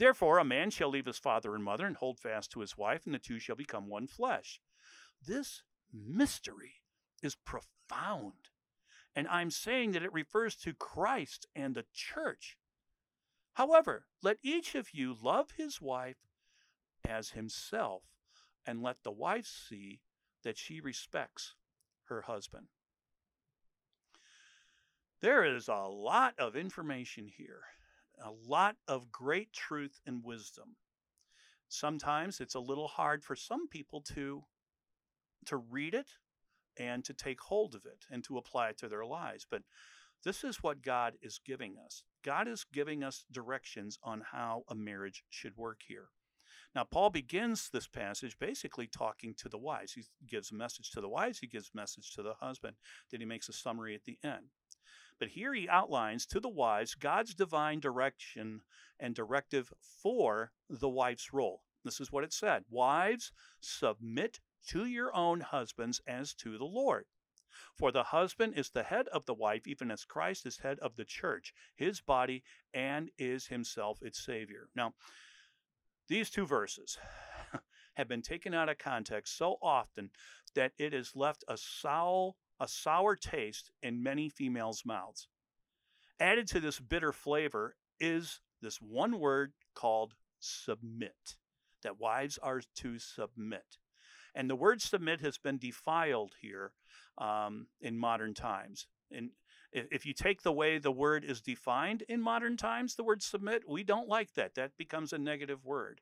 Therefore, 0.00 0.38
a 0.38 0.44
man 0.44 0.70
shall 0.70 0.88
leave 0.88 1.04
his 1.04 1.18
father 1.18 1.54
and 1.54 1.62
mother 1.62 1.84
and 1.84 1.94
hold 1.94 2.18
fast 2.18 2.50
to 2.52 2.60
his 2.60 2.74
wife, 2.74 3.04
and 3.04 3.14
the 3.14 3.18
two 3.18 3.38
shall 3.38 3.54
become 3.54 3.86
one 3.86 4.06
flesh. 4.06 4.58
This 5.26 5.62
mystery 5.92 6.76
is 7.22 7.34
profound. 7.34 8.48
And 9.14 9.28
I'm 9.28 9.50
saying 9.50 9.92
that 9.92 10.02
it 10.02 10.10
refers 10.14 10.56
to 10.56 10.72
Christ 10.72 11.46
and 11.54 11.74
the 11.74 11.84
church. 11.92 12.56
However, 13.52 14.06
let 14.22 14.38
each 14.42 14.74
of 14.74 14.94
you 14.94 15.14
love 15.20 15.50
his 15.58 15.82
wife 15.82 16.30
as 17.06 17.32
himself, 17.32 18.04
and 18.64 18.82
let 18.82 19.02
the 19.02 19.12
wife 19.12 19.46
see 19.46 20.00
that 20.44 20.56
she 20.56 20.80
respects 20.80 21.56
her 22.04 22.22
husband. 22.22 22.68
There 25.20 25.44
is 25.44 25.68
a 25.68 25.74
lot 25.74 26.32
of 26.38 26.56
information 26.56 27.28
here, 27.28 27.64
a 28.24 28.30
lot 28.46 28.76
of 28.86 29.10
great 29.10 29.52
truth 29.52 30.00
and 30.06 30.24
wisdom. 30.24 30.76
Sometimes 31.68 32.40
it's 32.40 32.54
a 32.54 32.60
little 32.60 32.88
hard 32.88 33.22
for 33.24 33.36
some 33.36 33.68
people 33.68 34.00
to 34.14 34.44
to 35.46 35.56
read 35.56 35.94
it 35.94 36.08
and 36.78 37.04
to 37.04 37.14
take 37.14 37.40
hold 37.40 37.74
of 37.74 37.86
it 37.86 38.04
and 38.10 38.22
to 38.24 38.36
apply 38.36 38.68
it 38.68 38.78
to 38.78 38.88
their 38.88 39.06
lives. 39.06 39.46
But 39.50 39.62
this 40.24 40.44
is 40.44 40.62
what 40.62 40.82
God 40.82 41.14
is 41.22 41.40
giving 41.44 41.76
us. 41.84 42.02
God 42.22 42.46
is 42.46 42.66
giving 42.70 43.02
us 43.02 43.24
directions 43.32 43.98
on 44.02 44.22
how 44.32 44.64
a 44.68 44.74
marriage 44.74 45.24
should 45.30 45.56
work 45.56 45.80
here. 45.86 46.08
Now, 46.74 46.84
Paul 46.84 47.10
begins 47.10 47.70
this 47.70 47.88
passage 47.88 48.38
basically 48.38 48.86
talking 48.86 49.34
to 49.38 49.48
the 49.48 49.58
wives. 49.58 49.92
He 49.92 50.04
gives 50.28 50.52
a 50.52 50.54
message 50.54 50.90
to 50.92 51.00
the 51.00 51.08
wives, 51.08 51.38
he 51.38 51.46
gives 51.46 51.70
a 51.74 51.76
message 51.76 52.12
to 52.14 52.22
the 52.22 52.34
husband, 52.34 52.76
then 53.10 53.20
he 53.20 53.26
makes 53.26 53.48
a 53.48 53.52
summary 53.52 53.94
at 53.94 54.04
the 54.04 54.18
end. 54.22 54.50
But 55.20 55.28
here 55.28 55.54
he 55.54 55.68
outlines 55.68 56.26
to 56.26 56.40
the 56.40 56.48
wives 56.48 56.96
God's 56.96 57.34
divine 57.34 57.78
direction 57.78 58.62
and 58.98 59.14
directive 59.14 59.72
for 59.78 60.50
the 60.68 60.88
wife's 60.88 61.32
role. 61.32 61.62
This 61.84 62.00
is 62.00 62.10
what 62.10 62.24
it 62.24 62.32
said 62.32 62.64
Wives, 62.68 63.30
submit 63.60 64.40
to 64.68 64.86
your 64.86 65.14
own 65.14 65.40
husbands 65.40 66.00
as 66.06 66.34
to 66.34 66.58
the 66.58 66.64
Lord. 66.64 67.06
For 67.76 67.92
the 67.92 68.04
husband 68.04 68.54
is 68.56 68.70
the 68.70 68.82
head 68.82 69.08
of 69.08 69.26
the 69.26 69.34
wife, 69.34 69.66
even 69.66 69.90
as 69.90 70.04
Christ 70.04 70.46
is 70.46 70.58
head 70.58 70.78
of 70.80 70.96
the 70.96 71.04
church, 71.04 71.52
his 71.76 72.00
body, 72.00 72.42
and 72.72 73.10
is 73.18 73.46
himself 73.46 74.02
its 74.02 74.24
Savior. 74.24 74.68
Now, 74.74 74.94
these 76.08 76.30
two 76.30 76.46
verses 76.46 76.98
have 77.94 78.08
been 78.08 78.22
taken 78.22 78.54
out 78.54 78.68
of 78.68 78.78
context 78.78 79.36
so 79.36 79.56
often 79.62 80.10
that 80.54 80.72
it 80.78 80.92
has 80.92 81.14
left 81.14 81.44
a 81.48 81.56
sour, 81.56 82.32
a 82.60 82.68
sour 82.68 83.16
taste 83.16 83.70
in 83.82 84.02
many 84.02 84.28
females' 84.28 84.84
mouths. 84.84 85.28
Added 86.20 86.46
to 86.48 86.60
this 86.60 86.78
bitter 86.78 87.12
flavor 87.12 87.76
is 87.98 88.40
this 88.60 88.76
one 88.76 89.18
word 89.18 89.52
called 89.74 90.14
submit, 90.38 91.36
that 91.82 91.98
wives 91.98 92.38
are 92.42 92.60
to 92.76 92.98
submit. 92.98 93.78
And 94.34 94.48
the 94.48 94.56
word 94.56 94.82
submit 94.82 95.20
has 95.20 95.38
been 95.38 95.58
defiled 95.58 96.34
here 96.40 96.72
um, 97.18 97.66
in 97.80 97.98
modern 97.98 98.34
times. 98.34 98.86
And 99.10 99.30
if 99.72 100.04
you 100.04 100.12
take 100.12 100.42
the 100.42 100.52
way 100.52 100.78
the 100.78 100.92
word 100.92 101.24
is 101.24 101.40
defined 101.40 102.02
in 102.08 102.20
modern 102.20 102.56
times, 102.56 102.94
the 102.94 103.04
word 103.04 103.22
submit, 103.22 103.62
we 103.68 103.82
don't 103.82 104.08
like 104.08 104.34
that. 104.34 104.54
That 104.54 104.76
becomes 104.76 105.12
a 105.12 105.18
negative 105.18 105.64
word. 105.64 106.00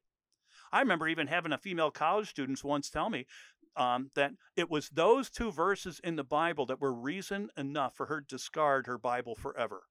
I 0.71 0.81
remember 0.81 1.09
even 1.09 1.27
having 1.27 1.53
a 1.53 1.59
female 1.59 1.91
college 1.91 2.29
students 2.29 2.63
once 2.63 2.91
tell 2.91 3.09
me 3.09 3.27
um, 3.77 4.11
that 4.15 4.33
it 4.57 4.71
was 4.71 4.89
those 4.89 5.31
two 5.31 5.51
verses 5.51 6.01
in 6.03 6.17
the 6.17 6.25
Bible 6.25 6.67
that 6.67 6.81
were 6.81 6.93
reason 6.93 7.51
enough 7.57 7.95
for 7.97 8.07
her 8.07 8.21
to 8.21 8.27
discard 8.27 8.87
her 8.87 8.99
Bible 8.99 9.35
forever. 9.35 9.83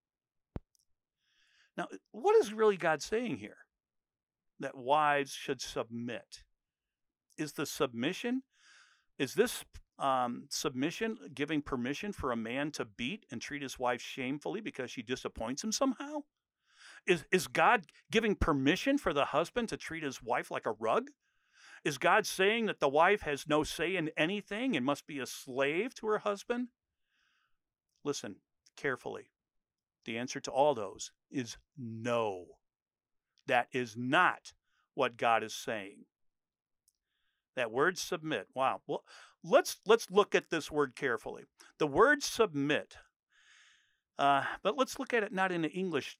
Now, 1.75 1.87
what 2.11 2.35
is 2.37 2.53
really 2.53 2.77
God 2.77 3.01
saying 3.01 3.37
here? 3.37 3.57
That 4.59 4.75
wives 4.75 5.31
should 5.31 5.61
submit 5.61 6.43
is 7.37 7.53
the 7.53 7.65
submission 7.65 8.41
is 9.19 9.33
this 9.33 9.63
um, 9.99 10.45
submission 10.49 11.17
giving 11.33 11.61
permission 11.61 12.11
for 12.11 12.31
a 12.31 12.37
man 12.37 12.71
to 12.71 12.85
beat 12.85 13.25
and 13.31 13.41
treat 13.41 13.61
his 13.61 13.79
wife 13.79 14.01
shamefully 14.01 14.61
because 14.61 14.91
she 14.91 15.01
disappoints 15.01 15.63
him 15.63 15.71
somehow? 15.71 16.19
Is, 17.07 17.25
is 17.31 17.47
God 17.47 17.85
giving 18.11 18.35
permission 18.35 18.97
for 18.97 19.13
the 19.13 19.25
husband 19.25 19.69
to 19.69 19.77
treat 19.77 20.03
his 20.03 20.21
wife 20.21 20.51
like 20.51 20.65
a 20.65 20.73
rug? 20.73 21.09
Is 21.83 21.97
God 21.97 22.25
saying 22.25 22.65
that 22.65 22.79
the 22.79 22.89
wife 22.89 23.21
has 23.21 23.47
no 23.47 23.63
say 23.63 23.95
in 23.95 24.11
anything 24.17 24.75
and 24.75 24.85
must 24.85 25.07
be 25.07 25.19
a 25.19 25.25
slave 25.25 25.93
to 25.95 26.07
her 26.07 26.19
husband? 26.19 26.69
Listen 28.03 28.37
carefully. 28.75 29.29
The 30.05 30.17
answer 30.17 30.39
to 30.39 30.51
all 30.51 30.73
those 30.73 31.11
is 31.29 31.57
no. 31.77 32.45
That 33.47 33.67
is 33.71 33.95
not 33.97 34.53
what 34.93 35.17
God 35.17 35.43
is 35.43 35.53
saying. 35.53 36.05
That 37.55 37.71
word 37.71 37.97
submit. 37.97 38.47
Wow. 38.53 38.81
Well, 38.87 39.03
let's 39.43 39.77
let's 39.85 40.11
look 40.11 40.35
at 40.35 40.49
this 40.49 40.71
word 40.71 40.95
carefully. 40.95 41.43
The 41.79 41.87
word 41.87 42.23
submit. 42.23 42.97
Uh, 44.17 44.43
but 44.63 44.77
let's 44.77 44.99
look 44.99 45.13
at 45.13 45.23
it 45.23 45.33
not 45.33 45.51
in 45.51 45.61
the 45.61 45.69
English 45.69 46.17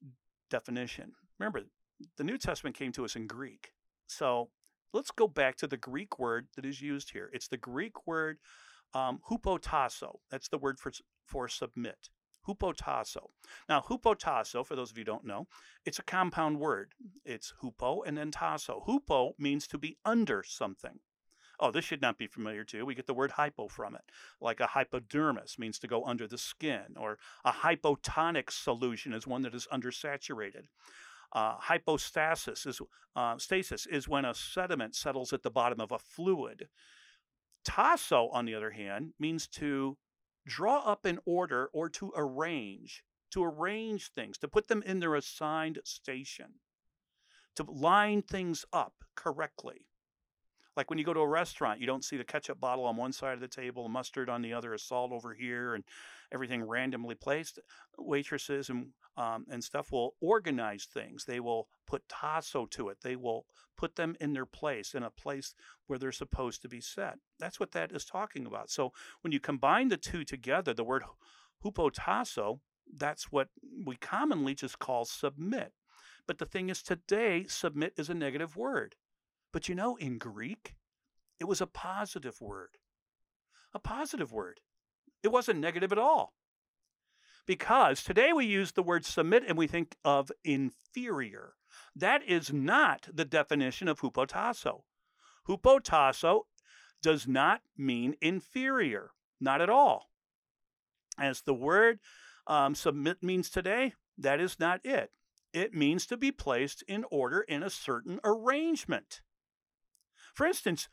definition. 0.50 1.12
Remember, 1.38 1.62
the 2.16 2.24
New 2.24 2.38
Testament 2.38 2.76
came 2.76 2.92
to 2.92 3.04
us 3.04 3.16
in 3.16 3.26
Greek. 3.26 3.72
So 4.06 4.50
let's 4.92 5.10
go 5.10 5.28
back 5.28 5.56
to 5.56 5.66
the 5.66 5.76
Greek 5.76 6.18
word 6.18 6.48
that 6.56 6.64
is 6.64 6.80
used 6.80 7.10
here. 7.10 7.30
It's 7.32 7.48
the 7.48 7.56
Greek 7.56 8.06
word 8.06 8.38
um, 8.94 9.20
hupotasso. 9.30 10.18
That's 10.30 10.48
the 10.48 10.58
word 10.58 10.78
for, 10.78 10.92
for 11.26 11.48
submit. 11.48 12.08
Hupotasso. 12.46 13.28
Now, 13.68 13.82
hupotasso, 13.86 14.64
for 14.64 14.74
those 14.74 14.90
of 14.90 14.98
you 14.98 15.04
don't 15.04 15.26
know, 15.26 15.46
it's 15.84 15.98
a 15.98 16.04
compound 16.04 16.58
word. 16.58 16.92
It's 17.24 17.52
hupo 17.62 18.00
and 18.06 18.16
then 18.16 18.30
tasso. 18.30 18.82
Hupo 18.86 19.32
means 19.38 19.66
to 19.68 19.78
be 19.78 19.98
under 20.04 20.42
something. 20.42 21.00
Oh, 21.60 21.70
this 21.72 21.84
should 21.84 22.00
not 22.00 22.18
be 22.18 22.28
familiar 22.28 22.64
to 22.64 22.76
you. 22.78 22.86
We 22.86 22.94
get 22.94 23.06
the 23.06 23.14
word 23.14 23.32
hypo 23.32 23.66
from 23.66 23.96
it, 23.96 24.04
like 24.40 24.60
a 24.60 24.68
hypodermis 24.68 25.58
means 25.58 25.78
to 25.80 25.88
go 25.88 26.04
under 26.04 26.28
the 26.28 26.38
skin, 26.38 26.94
or 26.96 27.18
a 27.44 27.50
hypotonic 27.50 28.50
solution 28.50 29.12
is 29.12 29.26
one 29.26 29.42
that 29.42 29.54
is 29.54 29.66
undersaturated. 29.72 30.66
Uh, 31.32 31.56
hypostasis 31.58 32.66
is 32.66 32.80
uh, 33.16 33.36
stasis 33.36 33.84
is 33.86 34.08
when 34.08 34.24
a 34.24 34.34
sediment 34.34 34.94
settles 34.94 35.32
at 35.32 35.42
the 35.42 35.50
bottom 35.50 35.80
of 35.80 35.90
a 35.90 35.98
fluid. 35.98 36.68
Tasso, 37.64 38.28
on 38.32 38.44
the 38.44 38.54
other 38.54 38.70
hand, 38.70 39.12
means 39.18 39.48
to 39.48 39.98
draw 40.46 40.78
up 40.78 41.04
in 41.04 41.18
order 41.26 41.68
or 41.72 41.88
to 41.90 42.12
arrange, 42.16 43.02
to 43.32 43.44
arrange 43.44 44.10
things, 44.12 44.38
to 44.38 44.48
put 44.48 44.68
them 44.68 44.82
in 44.82 45.00
their 45.00 45.16
assigned 45.16 45.80
station, 45.84 46.54
to 47.56 47.64
line 47.64 48.22
things 48.22 48.64
up 48.72 48.94
correctly. 49.16 49.87
Like 50.78 50.90
when 50.90 50.98
you 50.98 51.04
go 51.04 51.12
to 51.12 51.20
a 51.20 51.28
restaurant, 51.28 51.80
you 51.80 51.88
don't 51.88 52.04
see 52.04 52.16
the 52.16 52.22
ketchup 52.22 52.60
bottle 52.60 52.84
on 52.84 52.96
one 52.96 53.12
side 53.12 53.34
of 53.34 53.40
the 53.40 53.48
table, 53.48 53.88
mustard 53.88 54.28
on 54.28 54.42
the 54.42 54.52
other, 54.52 54.78
salt 54.78 55.10
over 55.10 55.34
here, 55.34 55.74
and 55.74 55.82
everything 56.32 56.62
randomly 56.62 57.16
placed. 57.16 57.58
Waitresses 57.98 58.70
and 58.70 58.86
um, 59.16 59.44
and 59.50 59.64
stuff 59.64 59.90
will 59.90 60.14
organize 60.20 60.84
things. 60.84 61.24
They 61.24 61.40
will 61.40 61.66
put 61.88 62.08
tasso 62.08 62.66
to 62.66 62.90
it. 62.90 62.98
They 63.02 63.16
will 63.16 63.44
put 63.76 63.96
them 63.96 64.14
in 64.20 64.32
their 64.32 64.46
place, 64.46 64.94
in 64.94 65.02
a 65.02 65.10
place 65.10 65.52
where 65.88 65.98
they're 65.98 66.12
supposed 66.12 66.62
to 66.62 66.68
be 66.68 66.80
set. 66.80 67.18
That's 67.40 67.58
what 67.58 67.72
that 67.72 67.90
is 67.90 68.04
talking 68.04 68.46
about. 68.46 68.70
So 68.70 68.92
when 69.22 69.32
you 69.32 69.40
combine 69.40 69.88
the 69.88 69.96
two 69.96 70.22
together, 70.22 70.72
the 70.72 70.84
word 70.84 71.02
hupotasso, 71.64 72.60
that's 72.96 73.32
what 73.32 73.48
we 73.84 73.96
commonly 73.96 74.54
just 74.54 74.78
call 74.78 75.04
submit. 75.04 75.72
But 76.28 76.38
the 76.38 76.46
thing 76.46 76.68
is, 76.68 76.84
today, 76.84 77.46
submit 77.48 77.94
is 77.96 78.08
a 78.08 78.14
negative 78.14 78.56
word. 78.56 78.94
But 79.52 79.68
you 79.68 79.74
know, 79.74 79.96
in 79.96 80.18
Greek, 80.18 80.74
it 81.40 81.44
was 81.44 81.60
a 81.60 81.66
positive 81.66 82.40
word. 82.40 82.78
A 83.74 83.78
positive 83.78 84.32
word. 84.32 84.60
It 85.22 85.28
wasn't 85.28 85.60
negative 85.60 85.92
at 85.92 85.98
all. 85.98 86.34
Because 87.46 88.02
today 88.02 88.32
we 88.32 88.44
use 88.44 88.72
the 88.72 88.82
word 88.82 89.04
submit 89.04 89.44
and 89.46 89.56
we 89.56 89.66
think 89.66 89.96
of 90.04 90.30
inferior. 90.44 91.54
That 91.96 92.22
is 92.22 92.52
not 92.52 93.08
the 93.12 93.24
definition 93.24 93.88
of 93.88 94.00
hupotasso. 94.00 94.82
Hupotasso 95.48 96.42
does 97.02 97.26
not 97.26 97.62
mean 97.76 98.16
inferior, 98.20 99.12
not 99.40 99.62
at 99.62 99.70
all. 99.70 100.10
As 101.18 101.40
the 101.42 101.54
word 101.54 102.00
um, 102.46 102.74
submit 102.74 103.22
means 103.22 103.48
today, 103.48 103.94
that 104.18 104.40
is 104.40 104.60
not 104.60 104.80
it. 104.84 105.10
It 105.52 105.74
means 105.74 106.06
to 106.06 106.16
be 106.16 106.30
placed 106.30 106.82
in 106.82 107.04
order 107.10 107.40
in 107.40 107.62
a 107.62 107.70
certain 107.70 108.20
arrangement. 108.24 109.22
For 110.38 110.46
instance, 110.46 110.88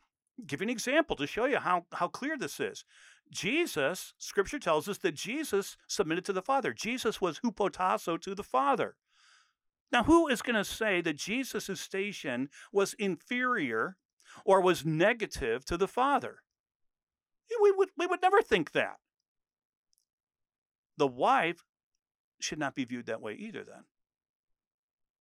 give 0.47 0.60
you 0.60 0.65
an 0.65 0.71
example 0.71 1.15
to 1.17 1.27
show 1.27 1.45
you 1.45 1.58
how, 1.58 1.86
how 1.93 2.08
clear 2.08 2.36
this 2.36 2.60
is. 2.60 2.84
Jesus, 3.31 4.15
scripture 4.17 4.58
tells 4.58 4.89
us 4.89 4.97
that 4.97 5.13
Jesus 5.13 5.77
submitted 5.88 6.25
to 6.25 6.34
the 6.34 6.41
Father. 6.41 6.73
Jesus 6.73 7.21
was 7.21 7.41
hupotasso 7.41 8.19
to 8.19 8.34
the 8.34 8.41
Father. 8.41 8.95
Now, 9.91 10.05
who 10.05 10.27
is 10.27 10.41
going 10.41 10.55
to 10.55 10.65
say 10.65 10.99
that 11.01 11.17
Jesus' 11.17 11.79
station 11.79 12.49
was 12.73 12.95
inferior 12.95 13.97
or 14.45 14.62
was 14.62 14.84
negative 14.84 15.63
to 15.65 15.77
the 15.77 15.88
Father? 15.88 16.39
We 17.62 17.71
would, 17.71 17.89
we 17.95 18.08
would 18.08 18.23
never 18.23 18.41
think 18.41 18.71
that. 18.71 18.95
The 20.97 21.05
wife 21.05 21.62
should 22.41 22.58
not 22.58 22.73
be 22.73 22.86
viewed 22.86 23.05
that 23.05 23.21
way 23.21 23.34
either, 23.34 23.63
then. 23.63 23.84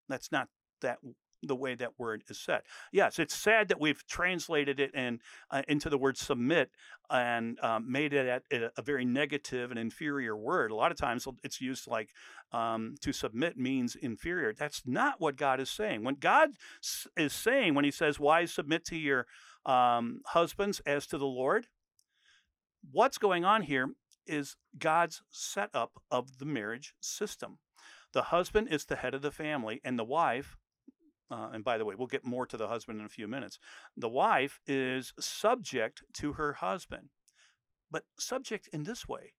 That's 0.08 0.32
not 0.32 0.48
that 0.80 1.00
the 1.44 1.56
way 1.56 1.74
that 1.74 1.98
word 1.98 2.24
is 2.28 2.38
said. 2.38 2.62
Yes, 2.92 3.18
it's 3.18 3.34
sad 3.34 3.68
that 3.68 3.80
we've 3.80 4.06
translated 4.06 4.80
it 4.80 4.90
and 4.94 5.20
uh, 5.50 5.62
into 5.68 5.88
the 5.88 5.98
word 5.98 6.16
submit 6.16 6.70
and 7.10 7.58
um, 7.60 7.90
made 7.90 8.12
it 8.12 8.42
a, 8.50 8.70
a, 8.76 8.82
very 8.82 9.04
negative 9.04 9.70
and 9.70 9.78
inferior 9.78 10.36
word. 10.36 10.70
A 10.70 10.74
lot 10.74 10.90
of 10.90 10.96
times 10.96 11.26
it's 11.42 11.60
used 11.60 11.86
like 11.86 12.10
um, 12.52 12.94
to 13.00 13.12
submit 13.12 13.56
means 13.56 13.94
inferior. 13.94 14.52
That's 14.52 14.82
not 14.86 15.20
what 15.20 15.36
God 15.36 15.60
is 15.60 15.70
saying. 15.70 16.04
When 16.04 16.14
God 16.14 16.50
is 17.16 17.32
saying, 17.32 17.74
when 17.74 17.84
He 17.84 17.90
says, 17.90 18.18
"Wives 18.18 18.52
submit 18.52 18.84
to 18.86 18.96
your 18.96 19.26
um, 19.66 20.20
husbands 20.26 20.80
as 20.86 21.06
to 21.08 21.18
the 21.18 21.26
Lord," 21.26 21.66
what's 22.90 23.18
going 23.18 23.44
on 23.44 23.62
here 23.62 23.90
is 24.26 24.56
God's 24.78 25.22
setup 25.30 26.02
of 26.10 26.38
the 26.38 26.46
marriage 26.46 26.94
system. 27.00 27.58
The 28.12 28.22
husband 28.22 28.68
is 28.70 28.84
the 28.84 28.96
head 28.96 29.14
of 29.14 29.22
the 29.22 29.30
family, 29.30 29.80
and 29.84 29.98
the 29.98 30.04
wife, 30.04 30.56
uh, 31.30 31.50
and 31.52 31.64
by 31.64 31.78
the 31.78 31.84
way, 31.84 31.94
we'll 31.96 32.06
get 32.06 32.24
more 32.24 32.46
to 32.46 32.56
the 32.56 32.68
husband 32.68 33.00
in 33.00 33.06
a 33.06 33.10
few 33.10 33.26
minutes. 33.26 33.58
The 33.96 34.08
wife 34.08 34.60
is 34.66 35.12
subject 35.18 36.02
to 36.14 36.34
her 36.34 36.54
husband, 36.54 37.08
but 37.90 38.04
subject 38.18 38.68
in 38.72 38.84
this 38.84 39.08
way, 39.08 39.32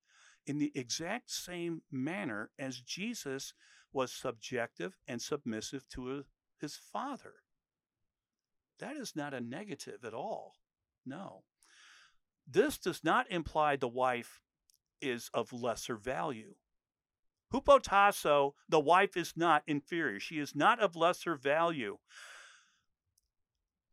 in 0.47 0.57
the 0.57 0.71
exact 0.75 1.31
same 1.31 1.81
manner 1.91 2.51
as 2.59 2.81
Jesus 2.81 3.53
was 3.93 4.11
subjective 4.11 4.97
and 5.07 5.21
submissive 5.21 5.87
to 5.89 6.25
his 6.59 6.75
father. 6.75 7.33
That 8.79 8.97
is 8.97 9.15
not 9.15 9.33
a 9.33 9.39
negative 9.39 10.03
at 10.03 10.13
all. 10.13 10.55
No. 11.05 11.43
This 12.47 12.77
does 12.77 13.03
not 13.03 13.31
imply 13.31 13.75
the 13.75 13.87
wife 13.87 14.41
is 15.01 15.29
of 15.33 15.53
lesser 15.53 15.95
value. 15.95 16.55
Hupotasso, 17.55 18.51
the 18.67 18.79
wife 18.79 19.15
is 19.15 19.33
not 19.37 19.63
inferior. 19.65 20.19
She 20.19 20.39
is 20.39 20.55
not 20.55 20.81
of 20.81 20.97
lesser 20.97 21.35
value. 21.35 21.97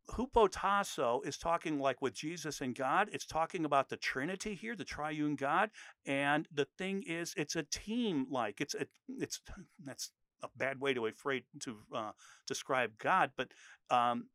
Hupotasso 0.09 1.25
is 1.25 1.37
talking 1.37 1.79
like 1.79 2.01
with 2.01 2.13
Jesus 2.13 2.59
and 2.59 2.75
God. 2.75 3.07
It's 3.13 3.25
talking 3.25 3.63
about 3.63 3.87
the 3.87 3.95
Trinity 3.95 4.53
here, 4.53 4.75
the 4.75 4.83
triune 4.83 5.35
God. 5.35 5.69
And 6.05 6.45
the 6.53 6.67
thing 6.77 7.03
is, 7.07 7.33
it's 7.37 7.55
a 7.55 7.63
team 7.63 8.27
like. 8.29 8.59
It's 8.59 8.75
a, 8.75 8.85
it's 9.07 9.39
that's 9.85 10.11
a 10.43 10.49
bad 10.57 10.81
way 10.81 10.93
to 10.93 11.05
afraid 11.05 11.45
to 11.61 11.77
uh, 11.95 12.11
describe 12.45 12.97
God, 12.97 13.31
but 13.37 13.53
um, 13.89 14.27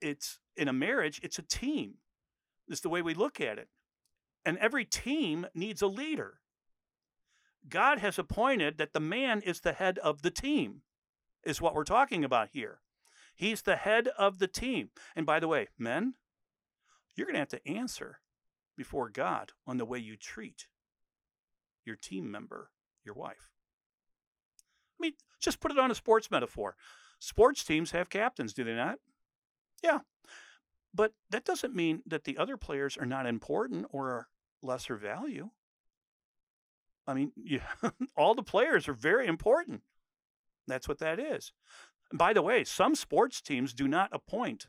it's 0.00 0.40
in 0.56 0.66
a 0.66 0.72
marriage, 0.72 1.20
it's 1.22 1.38
a 1.38 1.42
team. 1.42 1.94
It's 2.66 2.80
the 2.80 2.88
way 2.88 3.00
we 3.00 3.14
look 3.14 3.40
at 3.40 3.58
it. 3.58 3.68
And 4.44 4.58
every 4.58 4.84
team 4.84 5.46
needs 5.54 5.82
a 5.82 5.86
leader. 5.86 6.41
God 7.68 7.98
has 7.98 8.18
appointed 8.18 8.78
that 8.78 8.92
the 8.92 9.00
man 9.00 9.40
is 9.42 9.60
the 9.60 9.72
head 9.72 9.98
of 9.98 10.22
the 10.22 10.30
team, 10.30 10.82
is 11.44 11.60
what 11.60 11.74
we're 11.74 11.84
talking 11.84 12.24
about 12.24 12.48
here. 12.52 12.80
He's 13.34 13.62
the 13.62 13.76
head 13.76 14.08
of 14.18 14.38
the 14.38 14.48
team. 14.48 14.90
And 15.16 15.24
by 15.24 15.40
the 15.40 15.48
way, 15.48 15.68
men, 15.78 16.14
you're 17.14 17.26
going 17.26 17.34
to 17.34 17.40
have 17.40 17.48
to 17.48 17.68
answer 17.68 18.20
before 18.76 19.08
God 19.08 19.52
on 19.66 19.78
the 19.78 19.84
way 19.84 19.98
you 19.98 20.16
treat 20.16 20.66
your 21.84 21.96
team 21.96 22.30
member, 22.30 22.70
your 23.04 23.14
wife. 23.14 23.50
I 24.98 25.02
mean, 25.02 25.12
just 25.40 25.60
put 25.60 25.72
it 25.72 25.78
on 25.78 25.90
a 25.90 25.94
sports 25.94 26.30
metaphor. 26.30 26.76
Sports 27.18 27.64
teams 27.64 27.90
have 27.92 28.08
captains, 28.08 28.52
do 28.52 28.64
they 28.64 28.74
not? 28.74 28.98
Yeah. 29.82 30.00
But 30.94 31.12
that 31.30 31.44
doesn't 31.44 31.74
mean 31.74 32.02
that 32.06 32.24
the 32.24 32.38
other 32.38 32.56
players 32.56 32.96
are 32.96 33.06
not 33.06 33.26
important 33.26 33.86
or 33.90 34.28
lesser 34.62 34.96
value. 34.96 35.50
I 37.06 37.14
mean, 37.14 37.32
you, 37.36 37.60
all 38.16 38.34
the 38.34 38.42
players 38.42 38.88
are 38.88 38.94
very 38.94 39.26
important. 39.26 39.82
That's 40.66 40.88
what 40.88 40.98
that 40.98 41.18
is. 41.18 41.52
And 42.10 42.18
by 42.18 42.32
the 42.32 42.42
way, 42.42 42.64
some 42.64 42.94
sports 42.94 43.40
teams 43.40 43.72
do 43.72 43.88
not 43.88 44.10
appoint 44.12 44.68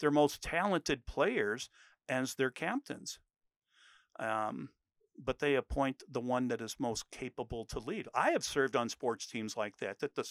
their 0.00 0.10
most 0.10 0.42
talented 0.42 1.06
players 1.06 1.70
as 2.08 2.34
their 2.34 2.50
captains. 2.50 3.18
Um, 4.18 4.70
but 5.22 5.38
they 5.38 5.54
appoint 5.54 6.02
the 6.10 6.20
one 6.20 6.48
that 6.48 6.60
is 6.60 6.76
most 6.78 7.10
capable 7.10 7.64
to 7.66 7.78
lead. 7.78 8.08
I 8.14 8.30
have 8.30 8.44
served 8.44 8.74
on 8.74 8.88
sports 8.88 9.26
teams 9.26 9.56
like 9.56 9.76
that. 9.78 9.98
That 9.98 10.14
the 10.14 10.28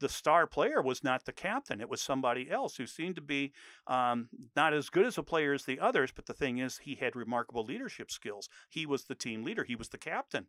the 0.00 0.08
star 0.08 0.46
player 0.46 0.82
was 0.82 1.04
not 1.04 1.24
the 1.24 1.32
captain; 1.32 1.80
it 1.80 1.88
was 1.88 2.00
somebody 2.00 2.50
else 2.50 2.76
who 2.76 2.86
seemed 2.86 3.16
to 3.16 3.22
be 3.22 3.52
um, 3.86 4.28
not 4.56 4.74
as 4.74 4.90
good 4.90 5.06
as 5.06 5.18
a 5.18 5.22
player 5.22 5.52
as 5.52 5.64
the 5.64 5.78
others. 5.78 6.10
But 6.12 6.26
the 6.26 6.34
thing 6.34 6.58
is, 6.58 6.78
he 6.78 6.96
had 6.96 7.14
remarkable 7.14 7.64
leadership 7.64 8.10
skills. 8.10 8.48
He 8.68 8.84
was 8.84 9.04
the 9.04 9.14
team 9.14 9.44
leader. 9.44 9.64
He 9.64 9.76
was 9.76 9.90
the 9.90 9.98
captain. 9.98 10.46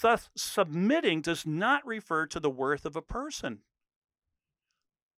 Thus, 0.00 0.30
submitting 0.36 1.20
does 1.20 1.46
not 1.46 1.86
refer 1.86 2.26
to 2.26 2.40
the 2.40 2.50
worth 2.50 2.84
of 2.84 2.96
a 2.96 3.02
person. 3.02 3.60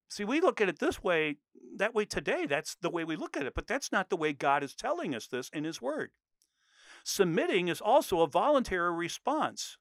See, 0.09 0.23
we 0.23 0.39
look 0.39 0.61
at 0.61 0.69
it 0.69 0.79
this 0.79 1.03
way, 1.03 1.37
that 1.75 1.93
way 1.93 2.05
today. 2.05 2.45
That's 2.45 2.75
the 2.75 2.89
way 2.89 3.03
we 3.03 3.15
look 3.15 3.35
at 3.35 3.45
it, 3.45 3.53
but 3.55 3.67
that's 3.67 3.91
not 3.91 4.09
the 4.09 4.17
way 4.17 4.33
God 4.33 4.63
is 4.63 4.73
telling 4.73 5.13
us 5.13 5.27
this 5.27 5.49
in 5.49 5.63
His 5.63 5.81
Word. 5.81 6.11
Submitting 7.03 7.67
is 7.67 7.81
also 7.81 8.21
a 8.21 8.27
voluntary 8.27 8.91
response. 8.93 9.77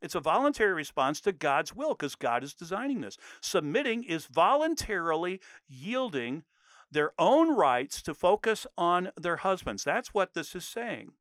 It's 0.00 0.14
a 0.14 0.20
voluntary 0.20 0.72
response 0.72 1.20
to 1.22 1.32
God's 1.32 1.74
will 1.74 1.90
because 1.90 2.14
God 2.14 2.44
is 2.44 2.54
designing 2.54 3.00
this. 3.00 3.18
Submitting 3.40 4.04
is 4.04 4.26
voluntarily 4.26 5.40
yielding 5.66 6.44
their 6.90 7.12
own 7.18 7.54
rights 7.54 8.00
to 8.02 8.14
focus 8.14 8.66
on 8.76 9.10
their 9.16 9.36
husbands. 9.38 9.84
That's 9.84 10.14
what 10.14 10.34
this 10.34 10.54
is 10.54 10.64
saying. 10.64 11.12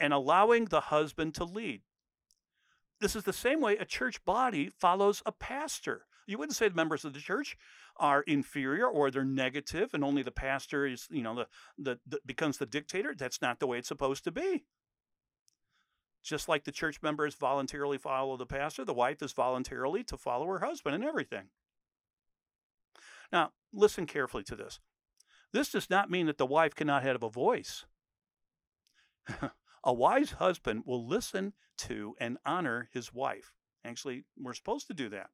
And 0.00 0.12
allowing 0.12 0.66
the 0.66 0.80
husband 0.80 1.34
to 1.36 1.44
lead. 1.44 1.82
This 3.02 3.16
is 3.16 3.24
the 3.24 3.32
same 3.32 3.60
way 3.60 3.76
a 3.76 3.84
church 3.84 4.24
body 4.24 4.70
follows 4.78 5.24
a 5.26 5.32
pastor. 5.32 6.06
You 6.28 6.38
wouldn't 6.38 6.54
say 6.54 6.68
the 6.68 6.76
members 6.76 7.04
of 7.04 7.12
the 7.12 7.18
church 7.18 7.56
are 7.96 8.22
inferior 8.22 8.86
or 8.86 9.10
they're 9.10 9.24
negative 9.24 9.92
and 9.92 10.04
only 10.04 10.22
the 10.22 10.30
pastor 10.30 10.86
is, 10.86 11.08
you 11.10 11.20
know, 11.20 11.34
the, 11.34 11.46
the, 11.76 11.98
the 12.06 12.20
becomes 12.24 12.58
the 12.58 12.64
dictator. 12.64 13.12
That's 13.12 13.42
not 13.42 13.58
the 13.58 13.66
way 13.66 13.78
it's 13.78 13.88
supposed 13.88 14.22
to 14.22 14.30
be. 14.30 14.66
Just 16.22 16.48
like 16.48 16.62
the 16.62 16.70
church 16.70 17.02
members 17.02 17.34
voluntarily 17.34 17.98
follow 17.98 18.36
the 18.36 18.46
pastor, 18.46 18.84
the 18.84 18.94
wife 18.94 19.20
is 19.20 19.32
voluntarily 19.32 20.04
to 20.04 20.16
follow 20.16 20.46
her 20.46 20.60
husband 20.60 20.94
and 20.94 21.04
everything. 21.04 21.46
Now, 23.32 23.50
listen 23.72 24.06
carefully 24.06 24.44
to 24.44 24.54
this. 24.54 24.78
This 25.52 25.72
does 25.72 25.90
not 25.90 26.08
mean 26.08 26.26
that 26.26 26.38
the 26.38 26.46
wife 26.46 26.76
cannot 26.76 27.02
have 27.02 27.24
a 27.24 27.28
voice. 27.28 27.84
A 29.84 29.92
wise 29.92 30.32
husband 30.32 30.84
will 30.86 31.06
listen 31.06 31.54
to 31.78 32.14
and 32.20 32.38
honor 32.46 32.88
his 32.92 33.12
wife. 33.12 33.52
Actually, 33.84 34.24
we're 34.38 34.54
supposed 34.54 34.86
to 34.86 34.94
do 34.94 35.08
that. 35.08 35.30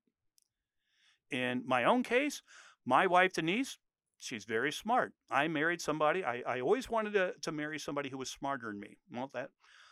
In 1.30 1.62
my 1.66 1.84
own 1.84 2.02
case, 2.02 2.42
my 2.86 3.06
wife, 3.06 3.34
Denise, 3.34 3.78
she's 4.18 4.44
very 4.44 4.72
smart. 4.72 5.12
I 5.30 5.48
married 5.48 5.82
somebody, 5.82 6.24
I, 6.24 6.42
I 6.46 6.60
always 6.60 6.88
wanted 6.88 7.12
to, 7.12 7.34
to 7.42 7.52
marry 7.52 7.78
somebody 7.78 8.08
who 8.08 8.16
was 8.16 8.30
smarter 8.30 8.68
than 8.68 8.80
me. 8.80 8.96
Well, 9.12 9.30
that 9.34 9.50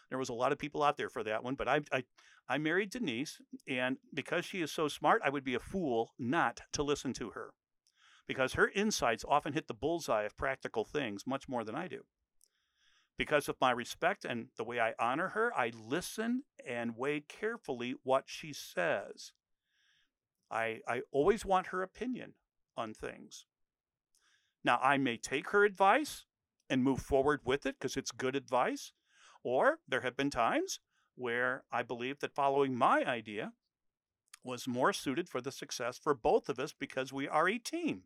there 0.08 0.18
was 0.18 0.30
a 0.30 0.34
lot 0.34 0.52
of 0.52 0.58
people 0.58 0.82
out 0.82 0.96
there 0.96 1.10
for 1.10 1.22
that 1.24 1.44
one, 1.44 1.54
but 1.56 1.68
I, 1.68 1.80
I, 1.92 2.04
I 2.48 2.56
married 2.56 2.90
Denise, 2.90 3.38
and 3.68 3.98
because 4.14 4.46
she 4.46 4.62
is 4.62 4.72
so 4.72 4.88
smart, 4.88 5.20
I 5.24 5.30
would 5.30 5.44
be 5.44 5.54
a 5.54 5.60
fool 5.60 6.14
not 6.18 6.62
to 6.72 6.82
listen 6.82 7.12
to 7.14 7.30
her 7.30 7.52
because 8.26 8.54
her 8.54 8.70
insights 8.74 9.24
often 9.28 9.52
hit 9.52 9.68
the 9.68 9.74
bullseye 9.74 10.24
of 10.24 10.36
practical 10.36 10.84
things 10.84 11.26
much 11.26 11.48
more 11.48 11.64
than 11.64 11.74
I 11.74 11.88
do. 11.88 12.02
Because 13.18 13.48
of 13.48 13.56
my 13.60 13.70
respect 13.70 14.24
and 14.24 14.48
the 14.56 14.64
way 14.64 14.78
I 14.78 14.94
honor 14.98 15.28
her, 15.28 15.52
I 15.56 15.72
listen 15.74 16.42
and 16.66 16.96
weigh 16.96 17.20
carefully 17.20 17.94
what 18.02 18.24
she 18.26 18.52
says. 18.52 19.32
I, 20.50 20.80
I 20.86 21.02
always 21.10 21.44
want 21.44 21.68
her 21.68 21.82
opinion 21.82 22.34
on 22.76 22.92
things. 22.92 23.46
Now, 24.64 24.78
I 24.82 24.98
may 24.98 25.16
take 25.16 25.50
her 25.50 25.64
advice 25.64 26.24
and 26.68 26.82
move 26.82 27.00
forward 27.00 27.40
with 27.44 27.66
it 27.66 27.76
because 27.78 27.96
it's 27.96 28.10
good 28.10 28.36
advice, 28.36 28.92
or 29.42 29.78
there 29.88 30.00
have 30.00 30.16
been 30.16 30.30
times 30.30 30.80
where 31.14 31.64
I 31.72 31.82
believe 31.82 32.18
that 32.20 32.34
following 32.34 32.74
my 32.74 33.04
idea 33.04 33.52
was 34.44 34.68
more 34.68 34.92
suited 34.92 35.28
for 35.28 35.40
the 35.40 35.52
success 35.52 35.98
for 35.98 36.14
both 36.14 36.48
of 36.48 36.58
us 36.58 36.74
because 36.78 37.12
we 37.12 37.28
are 37.28 37.48
a 37.48 37.58
team. 37.58 38.02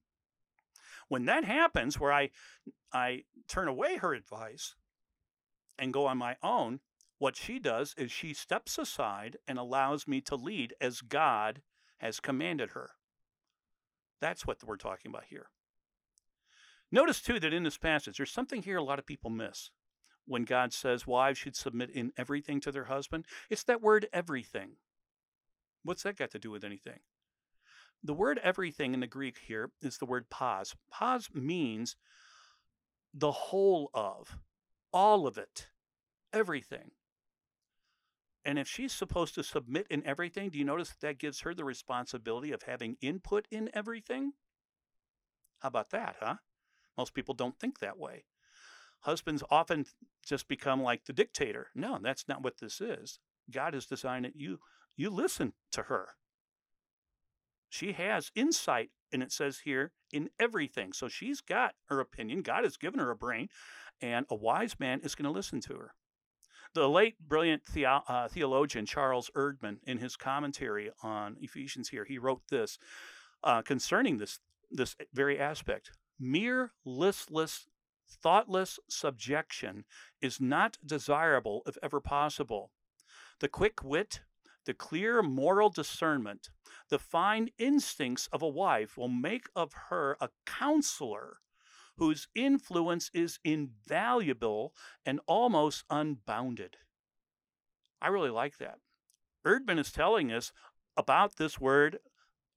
When 1.08 1.24
that 1.26 1.44
happens, 1.44 1.98
where 1.98 2.12
I, 2.12 2.30
I 2.92 3.24
turn 3.48 3.68
away 3.68 3.96
her 3.96 4.14
advice 4.14 4.74
and 5.78 5.92
go 5.92 6.06
on 6.06 6.18
my 6.18 6.36
own, 6.42 6.80
what 7.18 7.36
she 7.36 7.58
does 7.58 7.94
is 7.98 8.10
she 8.10 8.32
steps 8.32 8.78
aside 8.78 9.36
and 9.46 9.58
allows 9.58 10.08
me 10.08 10.20
to 10.22 10.36
lead 10.36 10.74
as 10.80 11.02
God 11.02 11.62
has 11.98 12.18
commanded 12.18 12.70
her. 12.70 12.90
That's 14.20 14.46
what 14.46 14.64
we're 14.64 14.76
talking 14.76 15.10
about 15.10 15.24
here. 15.28 15.46
Notice 16.90 17.20
too 17.20 17.38
that 17.40 17.52
in 17.52 17.62
this 17.62 17.78
passage, 17.78 18.16
there's 18.16 18.32
something 18.32 18.62
here 18.62 18.78
a 18.78 18.82
lot 18.82 18.98
of 18.98 19.06
people 19.06 19.30
miss. 19.30 19.70
When 20.26 20.44
God 20.44 20.72
says 20.72 21.06
wives 21.06 21.38
should 21.38 21.56
submit 21.56 21.90
in 21.90 22.12
everything 22.16 22.60
to 22.60 22.72
their 22.72 22.84
husband, 22.84 23.26
it's 23.48 23.64
that 23.64 23.82
word 23.82 24.08
everything. 24.12 24.76
What's 25.82 26.02
that 26.02 26.16
got 26.16 26.30
to 26.32 26.38
do 26.38 26.50
with 26.50 26.64
anything? 26.64 27.00
The 28.02 28.14
word 28.14 28.40
everything 28.42 28.94
in 28.94 29.00
the 29.00 29.06
Greek 29.06 29.38
here 29.46 29.70
is 29.82 29.98
the 29.98 30.06
word 30.06 30.30
pos. 30.30 30.74
Pos 30.90 31.28
means 31.34 31.96
the 33.12 33.32
whole 33.32 33.90
of 33.92 34.38
all 34.92 35.26
of 35.26 35.38
it, 35.38 35.68
everything. 36.32 36.92
And 38.44 38.58
if 38.58 38.66
she's 38.66 38.92
supposed 38.92 39.34
to 39.34 39.42
submit 39.42 39.86
in 39.90 40.06
everything, 40.06 40.48
do 40.48 40.58
you 40.58 40.64
notice 40.64 40.88
that, 40.90 41.00
that 41.00 41.18
gives 41.18 41.40
her 41.40 41.54
the 41.54 41.64
responsibility 41.64 42.52
of 42.52 42.62
having 42.62 42.96
input 43.00 43.46
in 43.50 43.68
everything? 43.74 44.32
How 45.60 45.68
about 45.68 45.90
that, 45.90 46.16
huh? 46.20 46.36
Most 46.96 47.14
people 47.14 47.34
don't 47.34 47.58
think 47.58 47.78
that 47.78 47.98
way. 47.98 48.24
Husbands 49.00 49.42
often 49.50 49.86
just 50.24 50.48
become 50.48 50.82
like 50.82 51.04
the 51.04 51.12
dictator. 51.12 51.68
No, 51.74 51.98
that's 52.02 52.28
not 52.28 52.42
what 52.42 52.60
this 52.60 52.80
is. 52.80 53.18
God 53.50 53.74
has 53.74 53.86
designed 53.86 54.26
it. 54.26 54.34
You 54.36 54.58
you 54.96 55.08
listen 55.08 55.54
to 55.72 55.84
her. 55.84 56.08
She 57.70 57.92
has 57.92 58.30
insight, 58.34 58.90
and 59.12 59.22
it 59.22 59.32
says 59.32 59.60
here, 59.64 59.92
in 60.12 60.30
everything. 60.38 60.92
So 60.92 61.08
she's 61.08 61.40
got 61.40 61.74
her 61.86 62.00
opinion. 62.00 62.42
God 62.42 62.64
has 62.64 62.76
given 62.76 63.00
her 63.00 63.10
a 63.10 63.16
brain, 63.16 63.48
and 64.00 64.26
a 64.30 64.34
wise 64.34 64.78
man 64.78 65.00
is 65.02 65.14
going 65.14 65.24
to 65.24 65.30
listen 65.30 65.60
to 65.62 65.74
her. 65.74 65.94
The 66.72 66.88
late 66.88 67.16
brilliant 67.20 67.62
uh, 67.84 68.28
theologian 68.28 68.86
Charles 68.86 69.30
Erdman, 69.34 69.78
in 69.86 69.98
his 69.98 70.16
commentary 70.16 70.90
on 71.02 71.36
Ephesians 71.40 71.88
here, 71.88 72.04
he 72.04 72.18
wrote 72.18 72.42
this 72.48 72.78
uh, 73.42 73.62
concerning 73.62 74.18
this, 74.18 74.38
this 74.70 74.94
very 75.12 75.38
aspect. 75.38 75.90
Mere 76.18 76.72
listless, 76.84 77.66
thoughtless 78.08 78.78
subjection 78.88 79.84
is 80.22 80.40
not 80.40 80.78
desirable 80.84 81.62
if 81.66 81.76
ever 81.82 82.00
possible. 82.00 82.70
The 83.40 83.48
quick 83.48 83.82
wit, 83.82 84.20
the 84.66 84.74
clear 84.74 85.22
moral 85.22 85.70
discernment, 85.70 86.50
the 86.90 86.98
fine 86.98 87.48
instincts 87.58 88.28
of 88.32 88.42
a 88.42 88.48
wife 88.48 88.96
will 88.96 89.08
make 89.08 89.48
of 89.56 89.72
her 89.88 90.16
a 90.20 90.28
counselor 90.44 91.38
whose 91.96 92.28
influence 92.34 93.10
is 93.12 93.38
invaluable 93.44 94.74
and 95.04 95.20
almost 95.26 95.84
unbounded. 95.90 96.76
I 98.00 98.08
really 98.08 98.30
like 98.30 98.58
that. 98.58 98.78
Erdman 99.46 99.78
is 99.78 99.92
telling 99.92 100.32
us 100.32 100.52
about 100.96 101.36
this 101.36 101.60
word 101.60 101.98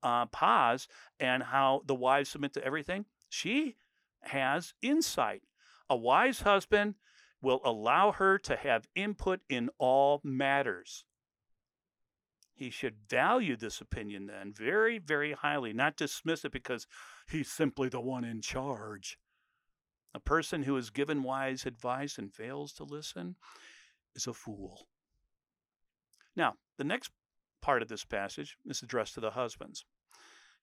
uh, 0.02 0.26
pause 0.28 0.88
and 1.20 1.44
how 1.44 1.82
the 1.86 1.96
wives 1.96 2.30
submit 2.30 2.54
to 2.54 2.64
everything. 2.64 3.06
She 3.30 3.76
has 4.22 4.74
insight. 4.82 5.44
A 5.90 5.96
wise 5.96 6.42
husband 6.42 6.96
will 7.42 7.62
allow 7.66 8.14
her 8.14 8.38
to 8.40 8.56
have 8.56 8.88
input 8.96 9.42
in 9.50 9.70
all 9.78 10.22
matters. 10.24 11.06
He 12.54 12.70
should 12.70 13.10
value 13.10 13.56
this 13.56 13.82
opinion 13.82 14.28
then 14.28 14.54
very, 14.54 15.00
very 15.00 15.34
highly, 15.34 15.74
not 15.74 15.98
dismiss 15.98 16.46
it 16.46 16.52
because 16.52 16.88
he's 17.28 17.50
simply 17.50 17.90
the 17.90 18.00
one 18.00 18.24
in 18.24 18.42
charge. 18.42 19.18
A 20.14 20.20
person 20.20 20.64
who 20.64 20.78
is 20.78 20.92
given 20.92 21.24
wise 21.24 21.66
advice 21.66 22.18
and 22.18 22.32
fails 22.32 22.74
to 22.74 22.84
listen 22.84 23.36
is 24.16 24.28
a 24.28 24.34
fool. 24.34 24.88
Now, 26.36 26.54
the 26.78 26.84
next 26.84 27.12
part 27.62 27.82
of 27.82 27.88
this 27.88 28.06
passage 28.06 28.58
is 28.66 28.84
addressed 28.84 29.16
to 29.16 29.20
the 29.20 29.32
husbands. 29.32 29.86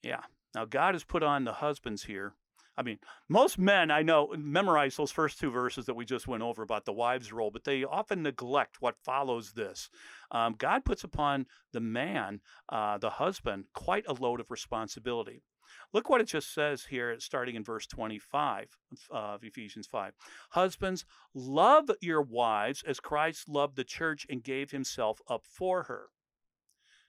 Yeah. 0.02 0.20
Now, 0.54 0.64
God 0.64 0.94
has 0.94 1.04
put 1.04 1.22
on 1.22 1.44
the 1.44 1.54
husbands 1.54 2.04
here. 2.04 2.34
I 2.80 2.82
mean, 2.82 2.98
most 3.28 3.58
men 3.58 3.90
I 3.90 4.00
know 4.00 4.34
memorize 4.38 4.96
those 4.96 5.10
first 5.10 5.38
two 5.38 5.50
verses 5.50 5.84
that 5.84 5.96
we 5.96 6.06
just 6.06 6.26
went 6.26 6.42
over 6.42 6.62
about 6.62 6.86
the 6.86 6.94
wives' 6.94 7.30
role, 7.30 7.50
but 7.50 7.64
they 7.64 7.84
often 7.84 8.22
neglect 8.22 8.80
what 8.80 8.96
follows 9.04 9.52
this. 9.52 9.90
Um, 10.30 10.54
God 10.56 10.86
puts 10.86 11.04
upon 11.04 11.44
the 11.74 11.80
man, 11.80 12.40
uh, 12.70 12.96
the 12.96 13.10
husband, 13.10 13.66
quite 13.74 14.06
a 14.08 14.14
load 14.14 14.40
of 14.40 14.50
responsibility. 14.50 15.42
Look 15.92 16.08
what 16.08 16.22
it 16.22 16.28
just 16.28 16.54
says 16.54 16.86
here, 16.86 17.14
starting 17.20 17.54
in 17.54 17.64
verse 17.64 17.86
25 17.86 18.78
of 19.10 19.44
Ephesians 19.44 19.86
5. 19.86 20.14
Husbands, 20.52 21.04
love 21.34 21.90
your 22.00 22.22
wives 22.22 22.82
as 22.86 22.98
Christ 22.98 23.46
loved 23.46 23.76
the 23.76 23.84
church 23.84 24.26
and 24.30 24.42
gave 24.42 24.70
himself 24.70 25.20
up 25.28 25.42
for 25.44 25.82
her. 25.82 26.06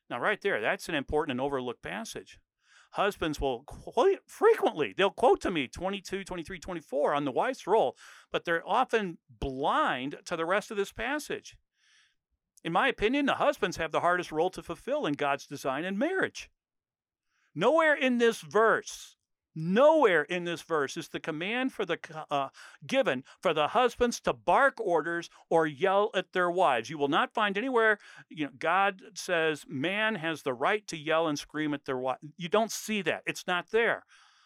Now, 0.10 0.19
right 0.19 0.41
there, 0.41 0.60
that's 0.60 0.89
an 0.89 0.95
important 0.95 1.31
and 1.31 1.41
overlooked 1.41 1.81
passage. 1.81 2.39
Husbands 2.91 3.39
will 3.39 3.63
quite 3.63 4.19
frequently, 4.27 4.93
they'll 4.95 5.12
quote 5.12 5.39
to 5.41 5.51
me 5.51 5.67
22, 5.67 6.25
23, 6.25 6.60
24 6.60 7.13
on 7.13 7.23
the 7.23 7.32
wife's 7.32 7.65
role, 7.65 7.95
but 8.32 8.43
they're 8.43 8.67
often 8.67 9.17
blind 9.39 10.17
to 10.25 10.36
the 10.36 10.45
rest 10.45 10.71
of 10.71 10.77
this 10.77 10.91
passage. 10.91 11.56
In 12.63 12.73
my 12.73 12.89
opinion, 12.89 13.25
the 13.25 13.36
husbands 13.36 13.77
have 13.77 13.91
the 13.91 14.01
hardest 14.01 14.32
role 14.32 14.49
to 14.51 14.62
fulfill 14.62 15.06
in 15.06 15.13
God's 15.13 15.47
design 15.47 15.86
in 15.86 15.97
marriage. 15.97 16.49
Nowhere 17.56 17.95
in 17.95 18.17
this 18.17 18.41
verse, 18.41 19.15
nowhere 19.55 20.23
in 20.23 20.43
this 20.43 20.61
verse 20.61 20.97
is 20.97 21.09
the 21.09 21.19
command 21.19 21.73
for 21.73 21.85
the 21.85 21.97
uh, 22.29 22.49
given 22.85 23.23
for 23.41 23.53
the 23.53 23.69
husbands 23.69 24.19
to 24.21 24.33
bark 24.33 24.79
orders 24.79 25.29
or 25.49 25.67
yell 25.67 26.09
at 26.15 26.33
their 26.33 26.51
wives. 26.51 26.89
You 26.89 26.97
will 26.97 27.07
not 27.07 27.33
find 27.33 27.57
anywhere. 27.57 27.99
You 28.29 28.45
know, 28.45 28.51
God 28.57 29.01
says 29.13 29.65
man 29.67 30.15
has 30.15 30.43
the 30.43 30.53
right 30.53 30.85
to 30.87 30.97
yell 30.97 31.27
and 31.27 31.37
scream 31.37 31.73
at 31.73 31.85
their 31.85 31.97
wife. 31.97 32.17
You 32.37 32.49
don't 32.49 32.71
see 32.71 33.01
that. 33.03 33.23
It's 33.25 33.47
not 33.47 33.71
there. 33.71 34.03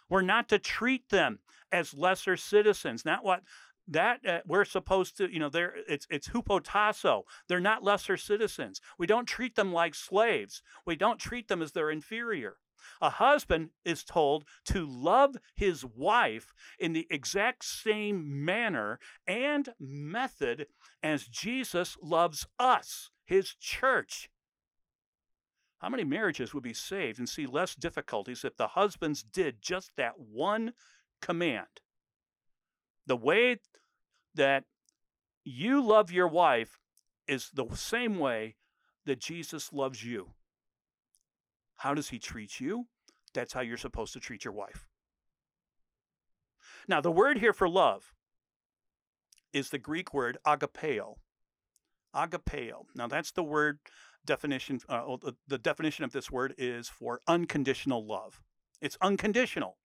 We're 0.09 0.21
not 0.21 0.49
to 0.49 0.59
treat 0.59 1.09
them 1.09 1.39
as 1.71 1.93
lesser 1.93 2.37
citizens. 2.37 3.05
Not 3.05 3.23
what 3.23 3.41
that 3.87 4.25
uh, 4.25 4.39
we're 4.47 4.65
supposed 4.65 5.17
to 5.17 5.31
you 5.31 5.39
know 5.39 5.49
they're 5.49 5.75
it's 5.87 6.07
it's 6.09 6.29
hupotasso 6.29 7.23
they're 7.47 7.59
not 7.59 7.83
lesser 7.83 8.17
citizens 8.17 8.81
we 8.97 9.05
don't 9.05 9.27
treat 9.27 9.55
them 9.55 9.71
like 9.71 9.93
slaves 9.93 10.63
we 10.85 10.95
don't 10.95 11.19
treat 11.19 11.47
them 11.47 11.61
as 11.61 11.71
their 11.73 11.91
inferior 11.91 12.57
a 13.01 13.09
husband 13.09 13.69
is 13.83 14.03
told 14.03 14.45
to 14.65 14.85
love 14.85 15.35
his 15.55 15.85
wife 15.85 16.53
in 16.79 16.93
the 16.93 17.07
exact 17.09 17.63
same 17.65 18.45
manner 18.45 18.99
and 19.27 19.69
method 19.79 20.67
as 21.03 21.27
Jesus 21.27 21.97
loves 22.01 22.47
us, 22.59 23.11
his 23.25 23.55
church. 23.59 24.29
How 25.79 25.89
many 25.89 26.03
marriages 26.03 26.53
would 26.53 26.63
be 26.63 26.73
saved 26.73 27.19
and 27.19 27.29
see 27.29 27.45
less 27.45 27.75
difficulties 27.75 28.43
if 28.43 28.57
the 28.57 28.69
husbands 28.69 29.23
did 29.23 29.61
just 29.61 29.91
that 29.97 30.13
one 30.17 30.73
command? 31.21 31.67
The 33.05 33.17
way 33.17 33.57
that 34.33 34.63
you 35.43 35.85
love 35.85 36.11
your 36.11 36.27
wife 36.27 36.79
is 37.27 37.51
the 37.53 37.67
same 37.75 38.17
way 38.17 38.55
that 39.05 39.19
Jesus 39.19 39.71
loves 39.71 40.03
you. 40.03 40.31
How 41.77 41.93
does 41.93 42.09
he 42.09 42.19
treat 42.19 42.59
you? 42.59 42.87
That's 43.33 43.53
how 43.53 43.61
you're 43.61 43.77
supposed 43.77 44.13
to 44.13 44.19
treat 44.19 44.45
your 44.45 44.53
wife. 44.53 44.85
Now, 46.87 47.01
the 47.01 47.11
word 47.11 47.37
here 47.39 47.53
for 47.53 47.67
love 47.67 48.13
is 49.53 49.69
the 49.69 49.77
Greek 49.77 50.13
word 50.13 50.37
agapeo. 50.45 51.15
Agapeo. 52.15 52.85
Now, 52.95 53.07
that's 53.07 53.31
the 53.31 53.43
word 53.43 53.79
definition. 54.25 54.79
Uh, 54.87 55.17
the 55.47 55.57
definition 55.57 56.05
of 56.05 56.11
this 56.11 56.31
word 56.31 56.53
is 56.57 56.87
for 56.87 57.21
unconditional 57.27 58.05
love. 58.05 58.41
It's 58.81 58.97
unconditional. 59.01 59.77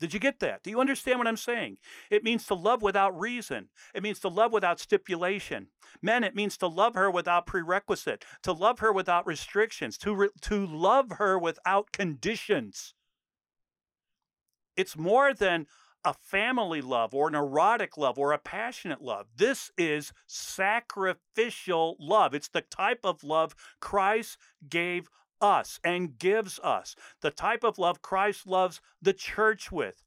Did 0.00 0.14
you 0.14 0.18
get 0.18 0.40
that? 0.40 0.62
Do 0.62 0.70
you 0.70 0.80
understand 0.80 1.18
what 1.18 1.28
I'm 1.28 1.36
saying? 1.36 1.76
It 2.10 2.24
means 2.24 2.46
to 2.46 2.54
love 2.54 2.80
without 2.80 3.18
reason. 3.18 3.68
It 3.94 4.02
means 4.02 4.18
to 4.20 4.28
love 4.28 4.50
without 4.50 4.80
stipulation. 4.80 5.68
Men, 6.00 6.24
it 6.24 6.34
means 6.34 6.56
to 6.58 6.66
love 6.66 6.94
her 6.94 7.10
without 7.10 7.46
prerequisite, 7.46 8.24
to 8.42 8.52
love 8.52 8.78
her 8.78 8.92
without 8.92 9.26
restrictions, 9.26 9.98
to, 9.98 10.14
re- 10.14 10.30
to 10.40 10.66
love 10.66 11.12
her 11.18 11.38
without 11.38 11.92
conditions. 11.92 12.94
It's 14.74 14.96
more 14.96 15.34
than 15.34 15.66
a 16.02 16.14
family 16.14 16.80
love 16.80 17.14
or 17.14 17.28
an 17.28 17.34
erotic 17.34 17.98
love 17.98 18.18
or 18.18 18.32
a 18.32 18.38
passionate 18.38 19.02
love. 19.02 19.26
This 19.36 19.70
is 19.76 20.14
sacrificial 20.26 21.96
love. 22.00 22.34
It's 22.34 22.48
the 22.48 22.62
type 22.62 23.00
of 23.04 23.22
love 23.22 23.54
Christ 23.80 24.38
gave 24.66 25.10
us 25.40 25.80
and 25.84 26.18
gives 26.18 26.58
us, 26.60 26.94
the 27.20 27.30
type 27.30 27.64
of 27.64 27.78
love 27.78 28.02
Christ 28.02 28.46
loves 28.46 28.80
the 29.00 29.12
church 29.12 29.70
with. 29.72 30.02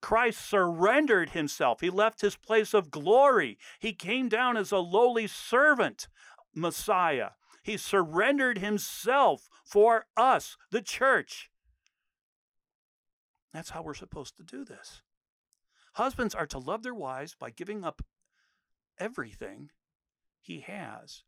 Christ 0.00 0.48
surrendered 0.48 1.30
himself. 1.30 1.80
He 1.80 1.90
left 1.90 2.20
his 2.20 2.36
place 2.36 2.72
of 2.72 2.90
glory. 2.90 3.58
He 3.80 3.92
came 3.92 4.28
down 4.28 4.56
as 4.56 4.70
a 4.70 4.78
lowly 4.78 5.26
servant, 5.26 6.08
Messiah. 6.54 7.30
He 7.62 7.76
surrendered 7.76 8.58
himself 8.58 9.48
for 9.64 10.06
us, 10.16 10.56
the 10.70 10.82
church. 10.82 11.50
That's 13.52 13.70
how 13.70 13.82
we're 13.82 13.94
supposed 13.94 14.36
to 14.36 14.44
do 14.44 14.64
this. 14.64 15.02
Husbands 15.94 16.34
are 16.34 16.46
to 16.46 16.58
love 16.58 16.82
their 16.82 16.94
wives 16.94 17.34
by 17.38 17.50
giving 17.50 17.84
up 17.84 18.02
everything 18.98 19.70
he 20.40 20.60
has 20.60 21.24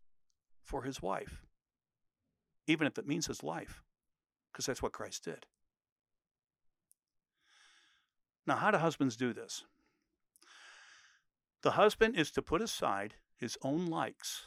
for 0.65 0.83
his 0.83 1.03
wife 1.03 1.43
even 2.67 2.87
if 2.87 2.99
it 2.99 3.07
means 3.07 3.27
his 3.27 3.43
life, 3.43 3.83
because 4.53 4.67
that's 4.67 4.83
what 4.83 4.93
Christ 4.93 5.25
did. 5.25 5.47
Now, 8.47 8.57
how 8.57 8.71
do 8.71 8.79
husbands 8.79 9.17
do 9.17 9.33
this? 9.33 9.65
The 11.63 11.73
husband 11.73 12.17
is 12.17 12.31
to 12.33 12.43
put 12.43 12.63
aside 12.63 13.15
his 13.37 13.59
own 13.63 13.87
likes, 13.87 14.47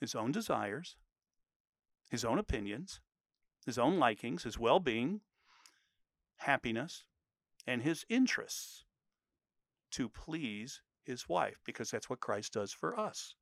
his 0.00 0.14
own 0.14 0.32
desires, 0.32 0.96
his 2.10 2.24
own 2.24 2.38
opinions, 2.38 3.00
his 3.64 3.78
own 3.78 3.98
likings, 3.98 4.42
his 4.42 4.58
well 4.58 4.80
being, 4.80 5.20
happiness, 6.38 7.04
and 7.66 7.82
his 7.82 8.04
interests 8.08 8.84
to 9.92 10.08
please 10.08 10.82
his 11.04 11.28
wife, 11.28 11.60
because 11.64 11.90
that's 11.90 12.10
what 12.10 12.20
Christ 12.20 12.52
does 12.52 12.72
for 12.72 12.98
us. 12.98 13.34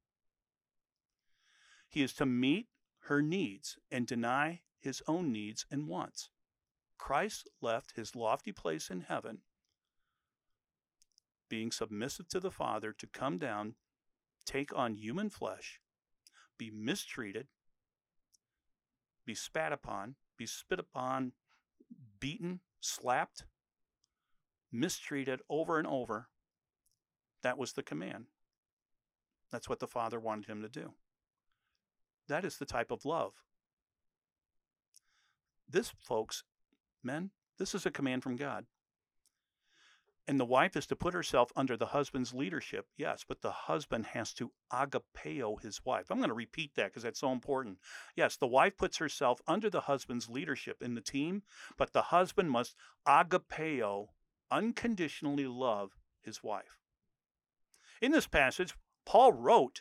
He 1.88 2.02
is 2.02 2.12
to 2.14 2.26
meet 2.26 2.66
her 3.08 3.22
needs 3.22 3.78
and 3.90 4.06
deny 4.06 4.60
his 4.78 5.02
own 5.08 5.32
needs 5.32 5.64
and 5.70 5.88
wants. 5.88 6.28
Christ 6.98 7.48
left 7.62 7.96
his 7.96 8.14
lofty 8.14 8.52
place 8.52 8.90
in 8.90 9.00
heaven, 9.00 9.38
being 11.48 11.72
submissive 11.72 12.28
to 12.28 12.38
the 12.38 12.50
Father, 12.50 12.92
to 12.92 13.06
come 13.06 13.38
down, 13.38 13.76
take 14.44 14.76
on 14.76 14.94
human 14.94 15.30
flesh, 15.30 15.80
be 16.58 16.70
mistreated, 16.70 17.46
be 19.24 19.34
spat 19.34 19.72
upon, 19.72 20.16
be 20.36 20.44
spit 20.44 20.78
upon, 20.78 21.32
beaten, 22.20 22.60
slapped, 22.78 23.44
mistreated 24.70 25.40
over 25.48 25.78
and 25.78 25.86
over. 25.86 26.28
That 27.42 27.56
was 27.56 27.72
the 27.72 27.82
command. 27.82 28.26
That's 29.50 29.68
what 29.68 29.78
the 29.78 29.86
Father 29.86 30.20
wanted 30.20 30.44
him 30.46 30.60
to 30.60 30.68
do. 30.68 30.92
That 32.28 32.44
is 32.44 32.58
the 32.58 32.66
type 32.66 32.90
of 32.90 33.04
love. 33.04 33.32
This, 35.68 35.92
folks, 36.00 36.44
men, 37.02 37.30
this 37.58 37.74
is 37.74 37.84
a 37.84 37.90
command 37.90 38.22
from 38.22 38.36
God. 38.36 38.66
And 40.26 40.38
the 40.38 40.44
wife 40.44 40.76
is 40.76 40.86
to 40.88 40.96
put 40.96 41.14
herself 41.14 41.50
under 41.56 41.74
the 41.74 41.86
husband's 41.86 42.34
leadership, 42.34 42.86
yes, 42.98 43.24
but 43.26 43.40
the 43.40 43.50
husband 43.50 44.04
has 44.08 44.34
to 44.34 44.52
agapeo 44.70 45.60
his 45.62 45.80
wife. 45.86 46.10
I'm 46.10 46.18
going 46.18 46.28
to 46.28 46.34
repeat 46.34 46.72
that 46.74 46.88
because 46.88 47.02
that's 47.02 47.20
so 47.20 47.32
important. 47.32 47.78
Yes, 48.14 48.36
the 48.36 48.46
wife 48.46 48.76
puts 48.76 48.98
herself 48.98 49.40
under 49.46 49.70
the 49.70 49.80
husband's 49.80 50.28
leadership 50.28 50.82
in 50.82 50.94
the 50.94 51.00
team, 51.00 51.44
but 51.78 51.94
the 51.94 52.02
husband 52.02 52.50
must 52.50 52.76
agapeo, 53.06 54.08
unconditionally 54.50 55.46
love 55.46 55.92
his 56.20 56.42
wife. 56.42 56.78
In 58.02 58.12
this 58.12 58.26
passage, 58.26 58.74
Paul 59.06 59.32
wrote 59.32 59.80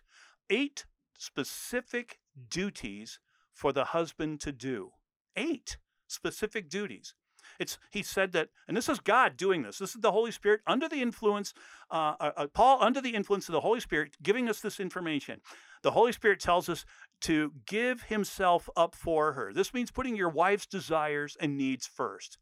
eight 0.50 0.86
specific 1.18 2.20
duties 2.50 3.20
for 3.54 3.74
the 3.74 3.86
husband 3.86 4.40
to 4.42 4.52
do. 4.52 4.92
Eight 5.36 5.78
specific 6.08 6.70
duties. 6.70 7.14
It's 7.60 7.80
he 7.92 8.04
said 8.04 8.34
that, 8.34 8.50
and 8.68 8.76
this 8.76 8.90
is 8.90 9.00
God 9.00 9.38
doing 9.38 9.64
this. 9.64 9.78
This 9.78 9.96
is 9.96 10.02
the 10.02 10.12
Holy 10.12 10.32
Spirit 10.32 10.62
under 10.68 10.88
the 10.88 11.02
influence, 11.02 11.54
uh, 11.90 12.14
uh, 12.20 12.32
uh, 12.36 12.48
Paul 12.54 12.78
under 12.82 13.02
the 13.02 13.16
influence 13.16 13.48
of 13.48 13.54
the 13.54 13.62
Holy 13.62 13.80
Spirit, 13.80 14.18
giving 14.22 14.50
us 14.50 14.60
this 14.60 14.80
information. 14.80 15.40
The 15.82 15.92
Holy 15.92 16.12
Spirit 16.12 16.40
tells 16.40 16.70
us 16.70 16.86
to 17.22 17.54
give 17.66 18.04
Himself 18.04 18.70
up 18.76 18.96
for 18.96 19.34
her. 19.34 19.54
This 19.54 19.74
means 19.74 19.92
putting 19.92 20.16
your 20.16 20.30
wife's 20.30 20.68
desires 20.68 21.38
and 21.40 21.58
needs 21.58 21.88
first. 21.88 22.38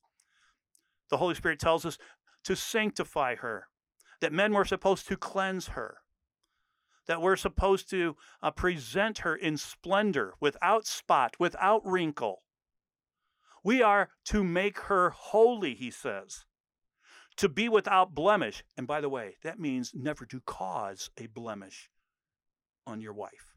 The 1.09 1.17
Holy 1.17 1.35
Spirit 1.35 1.59
tells 1.59 1.85
us 1.85 1.97
to 2.43 2.55
sanctify 2.55 3.35
her, 3.35 3.67
that 4.21 4.33
men 4.33 4.53
were 4.53 4.65
supposed 4.65 5.07
to 5.07 5.17
cleanse 5.17 5.69
her 5.69 5.97
that 7.07 7.21
we're 7.21 7.35
supposed 7.35 7.89
to 7.89 8.15
uh, 8.41 8.51
present 8.51 9.19
her 9.19 9.35
in 9.35 9.57
splendor, 9.57 10.33
without 10.39 10.85
spot, 10.85 11.35
without 11.39 11.81
wrinkle. 11.85 12.41
We 13.63 13.81
are 13.81 14.09
to 14.25 14.43
make 14.43 14.79
her 14.81 15.09
holy, 15.11 15.73
he 15.73 15.91
says, 15.91 16.45
to 17.37 17.49
be 17.49 17.67
without 17.67 18.13
blemish. 18.13 18.63
And 18.77 18.87
by 18.87 19.01
the 19.01 19.09
way, 19.09 19.37
that 19.43 19.59
means 19.59 19.91
never 19.93 20.25
to 20.27 20.41
cause 20.41 21.09
a 21.17 21.27
blemish 21.27 21.89
on 22.85 23.01
your 23.01 23.13
wife. 23.13 23.55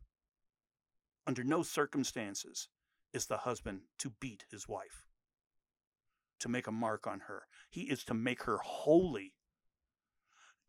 Under 1.26 1.44
no 1.44 1.62
circumstances 1.62 2.68
is 3.12 3.26
the 3.26 3.38
husband 3.38 3.82
to 3.98 4.12
beat 4.20 4.44
his 4.50 4.66
wife, 4.66 5.06
to 6.40 6.48
make 6.48 6.66
a 6.66 6.72
mark 6.72 7.06
on 7.06 7.20
her. 7.20 7.42
He 7.70 7.82
is 7.82 8.04
to 8.04 8.14
make 8.14 8.44
her 8.44 8.58
holy, 8.58 9.34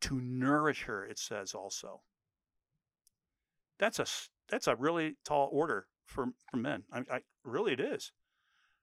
to 0.02 0.20
nourish 0.20 0.82
her, 0.82 1.04
it 1.04 1.18
says 1.18 1.54
also 1.54 2.02
that's 3.80 3.98
a 3.98 4.06
that's 4.48 4.68
a 4.68 4.76
really 4.76 5.16
tall 5.24 5.48
order 5.50 5.86
for 6.06 6.26
for 6.48 6.58
men. 6.58 6.84
I, 6.92 6.98
I 7.10 7.20
really 7.42 7.72
it 7.72 7.80
is. 7.80 8.12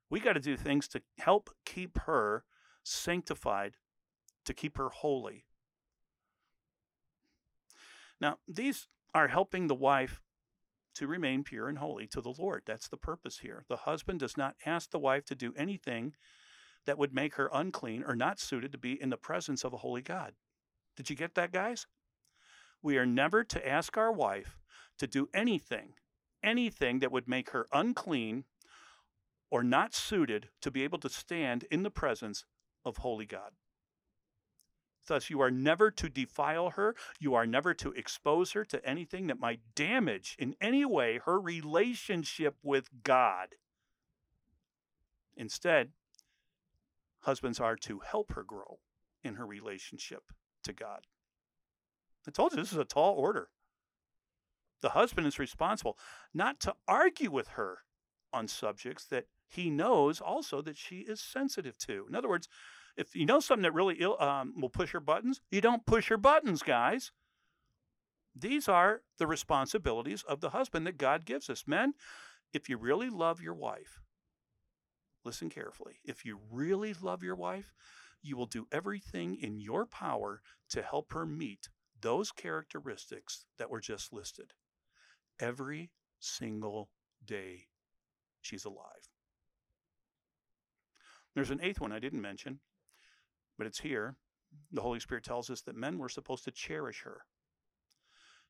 We 0.09 0.19
got 0.19 0.33
to 0.33 0.39
do 0.39 0.57
things 0.57 0.87
to 0.89 1.01
help 1.19 1.49
keep 1.65 1.99
her 1.99 2.43
sanctified, 2.83 3.75
to 4.45 4.53
keep 4.53 4.77
her 4.77 4.89
holy. 4.89 5.45
Now, 8.19 8.37
these 8.47 8.87
are 9.13 9.27
helping 9.27 9.67
the 9.67 9.75
wife 9.75 10.21
to 10.95 11.07
remain 11.07 11.43
pure 11.43 11.67
and 11.67 11.77
holy 11.77 12.07
to 12.07 12.21
the 12.21 12.33
Lord. 12.37 12.63
That's 12.65 12.87
the 12.87 12.97
purpose 12.97 13.39
here. 13.39 13.65
The 13.69 13.77
husband 13.77 14.19
does 14.19 14.37
not 14.37 14.55
ask 14.65 14.89
the 14.89 14.97
wife 14.97 15.25
to 15.25 15.35
do 15.35 15.53
anything 15.55 16.13
that 16.85 16.97
would 16.97 17.13
make 17.13 17.35
her 17.35 17.49
unclean 17.53 18.03
or 18.07 18.15
not 18.15 18.39
suited 18.39 18.71
to 18.71 18.77
be 18.77 18.99
in 18.99 19.09
the 19.09 19.17
presence 19.17 19.63
of 19.63 19.73
a 19.73 19.77
holy 19.77 20.01
God. 20.01 20.33
Did 20.95 21.09
you 21.09 21.15
get 21.15 21.35
that, 21.35 21.51
guys? 21.51 21.85
We 22.81 22.97
are 22.97 23.05
never 23.05 23.43
to 23.43 23.67
ask 23.67 23.97
our 23.97 24.11
wife 24.11 24.57
to 24.97 25.07
do 25.07 25.29
anything, 25.33 25.93
anything 26.43 26.99
that 26.99 27.11
would 27.11 27.27
make 27.27 27.51
her 27.51 27.67
unclean 27.71 28.45
or 29.49 29.63
not 29.63 29.93
suited 29.93 30.49
to 30.61 30.71
be 30.71 30.83
able 30.83 30.99
to 30.99 31.09
stand 31.09 31.65
in 31.71 31.83
the 31.83 31.89
presence 31.89 32.45
of 32.83 32.97
holy 32.97 33.25
God. 33.25 33.51
Thus, 35.07 35.29
you 35.29 35.39
are 35.39 35.51
never 35.51 35.89
to 35.91 36.09
defile 36.09 36.71
her. 36.71 36.95
You 37.19 37.33
are 37.33 37.45
never 37.45 37.73
to 37.75 37.93
expose 37.93 38.51
her 38.51 38.65
to 38.65 38.85
anything 38.85 39.27
that 39.27 39.39
might 39.39 39.61
damage 39.73 40.35
in 40.37 40.55
any 40.59 40.83
way 40.83 41.19
her 41.23 41.39
relationship 41.39 42.55
with 42.61 42.89
God. 43.03 43.55
Instead, 45.37 45.91
husbands 47.21 47.59
are 47.59 47.77
to 47.77 47.99
help 47.99 48.33
her 48.33 48.43
grow 48.43 48.79
in 49.23 49.35
her 49.35 49.45
relationship 49.45 50.23
to 50.63 50.73
God. 50.73 51.07
I 52.27 52.31
told 52.31 52.51
you 52.51 52.57
this 52.57 52.73
is 52.73 52.77
a 52.77 52.85
tall 52.85 53.15
order. 53.15 53.47
The 54.81 54.89
husband 54.89 55.27
is 55.27 55.39
responsible 55.39 55.97
not 56.33 56.59
to 56.61 56.75
argue 56.87 57.31
with 57.31 57.49
her 57.49 57.79
on 58.31 58.47
subjects 58.47 59.05
that 59.05 59.25
he 59.47 59.69
knows 59.69 60.21
also 60.21 60.61
that 60.61 60.77
she 60.77 60.97
is 60.97 61.21
sensitive 61.21 61.77
to. 61.79 62.05
In 62.07 62.15
other 62.15 62.29
words, 62.29 62.47
if 62.95 63.15
you 63.15 63.25
know 63.25 63.39
something 63.39 63.63
that 63.63 63.73
really 63.73 63.95
Ill, 63.99 64.21
um, 64.21 64.53
will 64.59 64.69
push 64.69 64.91
her 64.91 64.99
buttons, 64.99 65.41
you 65.51 65.61
don't 65.61 65.85
push 65.85 66.09
her 66.09 66.17
buttons, 66.17 66.61
guys. 66.61 67.11
These 68.35 68.67
are 68.67 69.01
the 69.17 69.27
responsibilities 69.27 70.23
of 70.23 70.41
the 70.41 70.51
husband 70.51 70.85
that 70.85 70.97
God 70.97 71.25
gives 71.25 71.49
us. 71.49 71.63
Men, 71.65 71.93
if 72.53 72.69
you 72.69 72.77
really 72.77 73.09
love 73.09 73.41
your 73.41 73.55
wife, 73.55 74.01
listen 75.23 75.49
carefully. 75.49 75.99
If 76.03 76.25
you 76.25 76.39
really 76.51 76.93
love 76.93 77.23
your 77.23 77.35
wife, 77.35 77.73
you 78.21 78.37
will 78.37 78.45
do 78.45 78.67
everything 78.71 79.35
in 79.35 79.59
your 79.59 79.85
power 79.85 80.41
to 80.69 80.81
help 80.81 81.13
her 81.13 81.25
meet 81.25 81.69
those 81.99 82.31
characteristics 82.31 83.45
that 83.57 83.69
were 83.69 83.79
just 83.79 84.13
listed 84.13 84.53
every 85.39 85.91
single 86.19 86.89
day 87.25 87.67
she's 88.41 88.65
alive. 88.65 89.09
There's 91.35 91.51
an 91.51 91.61
eighth 91.61 91.79
one 91.79 91.91
I 91.91 91.99
didn't 91.99 92.21
mention, 92.21 92.59
but 93.57 93.67
it's 93.67 93.79
here. 93.79 94.15
The 94.71 94.81
Holy 94.81 94.99
Spirit 94.99 95.23
tells 95.23 95.49
us 95.49 95.61
that 95.61 95.75
men 95.75 95.97
were 95.97 96.09
supposed 96.09 96.45
to 96.45 96.51
cherish 96.51 97.03
her. 97.03 97.21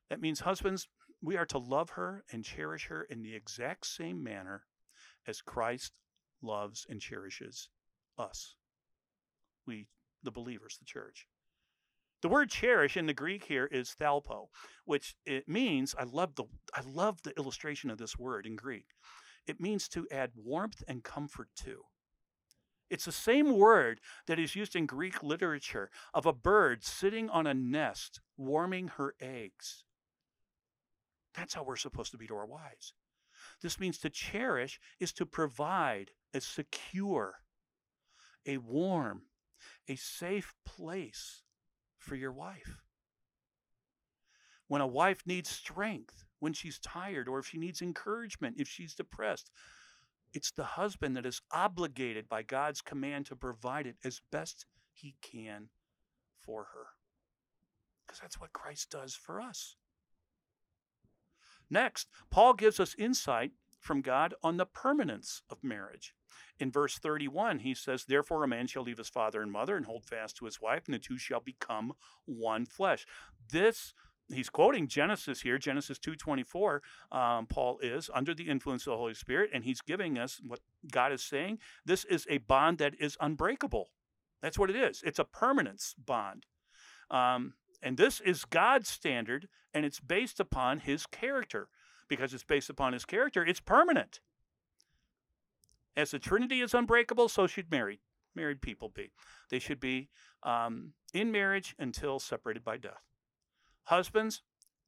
That 0.08 0.20
means, 0.20 0.40
husbands, 0.40 0.88
we 1.20 1.36
are 1.36 1.46
to 1.46 1.58
love 1.58 1.90
her 1.90 2.24
and 2.32 2.44
cherish 2.44 2.86
her 2.86 3.02
in 3.02 3.22
the 3.22 3.34
exact 3.34 3.86
same 3.86 4.22
manner 4.22 4.62
as 5.26 5.42
Christ 5.42 5.92
loves 6.40 6.86
and 6.88 7.00
cherishes 7.00 7.68
us. 8.16 8.54
We, 9.66 9.88
the 10.22 10.30
believers, 10.30 10.78
the 10.78 10.86
church. 10.86 11.26
The 12.20 12.28
word 12.28 12.50
cherish 12.50 12.96
in 12.96 13.06
the 13.06 13.14
Greek 13.14 13.44
here 13.44 13.66
is 13.66 13.94
thalpo, 13.94 14.48
which 14.84 15.14
it 15.24 15.48
means 15.48 15.94
I 15.96 16.02
love 16.02 16.34
the 16.34 16.44
I 16.74 16.80
love 16.84 17.22
the 17.22 17.36
illustration 17.38 17.90
of 17.90 17.98
this 17.98 18.18
word 18.18 18.44
in 18.44 18.56
Greek. 18.56 18.86
It 19.46 19.60
means 19.60 19.88
to 19.90 20.06
add 20.10 20.32
warmth 20.34 20.82
and 20.88 21.04
comfort 21.04 21.48
to. 21.62 21.84
It's 22.90 23.04
the 23.04 23.12
same 23.12 23.56
word 23.56 24.00
that 24.26 24.38
is 24.38 24.56
used 24.56 24.74
in 24.74 24.86
Greek 24.86 25.22
literature 25.22 25.90
of 26.12 26.26
a 26.26 26.32
bird 26.32 26.82
sitting 26.82 27.30
on 27.30 27.46
a 27.46 27.54
nest 27.54 28.20
warming 28.36 28.88
her 28.96 29.14
eggs. 29.20 29.84
That's 31.34 31.54
how 31.54 31.62
we're 31.62 31.76
supposed 31.76 32.10
to 32.12 32.18
be 32.18 32.26
to 32.26 32.34
our 32.34 32.46
wives. 32.46 32.94
This 33.62 33.78
means 33.78 33.98
to 33.98 34.10
cherish 34.10 34.80
is 34.98 35.12
to 35.12 35.26
provide 35.26 36.10
a 36.34 36.40
secure, 36.40 37.42
a 38.44 38.56
warm, 38.56 39.22
a 39.86 39.94
safe 39.96 40.54
place 40.64 41.42
for 41.98 42.14
your 42.14 42.32
wife. 42.32 42.82
When 44.68 44.80
a 44.80 44.86
wife 44.86 45.22
needs 45.26 45.48
strength, 45.48 46.24
when 46.40 46.52
she's 46.52 46.78
tired, 46.78 47.28
or 47.28 47.38
if 47.38 47.46
she 47.46 47.58
needs 47.58 47.82
encouragement, 47.82 48.56
if 48.58 48.68
she's 48.68 48.94
depressed, 48.94 49.50
it's 50.34 50.50
the 50.50 50.64
husband 50.64 51.16
that 51.16 51.26
is 51.26 51.40
obligated 51.52 52.28
by 52.28 52.42
God's 52.42 52.80
command 52.80 53.26
to 53.26 53.36
provide 53.36 53.86
it 53.86 53.96
as 54.04 54.20
best 54.30 54.66
he 54.92 55.14
can 55.22 55.68
for 56.42 56.64
her. 56.74 56.86
Because 58.06 58.20
that's 58.20 58.40
what 58.40 58.52
Christ 58.52 58.90
does 58.90 59.14
for 59.14 59.40
us. 59.40 59.76
Next, 61.70 62.08
Paul 62.30 62.54
gives 62.54 62.80
us 62.80 62.94
insight 62.98 63.52
from 63.80 64.00
God 64.00 64.34
on 64.42 64.56
the 64.56 64.66
permanence 64.66 65.42
of 65.50 65.62
marriage. 65.62 66.14
In 66.58 66.70
verse 66.70 66.98
31, 66.98 67.60
he 67.60 67.74
says, 67.74 68.04
Therefore, 68.04 68.44
a 68.44 68.48
man 68.48 68.66
shall 68.66 68.82
leave 68.82 68.98
his 68.98 69.08
father 69.08 69.42
and 69.42 69.52
mother 69.52 69.76
and 69.76 69.86
hold 69.86 70.04
fast 70.04 70.36
to 70.36 70.44
his 70.44 70.60
wife, 70.60 70.82
and 70.86 70.94
the 70.94 70.98
two 70.98 71.18
shall 71.18 71.40
become 71.40 71.92
one 72.24 72.66
flesh. 72.66 73.06
This 73.50 73.94
he's 74.32 74.50
quoting 74.50 74.88
Genesis 74.88 75.40
here, 75.42 75.58
Genesis 75.58 75.98
2:24. 75.98 76.82
Um, 77.10 77.46
Paul 77.46 77.78
is 77.78 78.10
under 78.12 78.34
the 78.34 78.48
influence 78.48 78.86
of 78.86 78.92
the 78.92 78.96
Holy 78.96 79.14
Spirit, 79.14 79.50
and 79.52 79.64
he's 79.64 79.80
giving 79.80 80.18
us 80.18 80.40
what 80.44 80.60
God 80.90 81.12
is 81.12 81.22
saying. 81.22 81.58
This 81.84 82.04
is 82.04 82.26
a 82.28 82.38
bond 82.38 82.78
that 82.78 82.94
is 83.00 83.16
unbreakable. 83.20 83.90
That's 84.40 84.58
what 84.58 84.70
it 84.70 84.76
is. 84.76 85.02
It's 85.02 85.18
a 85.18 85.24
permanence 85.24 85.94
bond. 85.98 86.46
Um, 87.10 87.54
and 87.82 87.96
this 87.96 88.20
is 88.20 88.44
God's 88.44 88.88
standard, 88.88 89.48
and 89.72 89.84
it's 89.84 90.00
based 90.00 90.40
upon 90.40 90.80
his 90.80 91.06
character. 91.06 91.68
Because 92.08 92.32
it's 92.32 92.44
based 92.44 92.70
upon 92.70 92.94
his 92.94 93.04
character, 93.04 93.44
it's 93.44 93.60
permanent. 93.60 94.20
As 95.98 96.12
the 96.12 96.20
Trinity 96.20 96.60
is 96.60 96.74
unbreakable, 96.74 97.28
so 97.28 97.48
should 97.48 97.72
married 97.72 97.98
married 98.32 98.62
people 98.62 98.88
be. 98.88 99.10
They 99.50 99.58
should 99.58 99.80
be 99.80 100.10
um, 100.44 100.92
in 101.12 101.32
marriage 101.32 101.74
until 101.76 102.20
separated 102.20 102.62
by 102.62 102.76
death. 102.76 103.02
Husbands, 103.86 104.42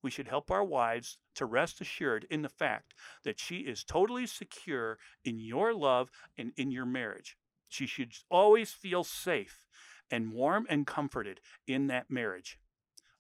we 0.05 0.11
should 0.13 0.29
help 0.29 0.53
our 0.53 0.63
wives 0.63 1.19
to 1.35 1.47
rest 1.47 1.81
assured 1.81 2.29
in 2.31 2.43
the 2.43 2.49
fact 2.49 2.95
that 3.25 3.41
she 3.41 3.57
is 3.57 3.83
totally 3.83 4.25
secure 4.25 4.99
in 5.25 5.41
your 5.41 5.75
love 5.75 6.11
and 6.39 6.53
in 6.57 6.71
your 6.71 6.87
marriage. 6.87 7.37
She 7.69 7.87
should 7.87 8.13
always 8.31 8.71
feel 8.71 9.03
safe 9.03 9.65
and 10.13 10.33
warm 10.33 10.65
and 10.71 10.87
comforted 10.87 11.41
in 11.67 11.89
that 11.89 12.09
marriage. 12.09 12.61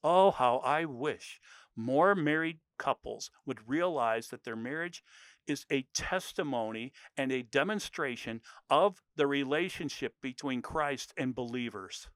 Oh, 0.05 0.31
how 0.31 0.59
I 0.59 0.85
wish 0.85 1.41
more 1.75 2.15
married 2.15 2.61
couples 2.79 3.31
would 3.47 3.69
realize 3.69 4.29
that 4.29 4.45
their 4.45 4.57
marriage 4.57 5.03
is 5.47 5.67
a 5.71 5.87
testimony 5.95 6.93
and 7.17 7.33
a 7.33 7.43
demonstration 7.43 8.41
of 8.69 9.03
the 9.17 9.27
relationship 9.27 10.15
between 10.23 10.63
Christ 10.63 11.13
and 11.17 11.35
believers. 11.35 12.09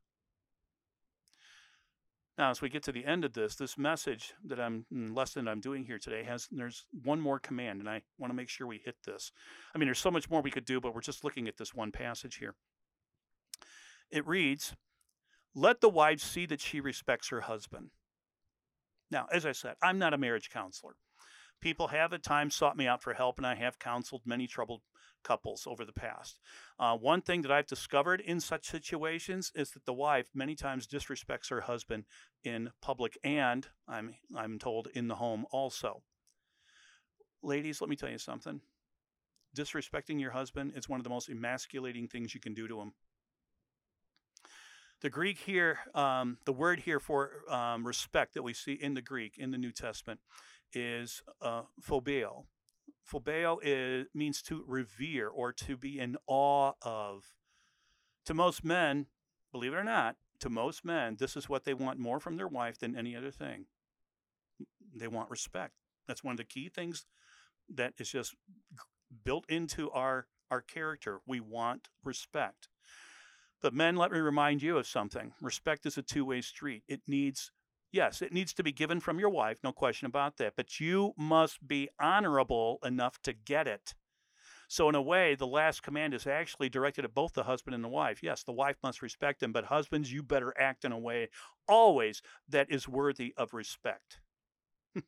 Now, 2.36 2.50
as 2.50 2.60
we 2.60 2.68
get 2.68 2.82
to 2.84 2.92
the 2.92 3.04
end 3.04 3.24
of 3.24 3.32
this, 3.32 3.54
this 3.54 3.78
message 3.78 4.34
that 4.44 4.58
I'm 4.58 4.86
mm, 4.92 5.16
lesson 5.16 5.46
I'm 5.46 5.60
doing 5.60 5.84
here 5.84 5.98
today 5.98 6.24
has 6.24 6.48
there's 6.50 6.84
one 7.04 7.20
more 7.20 7.38
command, 7.38 7.78
and 7.78 7.88
I 7.88 8.02
want 8.18 8.32
to 8.32 8.36
make 8.36 8.48
sure 8.48 8.66
we 8.66 8.80
hit 8.84 8.96
this. 9.06 9.30
I 9.72 9.78
mean, 9.78 9.86
there's 9.86 10.00
so 10.00 10.10
much 10.10 10.28
more 10.28 10.42
we 10.42 10.50
could 10.50 10.64
do, 10.64 10.80
but 10.80 10.94
we're 10.94 11.00
just 11.00 11.22
looking 11.22 11.46
at 11.46 11.56
this 11.58 11.74
one 11.74 11.92
passage 11.92 12.36
here. 12.36 12.56
It 14.10 14.26
reads, 14.26 14.74
"Let 15.54 15.80
the 15.80 15.88
wife 15.88 16.20
see 16.20 16.44
that 16.46 16.60
she 16.60 16.80
respects 16.80 17.28
her 17.28 17.42
husband." 17.42 17.90
Now, 19.12 19.26
as 19.30 19.46
I 19.46 19.52
said, 19.52 19.76
I'm 19.80 19.98
not 19.98 20.12
a 20.12 20.18
marriage 20.18 20.50
counselor. 20.50 20.96
People 21.60 21.88
have 21.88 22.12
at 22.12 22.22
times 22.22 22.54
sought 22.54 22.76
me 22.76 22.86
out 22.86 23.02
for 23.02 23.14
help, 23.14 23.38
and 23.38 23.46
I 23.46 23.54
have 23.54 23.78
counseled 23.78 24.22
many 24.26 24.46
troubled 24.46 24.82
couples 25.22 25.66
over 25.66 25.84
the 25.84 25.92
past. 25.92 26.38
Uh, 26.78 26.96
one 26.96 27.22
thing 27.22 27.42
that 27.42 27.50
I've 27.50 27.66
discovered 27.66 28.20
in 28.20 28.38
such 28.38 28.66
situations 28.66 29.50
is 29.54 29.70
that 29.70 29.86
the 29.86 29.92
wife 29.92 30.28
many 30.34 30.54
times 30.54 30.86
disrespects 30.86 31.48
her 31.50 31.62
husband 31.62 32.04
in 32.44 32.70
public 32.82 33.18
and, 33.24 33.66
I'm, 33.88 34.14
I'm 34.36 34.58
told, 34.58 34.88
in 34.94 35.08
the 35.08 35.16
home 35.16 35.46
also. 35.50 36.02
Ladies, 37.42 37.80
let 37.80 37.90
me 37.90 37.96
tell 37.96 38.10
you 38.10 38.18
something. 38.18 38.60
Disrespecting 39.56 40.20
your 40.20 40.32
husband 40.32 40.72
is 40.76 40.88
one 40.88 41.00
of 41.00 41.04
the 41.04 41.10
most 41.10 41.28
emasculating 41.28 42.08
things 42.08 42.34
you 42.34 42.40
can 42.40 42.54
do 42.54 42.68
to 42.68 42.80
him. 42.80 42.92
The 45.00 45.10
Greek 45.10 45.38
here, 45.38 45.78
um, 45.94 46.38
the 46.46 46.52
word 46.52 46.80
here 46.80 46.98
for 46.98 47.30
um, 47.50 47.86
respect 47.86 48.34
that 48.34 48.42
we 48.42 48.54
see 48.54 48.72
in 48.72 48.94
the 48.94 49.02
Greek 49.02 49.36
in 49.36 49.50
the 49.50 49.58
New 49.58 49.72
Testament 49.72 50.20
is 50.74 51.22
uh, 51.40 51.62
phobeo. 51.80 52.44
Phobeo 53.10 53.58
is, 53.62 54.06
means 54.14 54.42
to 54.42 54.64
revere 54.66 55.28
or 55.28 55.52
to 55.52 55.76
be 55.76 55.98
in 55.98 56.16
awe 56.26 56.72
of. 56.82 57.34
To 58.26 58.34
most 58.34 58.64
men, 58.64 59.06
believe 59.52 59.74
it 59.74 59.76
or 59.76 59.84
not, 59.84 60.16
to 60.40 60.48
most 60.48 60.84
men, 60.84 61.16
this 61.18 61.36
is 61.36 61.48
what 61.48 61.64
they 61.64 61.74
want 61.74 61.98
more 61.98 62.18
from 62.18 62.36
their 62.36 62.48
wife 62.48 62.78
than 62.78 62.96
any 62.96 63.14
other 63.14 63.30
thing. 63.30 63.66
They 64.94 65.08
want 65.08 65.30
respect. 65.30 65.74
That's 66.08 66.24
one 66.24 66.32
of 66.32 66.38
the 66.38 66.44
key 66.44 66.68
things 66.68 67.06
that 67.74 67.94
is 67.98 68.10
just 68.10 68.34
built 69.24 69.44
into 69.48 69.90
our 69.90 70.26
our 70.50 70.60
character. 70.60 71.20
We 71.26 71.40
want 71.40 71.88
respect. 72.04 72.68
But 73.62 73.74
men, 73.74 73.96
let 73.96 74.12
me 74.12 74.18
remind 74.18 74.62
you 74.62 74.76
of 74.76 74.86
something. 74.86 75.32
Respect 75.40 75.86
is 75.86 75.96
a 75.96 76.02
two-way 76.02 76.42
street. 76.42 76.82
It 76.86 77.00
needs 77.06 77.50
Yes, 77.94 78.22
it 78.22 78.32
needs 78.32 78.52
to 78.54 78.64
be 78.64 78.72
given 78.72 78.98
from 78.98 79.20
your 79.20 79.30
wife, 79.30 79.60
no 79.62 79.70
question 79.70 80.06
about 80.06 80.36
that, 80.38 80.54
but 80.56 80.80
you 80.80 81.12
must 81.16 81.64
be 81.64 81.88
honorable 82.00 82.80
enough 82.84 83.22
to 83.22 83.32
get 83.32 83.68
it. 83.68 83.94
So, 84.66 84.88
in 84.88 84.96
a 84.96 85.00
way, 85.00 85.36
the 85.36 85.46
last 85.46 85.84
command 85.84 86.12
is 86.12 86.26
actually 86.26 86.68
directed 86.68 87.04
at 87.04 87.14
both 87.14 87.34
the 87.34 87.44
husband 87.44 87.72
and 87.72 87.84
the 87.84 87.88
wife. 87.88 88.20
Yes, 88.20 88.42
the 88.42 88.50
wife 88.50 88.74
must 88.82 89.00
respect 89.00 89.44
him, 89.44 89.52
but 89.52 89.66
husbands, 89.66 90.12
you 90.12 90.24
better 90.24 90.52
act 90.58 90.84
in 90.84 90.90
a 90.90 90.98
way 90.98 91.28
always 91.68 92.20
that 92.48 92.68
is 92.68 92.88
worthy 92.88 93.32
of 93.36 93.54
respect. 93.54 94.18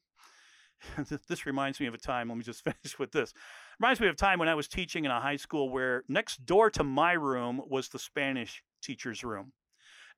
this 1.28 1.44
reminds 1.44 1.80
me 1.80 1.86
of 1.86 1.94
a 1.94 1.98
time, 1.98 2.28
let 2.28 2.38
me 2.38 2.44
just 2.44 2.62
finish 2.64 3.00
with 3.00 3.10
this. 3.10 3.34
Reminds 3.80 3.98
me 3.98 4.06
of 4.06 4.14
a 4.14 4.16
time 4.16 4.38
when 4.38 4.48
I 4.48 4.54
was 4.54 4.68
teaching 4.68 5.04
in 5.04 5.10
a 5.10 5.20
high 5.20 5.38
school 5.38 5.70
where 5.70 6.04
next 6.08 6.46
door 6.46 6.70
to 6.70 6.84
my 6.84 7.14
room 7.14 7.60
was 7.66 7.88
the 7.88 7.98
Spanish 7.98 8.62
teacher's 8.80 9.24
room. 9.24 9.54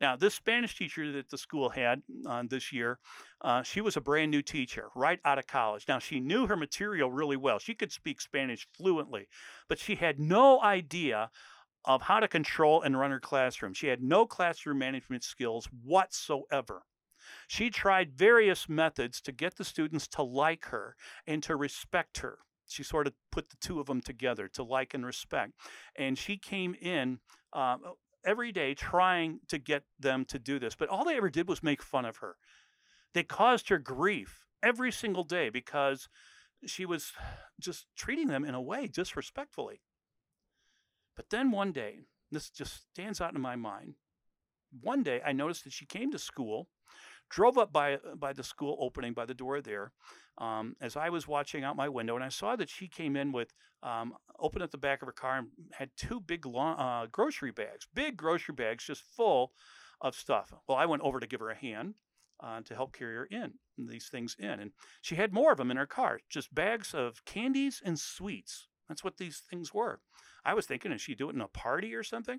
Now, 0.00 0.16
this 0.16 0.34
Spanish 0.34 0.76
teacher 0.76 1.10
that 1.12 1.30
the 1.30 1.38
school 1.38 1.70
had 1.70 2.02
uh, 2.26 2.44
this 2.48 2.72
year, 2.72 2.98
uh, 3.40 3.62
she 3.62 3.80
was 3.80 3.96
a 3.96 4.00
brand 4.00 4.30
new 4.30 4.42
teacher 4.42 4.90
right 4.94 5.18
out 5.24 5.38
of 5.38 5.46
college. 5.46 5.86
Now, 5.88 5.98
she 5.98 6.20
knew 6.20 6.46
her 6.46 6.56
material 6.56 7.10
really 7.10 7.36
well. 7.36 7.58
She 7.58 7.74
could 7.74 7.90
speak 7.90 8.20
Spanish 8.20 8.68
fluently, 8.76 9.28
but 9.68 9.78
she 9.78 9.96
had 9.96 10.20
no 10.20 10.62
idea 10.62 11.30
of 11.84 12.02
how 12.02 12.20
to 12.20 12.28
control 12.28 12.82
and 12.82 12.98
run 12.98 13.10
her 13.10 13.20
classroom. 13.20 13.74
She 13.74 13.88
had 13.88 14.02
no 14.02 14.26
classroom 14.26 14.78
management 14.78 15.24
skills 15.24 15.68
whatsoever. 15.84 16.82
She 17.46 17.70
tried 17.70 18.12
various 18.12 18.68
methods 18.68 19.20
to 19.22 19.32
get 19.32 19.56
the 19.56 19.64
students 19.64 20.06
to 20.08 20.22
like 20.22 20.66
her 20.66 20.96
and 21.26 21.42
to 21.42 21.56
respect 21.56 22.18
her. 22.18 22.38
She 22.66 22.82
sort 22.82 23.06
of 23.06 23.14
put 23.32 23.50
the 23.50 23.56
two 23.60 23.80
of 23.80 23.86
them 23.86 24.00
together 24.00 24.48
to 24.48 24.62
like 24.62 24.94
and 24.94 25.04
respect. 25.04 25.52
And 25.96 26.18
she 26.18 26.36
came 26.36 26.74
in 26.74 27.20
uh, 27.52 27.76
every 28.24 28.52
day 28.52 28.74
trying 28.74 29.40
to 29.48 29.58
get 29.58 29.84
them 29.98 30.24
to 30.26 30.38
do 30.38 30.58
this, 30.58 30.74
but 30.74 30.88
all 30.88 31.04
they 31.04 31.16
ever 31.16 31.30
did 31.30 31.48
was 31.48 31.62
make 31.62 31.82
fun 31.82 32.04
of 32.04 32.18
her. 32.18 32.36
They 33.14 33.22
caused 33.22 33.68
her 33.68 33.78
grief 33.78 34.44
every 34.62 34.92
single 34.92 35.24
day 35.24 35.50
because 35.50 36.08
she 36.66 36.84
was 36.84 37.12
just 37.60 37.86
treating 37.96 38.28
them 38.28 38.44
in 38.44 38.54
a 38.54 38.60
way 38.60 38.86
disrespectfully. 38.86 39.80
But 41.16 41.30
then 41.30 41.50
one 41.50 41.72
day, 41.72 42.00
this 42.30 42.50
just 42.50 42.88
stands 42.90 43.20
out 43.20 43.34
in 43.34 43.40
my 43.40 43.56
mind. 43.56 43.94
One 44.80 45.02
day 45.02 45.20
I 45.24 45.32
noticed 45.32 45.64
that 45.64 45.72
she 45.72 45.86
came 45.86 46.12
to 46.12 46.18
school 46.18 46.68
drove 47.28 47.58
up 47.58 47.72
by 47.72 47.94
uh, 47.94 48.14
by 48.16 48.32
the 48.32 48.42
school 48.42 48.76
opening 48.80 49.12
by 49.12 49.24
the 49.24 49.34
door 49.34 49.60
there 49.60 49.92
um, 50.38 50.76
as 50.80 50.96
I 50.96 51.08
was 51.10 51.26
watching 51.28 51.64
out 51.64 51.76
my 51.76 51.88
window, 51.88 52.14
and 52.14 52.24
I 52.24 52.28
saw 52.28 52.56
that 52.56 52.70
she 52.70 52.88
came 52.88 53.16
in 53.16 53.32
with 53.32 53.52
um, 53.82 54.14
opened 54.38 54.62
up 54.62 54.70
the 54.70 54.78
back 54.78 55.02
of 55.02 55.06
her 55.06 55.12
car 55.12 55.38
and 55.38 55.48
had 55.72 55.90
two 55.96 56.20
big 56.20 56.46
long, 56.46 56.78
uh, 56.78 57.06
grocery 57.10 57.52
bags, 57.52 57.86
big 57.94 58.16
grocery 58.16 58.54
bags, 58.54 58.84
just 58.84 59.02
full 59.02 59.52
of 60.00 60.14
stuff. 60.14 60.52
Well, 60.68 60.78
I 60.78 60.86
went 60.86 61.02
over 61.02 61.20
to 61.20 61.26
give 61.26 61.40
her 61.40 61.50
a 61.50 61.56
hand. 61.56 61.94
Uh, 62.40 62.60
to 62.60 62.72
help 62.72 62.96
carry 62.96 63.16
her 63.16 63.24
in 63.32 63.52
these 63.76 64.06
things 64.12 64.36
in, 64.38 64.60
and 64.60 64.70
she 65.02 65.16
had 65.16 65.32
more 65.32 65.50
of 65.50 65.58
them 65.58 65.72
in 65.72 65.76
her 65.76 65.88
car, 65.88 66.20
just 66.30 66.54
bags 66.54 66.94
of 66.94 67.24
candies 67.24 67.82
and 67.84 67.98
sweets. 67.98 68.68
That's 68.88 69.02
what 69.02 69.16
these 69.16 69.42
things 69.50 69.74
were. 69.74 69.98
I 70.44 70.54
was 70.54 70.64
thinking, 70.64 70.92
is 70.92 71.02
she 71.02 71.16
doing 71.16 71.40
a 71.40 71.48
party 71.48 71.94
or 71.94 72.04
something? 72.04 72.38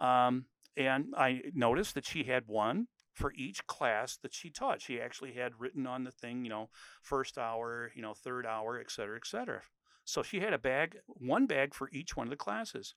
Um, 0.00 0.46
and 0.76 1.14
I 1.16 1.42
noticed 1.54 1.94
that 1.94 2.06
she 2.06 2.24
had 2.24 2.44
one 2.46 2.88
for 3.16 3.32
each 3.34 3.66
class 3.66 4.18
that 4.18 4.34
she 4.34 4.50
taught. 4.50 4.82
She 4.82 5.00
actually 5.00 5.32
had 5.32 5.58
written 5.58 5.86
on 5.86 6.04
the 6.04 6.10
thing, 6.10 6.44
you 6.44 6.50
know, 6.50 6.68
first 7.02 7.38
hour, 7.38 7.90
you 7.94 8.02
know, 8.02 8.14
third 8.14 8.46
hour, 8.46 8.78
et 8.78 8.90
cetera, 8.90 9.16
et 9.16 9.26
cetera. 9.26 9.62
So 10.04 10.22
she 10.22 10.40
had 10.40 10.52
a 10.52 10.58
bag, 10.58 10.98
one 11.06 11.46
bag 11.46 11.74
for 11.74 11.88
each 11.92 12.16
one 12.16 12.26
of 12.26 12.30
the 12.30 12.36
classes. 12.36 12.94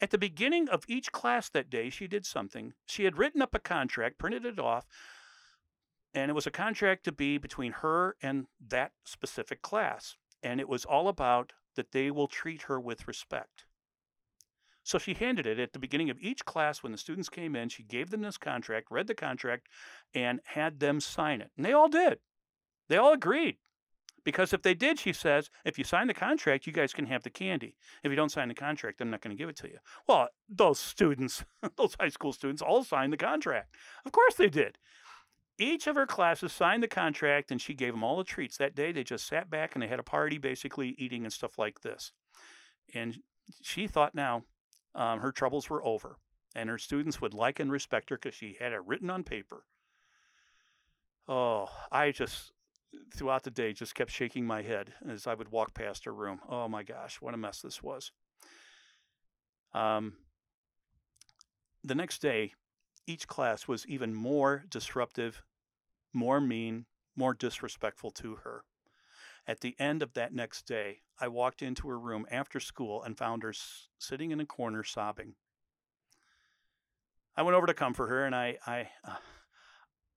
At 0.00 0.10
the 0.10 0.18
beginning 0.18 0.68
of 0.68 0.84
each 0.88 1.10
class 1.10 1.48
that 1.50 1.68
day, 1.68 1.90
she 1.90 2.06
did 2.06 2.24
something. 2.24 2.72
She 2.86 3.04
had 3.04 3.18
written 3.18 3.42
up 3.42 3.54
a 3.54 3.58
contract, 3.58 4.18
printed 4.18 4.46
it 4.46 4.60
off, 4.60 4.86
and 6.14 6.30
it 6.30 6.34
was 6.34 6.46
a 6.46 6.52
contract 6.52 7.04
to 7.04 7.12
be 7.12 7.36
between 7.36 7.72
her 7.72 8.16
and 8.22 8.46
that 8.68 8.92
specific 9.04 9.60
class. 9.60 10.16
And 10.42 10.60
it 10.60 10.68
was 10.68 10.84
all 10.84 11.08
about 11.08 11.52
that 11.74 11.90
they 11.90 12.10
will 12.12 12.28
treat 12.28 12.62
her 12.62 12.80
with 12.80 13.08
respect. 13.08 13.64
So 14.88 14.96
she 14.96 15.12
handed 15.12 15.46
it 15.46 15.58
at 15.58 15.74
the 15.74 15.78
beginning 15.78 16.08
of 16.08 16.18
each 16.18 16.46
class 16.46 16.82
when 16.82 16.92
the 16.92 16.96
students 16.96 17.28
came 17.28 17.54
in. 17.54 17.68
She 17.68 17.82
gave 17.82 18.08
them 18.08 18.22
this 18.22 18.38
contract, 18.38 18.86
read 18.90 19.06
the 19.06 19.14
contract, 19.14 19.68
and 20.14 20.40
had 20.46 20.80
them 20.80 20.98
sign 20.98 21.42
it. 21.42 21.50
And 21.58 21.66
they 21.66 21.74
all 21.74 21.90
did. 21.90 22.20
They 22.88 22.96
all 22.96 23.12
agreed. 23.12 23.58
Because 24.24 24.54
if 24.54 24.62
they 24.62 24.72
did, 24.72 24.98
she 24.98 25.12
says, 25.12 25.50
if 25.66 25.76
you 25.76 25.84
sign 25.84 26.06
the 26.06 26.14
contract, 26.14 26.66
you 26.66 26.72
guys 26.72 26.94
can 26.94 27.04
have 27.04 27.22
the 27.22 27.28
candy. 27.28 27.76
If 28.02 28.08
you 28.08 28.16
don't 28.16 28.32
sign 28.32 28.48
the 28.48 28.54
contract, 28.54 29.02
I'm 29.02 29.10
not 29.10 29.20
going 29.20 29.36
to 29.36 29.38
give 29.38 29.50
it 29.50 29.56
to 29.56 29.68
you. 29.68 29.76
Well, 30.06 30.28
those 30.48 30.78
students, 30.78 31.44
those 31.76 31.94
high 32.00 32.08
school 32.08 32.32
students, 32.32 32.62
all 32.62 32.82
signed 32.82 33.12
the 33.12 33.18
contract. 33.18 33.74
Of 34.06 34.12
course 34.12 34.36
they 34.36 34.48
did. 34.48 34.78
Each 35.58 35.86
of 35.86 35.96
her 35.96 36.06
classes 36.06 36.50
signed 36.50 36.82
the 36.82 36.88
contract, 36.88 37.50
and 37.50 37.60
she 37.60 37.74
gave 37.74 37.92
them 37.92 38.02
all 38.02 38.16
the 38.16 38.24
treats. 38.24 38.56
That 38.56 38.74
day, 38.74 38.92
they 38.92 39.04
just 39.04 39.26
sat 39.26 39.50
back 39.50 39.74
and 39.74 39.82
they 39.82 39.88
had 39.88 40.00
a 40.00 40.02
party, 40.02 40.38
basically 40.38 40.94
eating 40.96 41.24
and 41.24 41.32
stuff 41.32 41.58
like 41.58 41.82
this. 41.82 42.12
And 42.94 43.18
she 43.60 43.86
thought 43.86 44.14
now, 44.14 44.44
um, 44.98 45.20
her 45.20 45.30
troubles 45.30 45.70
were 45.70 45.84
over, 45.84 46.16
and 46.56 46.68
her 46.68 46.76
students 46.76 47.20
would 47.20 47.32
like 47.32 47.60
and 47.60 47.70
respect 47.70 48.10
her 48.10 48.16
because 48.16 48.34
she 48.34 48.56
had 48.58 48.72
it 48.72 48.84
written 48.84 49.08
on 49.08 49.22
paper. 49.22 49.64
Oh, 51.28 51.68
I 51.92 52.10
just 52.10 52.52
throughout 53.14 53.44
the 53.44 53.50
day 53.50 53.72
just 53.72 53.94
kept 53.94 54.10
shaking 54.10 54.44
my 54.44 54.62
head 54.62 54.94
as 55.08 55.26
I 55.26 55.34
would 55.34 55.52
walk 55.52 55.72
past 55.72 56.04
her 56.04 56.12
room. 56.12 56.40
Oh 56.48 56.68
my 56.68 56.82
gosh, 56.82 57.20
what 57.20 57.32
a 57.32 57.36
mess 57.36 57.62
this 57.62 57.80
was. 57.80 58.10
Um, 59.72 60.14
the 61.84 61.94
next 61.94 62.20
day, 62.20 62.54
each 63.06 63.28
class 63.28 63.68
was 63.68 63.86
even 63.86 64.14
more 64.14 64.64
disruptive, 64.68 65.42
more 66.12 66.40
mean, 66.40 66.86
more 67.14 67.34
disrespectful 67.34 68.10
to 68.12 68.36
her. 68.36 68.64
At 69.48 69.62
the 69.62 69.74
end 69.78 70.02
of 70.02 70.12
that 70.12 70.34
next 70.34 70.66
day, 70.66 70.98
I 71.18 71.28
walked 71.28 71.62
into 71.62 71.88
her 71.88 71.98
room 71.98 72.26
after 72.30 72.60
school 72.60 73.02
and 73.02 73.16
found 73.16 73.42
her 73.42 73.54
sitting 73.98 74.30
in 74.30 74.40
a 74.40 74.46
corner 74.46 74.84
sobbing. 74.84 75.36
I 77.34 77.42
went 77.42 77.56
over 77.56 77.66
to 77.66 77.72
comfort 77.72 78.08
her 78.08 78.26
and 78.26 78.34
I, 78.34 78.58
I, 78.66 78.90
uh, 79.04 79.16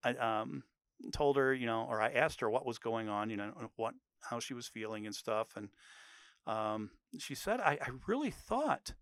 I 0.04 0.40
um, 0.40 0.64
told 1.12 1.36
her, 1.36 1.54
you 1.54 1.64
know, 1.64 1.86
or 1.88 2.02
I 2.02 2.10
asked 2.10 2.40
her 2.42 2.50
what 2.50 2.66
was 2.66 2.78
going 2.78 3.08
on, 3.08 3.30
you 3.30 3.38
know, 3.38 3.52
what, 3.76 3.94
how 4.20 4.38
she 4.38 4.52
was 4.52 4.66
feeling 4.66 5.06
and 5.06 5.14
stuff. 5.14 5.56
And 5.56 5.70
um, 6.46 6.90
she 7.18 7.34
said, 7.34 7.58
I, 7.58 7.78
I 7.80 7.88
really 8.06 8.30
thought 8.30 8.92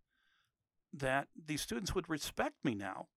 that 0.93 1.27
these 1.35 1.61
students 1.61 1.95
would 1.95 2.09
respect 2.09 2.65
me 2.65 2.77
now. 2.77 3.09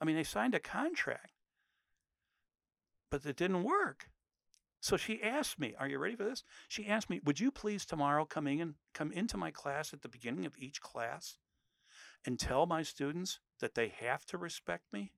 I 0.00 0.06
mean, 0.06 0.16
they 0.16 0.24
signed 0.24 0.54
a 0.54 0.60
contract, 0.60 1.32
but 3.10 3.26
it 3.26 3.36
didn't 3.36 3.64
work. 3.64 4.08
So 4.82 4.96
she 4.96 5.22
asked 5.22 5.60
me, 5.60 5.76
"Are 5.76 5.86
you 5.86 5.96
ready 5.98 6.16
for 6.16 6.24
this?" 6.24 6.42
She 6.66 6.88
asked 6.88 7.08
me, 7.08 7.20
"Would 7.22 7.38
you 7.38 7.52
please 7.52 7.86
tomorrow 7.86 8.24
come 8.24 8.48
in 8.48 8.60
and 8.60 8.74
come 8.92 9.12
into 9.12 9.36
my 9.36 9.52
class 9.52 9.94
at 9.94 10.02
the 10.02 10.08
beginning 10.08 10.44
of 10.44 10.58
each 10.58 10.80
class 10.80 11.38
and 12.24 12.38
tell 12.38 12.66
my 12.66 12.82
students 12.82 13.38
that 13.60 13.76
they 13.76 13.88
have 13.88 14.26
to 14.26 14.36
respect 14.36 14.92
me?" 14.92 15.14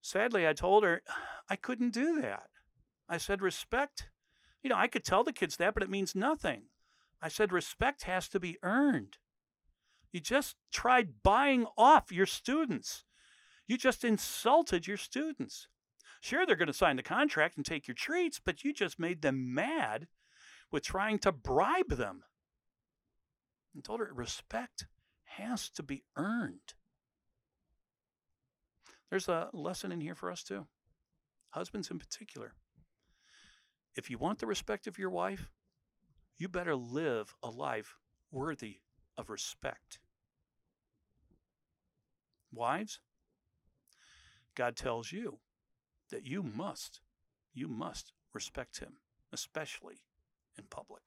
Sadly, 0.00 0.48
I 0.48 0.54
told 0.54 0.82
her 0.82 1.02
I 1.50 1.56
couldn't 1.56 1.90
do 1.90 2.22
that. 2.22 2.48
I 3.06 3.18
said, 3.18 3.42
"Respect, 3.42 4.08
you 4.62 4.70
know, 4.70 4.76
I 4.76 4.88
could 4.88 5.04
tell 5.04 5.22
the 5.22 5.32
kids 5.34 5.58
that, 5.58 5.74
but 5.74 5.82
it 5.82 5.90
means 5.90 6.14
nothing." 6.14 6.70
I 7.20 7.28
said, 7.28 7.52
"Respect 7.52 8.04
has 8.04 8.30
to 8.30 8.40
be 8.40 8.56
earned." 8.62 9.18
You 10.10 10.20
just 10.20 10.56
tried 10.70 11.22
buying 11.22 11.66
off 11.76 12.10
your 12.10 12.24
students. 12.24 13.04
You 13.66 13.76
just 13.76 14.04
insulted 14.04 14.86
your 14.86 14.96
students. 14.96 15.68
Sure, 16.20 16.44
they're 16.44 16.56
going 16.56 16.66
to 16.66 16.72
sign 16.72 16.96
the 16.96 17.02
contract 17.02 17.56
and 17.56 17.64
take 17.64 17.86
your 17.86 17.94
treats, 17.94 18.40
but 18.44 18.64
you 18.64 18.72
just 18.72 18.98
made 18.98 19.22
them 19.22 19.54
mad 19.54 20.08
with 20.70 20.82
trying 20.82 21.18
to 21.20 21.32
bribe 21.32 21.90
them. 21.90 22.24
And 23.74 23.84
told 23.84 24.00
her 24.00 24.10
respect 24.12 24.86
has 25.24 25.70
to 25.70 25.82
be 25.82 26.02
earned. 26.16 26.74
There's 29.10 29.28
a 29.28 29.48
lesson 29.52 29.92
in 29.92 30.00
here 30.00 30.14
for 30.14 30.30
us 30.30 30.42
too, 30.42 30.66
husbands 31.50 31.90
in 31.90 31.98
particular. 31.98 32.54
If 33.96 34.10
you 34.10 34.18
want 34.18 34.38
the 34.38 34.46
respect 34.46 34.86
of 34.86 34.98
your 34.98 35.10
wife, 35.10 35.48
you 36.36 36.48
better 36.48 36.76
live 36.76 37.34
a 37.42 37.50
life 37.50 37.96
worthy 38.30 38.78
of 39.16 39.30
respect. 39.30 39.98
Wives, 42.52 43.00
God 44.54 44.76
tells 44.76 45.12
you 45.12 45.38
that 46.10 46.26
you 46.26 46.42
must, 46.42 47.00
you 47.54 47.68
must 47.68 48.12
respect 48.32 48.78
him, 48.80 48.94
especially 49.32 50.02
in 50.56 50.64
public. 50.70 51.02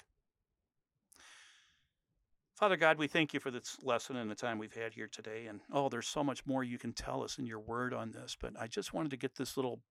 Father 2.56 2.78
God, 2.78 3.00
we 3.00 3.08
thank 3.08 3.34
you 3.34 3.40
for 3.40 3.50
this 3.50 3.78
lesson 3.82 4.16
and 4.18 4.30
the 4.30 4.36
time 4.36 4.60
we've 4.60 4.76
had 4.76 4.94
here 4.94 5.08
today. 5.08 5.48
And 5.48 5.62
oh, 5.74 5.90
there's 5.90 6.08
so 6.08 6.24
much 6.24 6.46
more 6.46 6.64
you 6.64 6.78
can 6.78 6.94
tell 6.94 7.24
us 7.24 7.40
in 7.40 7.48
your 7.48 7.60
word 7.60 7.92
on 7.92 8.12
this, 8.12 8.38
but 8.40 8.54
I 8.60 8.68
just 8.68 8.94
wanted 8.94 9.10
to 9.10 9.18
get 9.18 9.36
this 9.36 9.58
little 9.58 9.82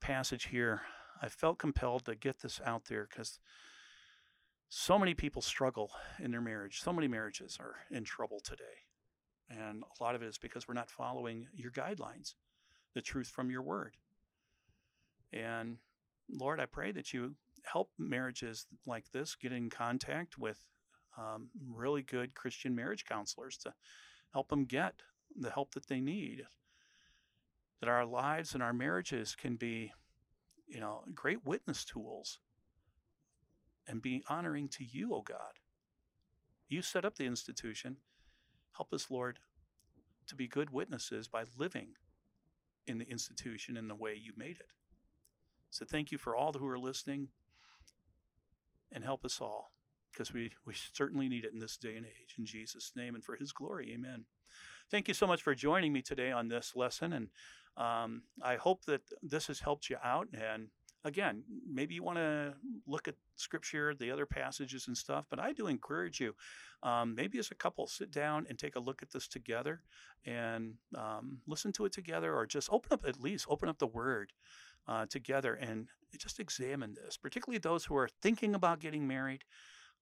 passage 0.00 0.46
here. 0.46 0.82
I 1.22 1.28
felt 1.28 1.58
compelled 1.58 2.04
to 2.06 2.16
get 2.16 2.40
this 2.40 2.60
out 2.66 2.86
there 2.86 3.06
because 3.08 3.38
so 4.68 4.98
many 4.98 5.14
people 5.14 5.40
struggle 5.40 5.92
in 6.18 6.32
their 6.32 6.40
marriage. 6.40 6.80
So 6.80 6.92
many 6.92 7.06
marriages 7.06 7.58
are 7.60 7.76
in 7.96 8.02
trouble 8.02 8.40
today. 8.40 8.64
And 9.48 9.84
a 9.84 10.02
lot 10.02 10.16
of 10.16 10.22
it 10.22 10.26
is 10.26 10.38
because 10.38 10.66
we're 10.66 10.74
not 10.74 10.90
following 10.90 11.46
your 11.54 11.70
guidelines, 11.70 12.34
the 12.94 13.02
truth 13.02 13.28
from 13.28 13.52
your 13.52 13.62
word. 13.62 13.94
And 15.34 15.78
Lord, 16.30 16.60
I 16.60 16.66
pray 16.66 16.92
that 16.92 17.12
you 17.12 17.34
help 17.64 17.90
marriages 17.98 18.66
like 18.86 19.10
this 19.10 19.34
get 19.34 19.52
in 19.52 19.68
contact 19.68 20.38
with 20.38 20.58
um, 21.18 21.48
really 21.68 22.02
good 22.02 22.34
Christian 22.34 22.74
marriage 22.74 23.04
counselors 23.04 23.56
to 23.58 23.74
help 24.32 24.48
them 24.48 24.64
get 24.64 24.94
the 25.36 25.50
help 25.50 25.74
that 25.74 25.88
they 25.88 26.00
need. 26.00 26.44
That 27.80 27.88
our 27.88 28.06
lives 28.06 28.54
and 28.54 28.62
our 28.62 28.72
marriages 28.72 29.34
can 29.34 29.56
be, 29.56 29.92
you 30.66 30.80
know, 30.80 31.02
great 31.14 31.44
witness 31.44 31.84
tools 31.84 32.38
and 33.86 34.00
be 34.00 34.22
honoring 34.28 34.68
to 34.68 34.84
you, 34.84 35.12
O 35.12 35.18
oh 35.18 35.22
God. 35.22 35.58
You 36.68 36.80
set 36.80 37.04
up 37.04 37.16
the 37.16 37.26
institution. 37.26 37.98
Help 38.76 38.92
us, 38.92 39.10
Lord, 39.10 39.40
to 40.26 40.34
be 40.34 40.48
good 40.48 40.70
witnesses 40.70 41.28
by 41.28 41.44
living 41.58 41.88
in 42.86 42.98
the 42.98 43.08
institution 43.08 43.76
in 43.76 43.88
the 43.88 43.94
way 43.94 44.14
you 44.14 44.32
made 44.36 44.56
it. 44.56 44.70
So 45.74 45.84
thank 45.84 46.12
you 46.12 46.18
for 46.18 46.36
all 46.36 46.52
who 46.52 46.68
are 46.68 46.78
listening 46.78 47.30
and 48.92 49.02
help 49.02 49.24
us 49.24 49.40
all 49.40 49.72
because 50.12 50.32
we, 50.32 50.52
we 50.64 50.72
certainly 50.92 51.28
need 51.28 51.44
it 51.44 51.52
in 51.52 51.58
this 51.58 51.76
day 51.76 51.96
and 51.96 52.06
age. 52.06 52.36
In 52.38 52.46
Jesus' 52.46 52.92
name 52.94 53.16
and 53.16 53.24
for 53.24 53.34
his 53.34 53.50
glory, 53.50 53.90
amen. 53.92 54.26
Thank 54.88 55.08
you 55.08 55.14
so 55.14 55.26
much 55.26 55.42
for 55.42 55.52
joining 55.52 55.92
me 55.92 56.00
today 56.00 56.30
on 56.30 56.46
this 56.46 56.76
lesson. 56.76 57.12
And 57.12 57.28
um, 57.76 58.22
I 58.40 58.54
hope 58.54 58.84
that 58.84 59.00
this 59.20 59.48
has 59.48 59.58
helped 59.58 59.90
you 59.90 59.96
out. 60.04 60.28
And 60.32 60.68
again, 61.04 61.42
maybe 61.68 61.96
you 61.96 62.04
want 62.04 62.18
to 62.18 62.54
look 62.86 63.08
at 63.08 63.16
scripture, 63.34 63.96
the 63.98 64.12
other 64.12 64.26
passages 64.26 64.86
and 64.86 64.96
stuff, 64.96 65.26
but 65.28 65.40
I 65.40 65.52
do 65.52 65.66
encourage 65.66 66.20
you, 66.20 66.36
um, 66.84 67.16
maybe 67.16 67.40
as 67.40 67.50
a 67.50 67.56
couple, 67.56 67.88
sit 67.88 68.12
down 68.12 68.46
and 68.48 68.56
take 68.56 68.76
a 68.76 68.80
look 68.80 69.02
at 69.02 69.10
this 69.10 69.26
together 69.26 69.82
and 70.24 70.74
um, 70.96 71.38
listen 71.48 71.72
to 71.72 71.84
it 71.84 71.92
together 71.92 72.32
or 72.32 72.46
just 72.46 72.68
open 72.70 72.92
up, 72.92 73.04
at 73.04 73.20
least 73.20 73.46
open 73.48 73.68
up 73.68 73.78
the 73.78 73.88
word 73.88 74.32
uh, 74.86 75.06
together 75.06 75.54
and 75.54 75.88
just 76.18 76.40
examine 76.40 76.94
this, 76.94 77.16
particularly 77.16 77.58
those 77.58 77.84
who 77.84 77.96
are 77.96 78.08
thinking 78.22 78.54
about 78.54 78.80
getting 78.80 79.06
married, 79.06 79.42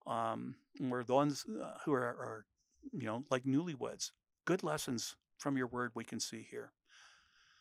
um, 0.06 0.54
or 0.90 1.04
the 1.04 1.14
ones 1.14 1.44
uh, 1.62 1.74
who 1.84 1.92
are, 1.92 2.02
are, 2.02 2.44
you 2.92 3.06
know, 3.06 3.24
like 3.30 3.44
newlyweds. 3.44 4.10
Good 4.44 4.62
lessons 4.62 5.16
from 5.38 5.56
your 5.56 5.68
word 5.68 5.92
we 5.94 6.04
can 6.04 6.20
see 6.20 6.46
here. 6.50 6.72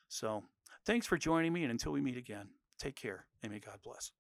So 0.08 0.44
thanks 0.86 1.08
for 1.08 1.18
joining 1.18 1.54
me, 1.54 1.64
and 1.64 1.72
until 1.72 1.92
we 1.92 2.02
meet 2.02 2.18
again, 2.18 2.50
take 2.80 2.96
care 2.96 3.26
and 3.42 3.52
may 3.52 3.60
God 3.60 3.80
bless. 3.84 4.12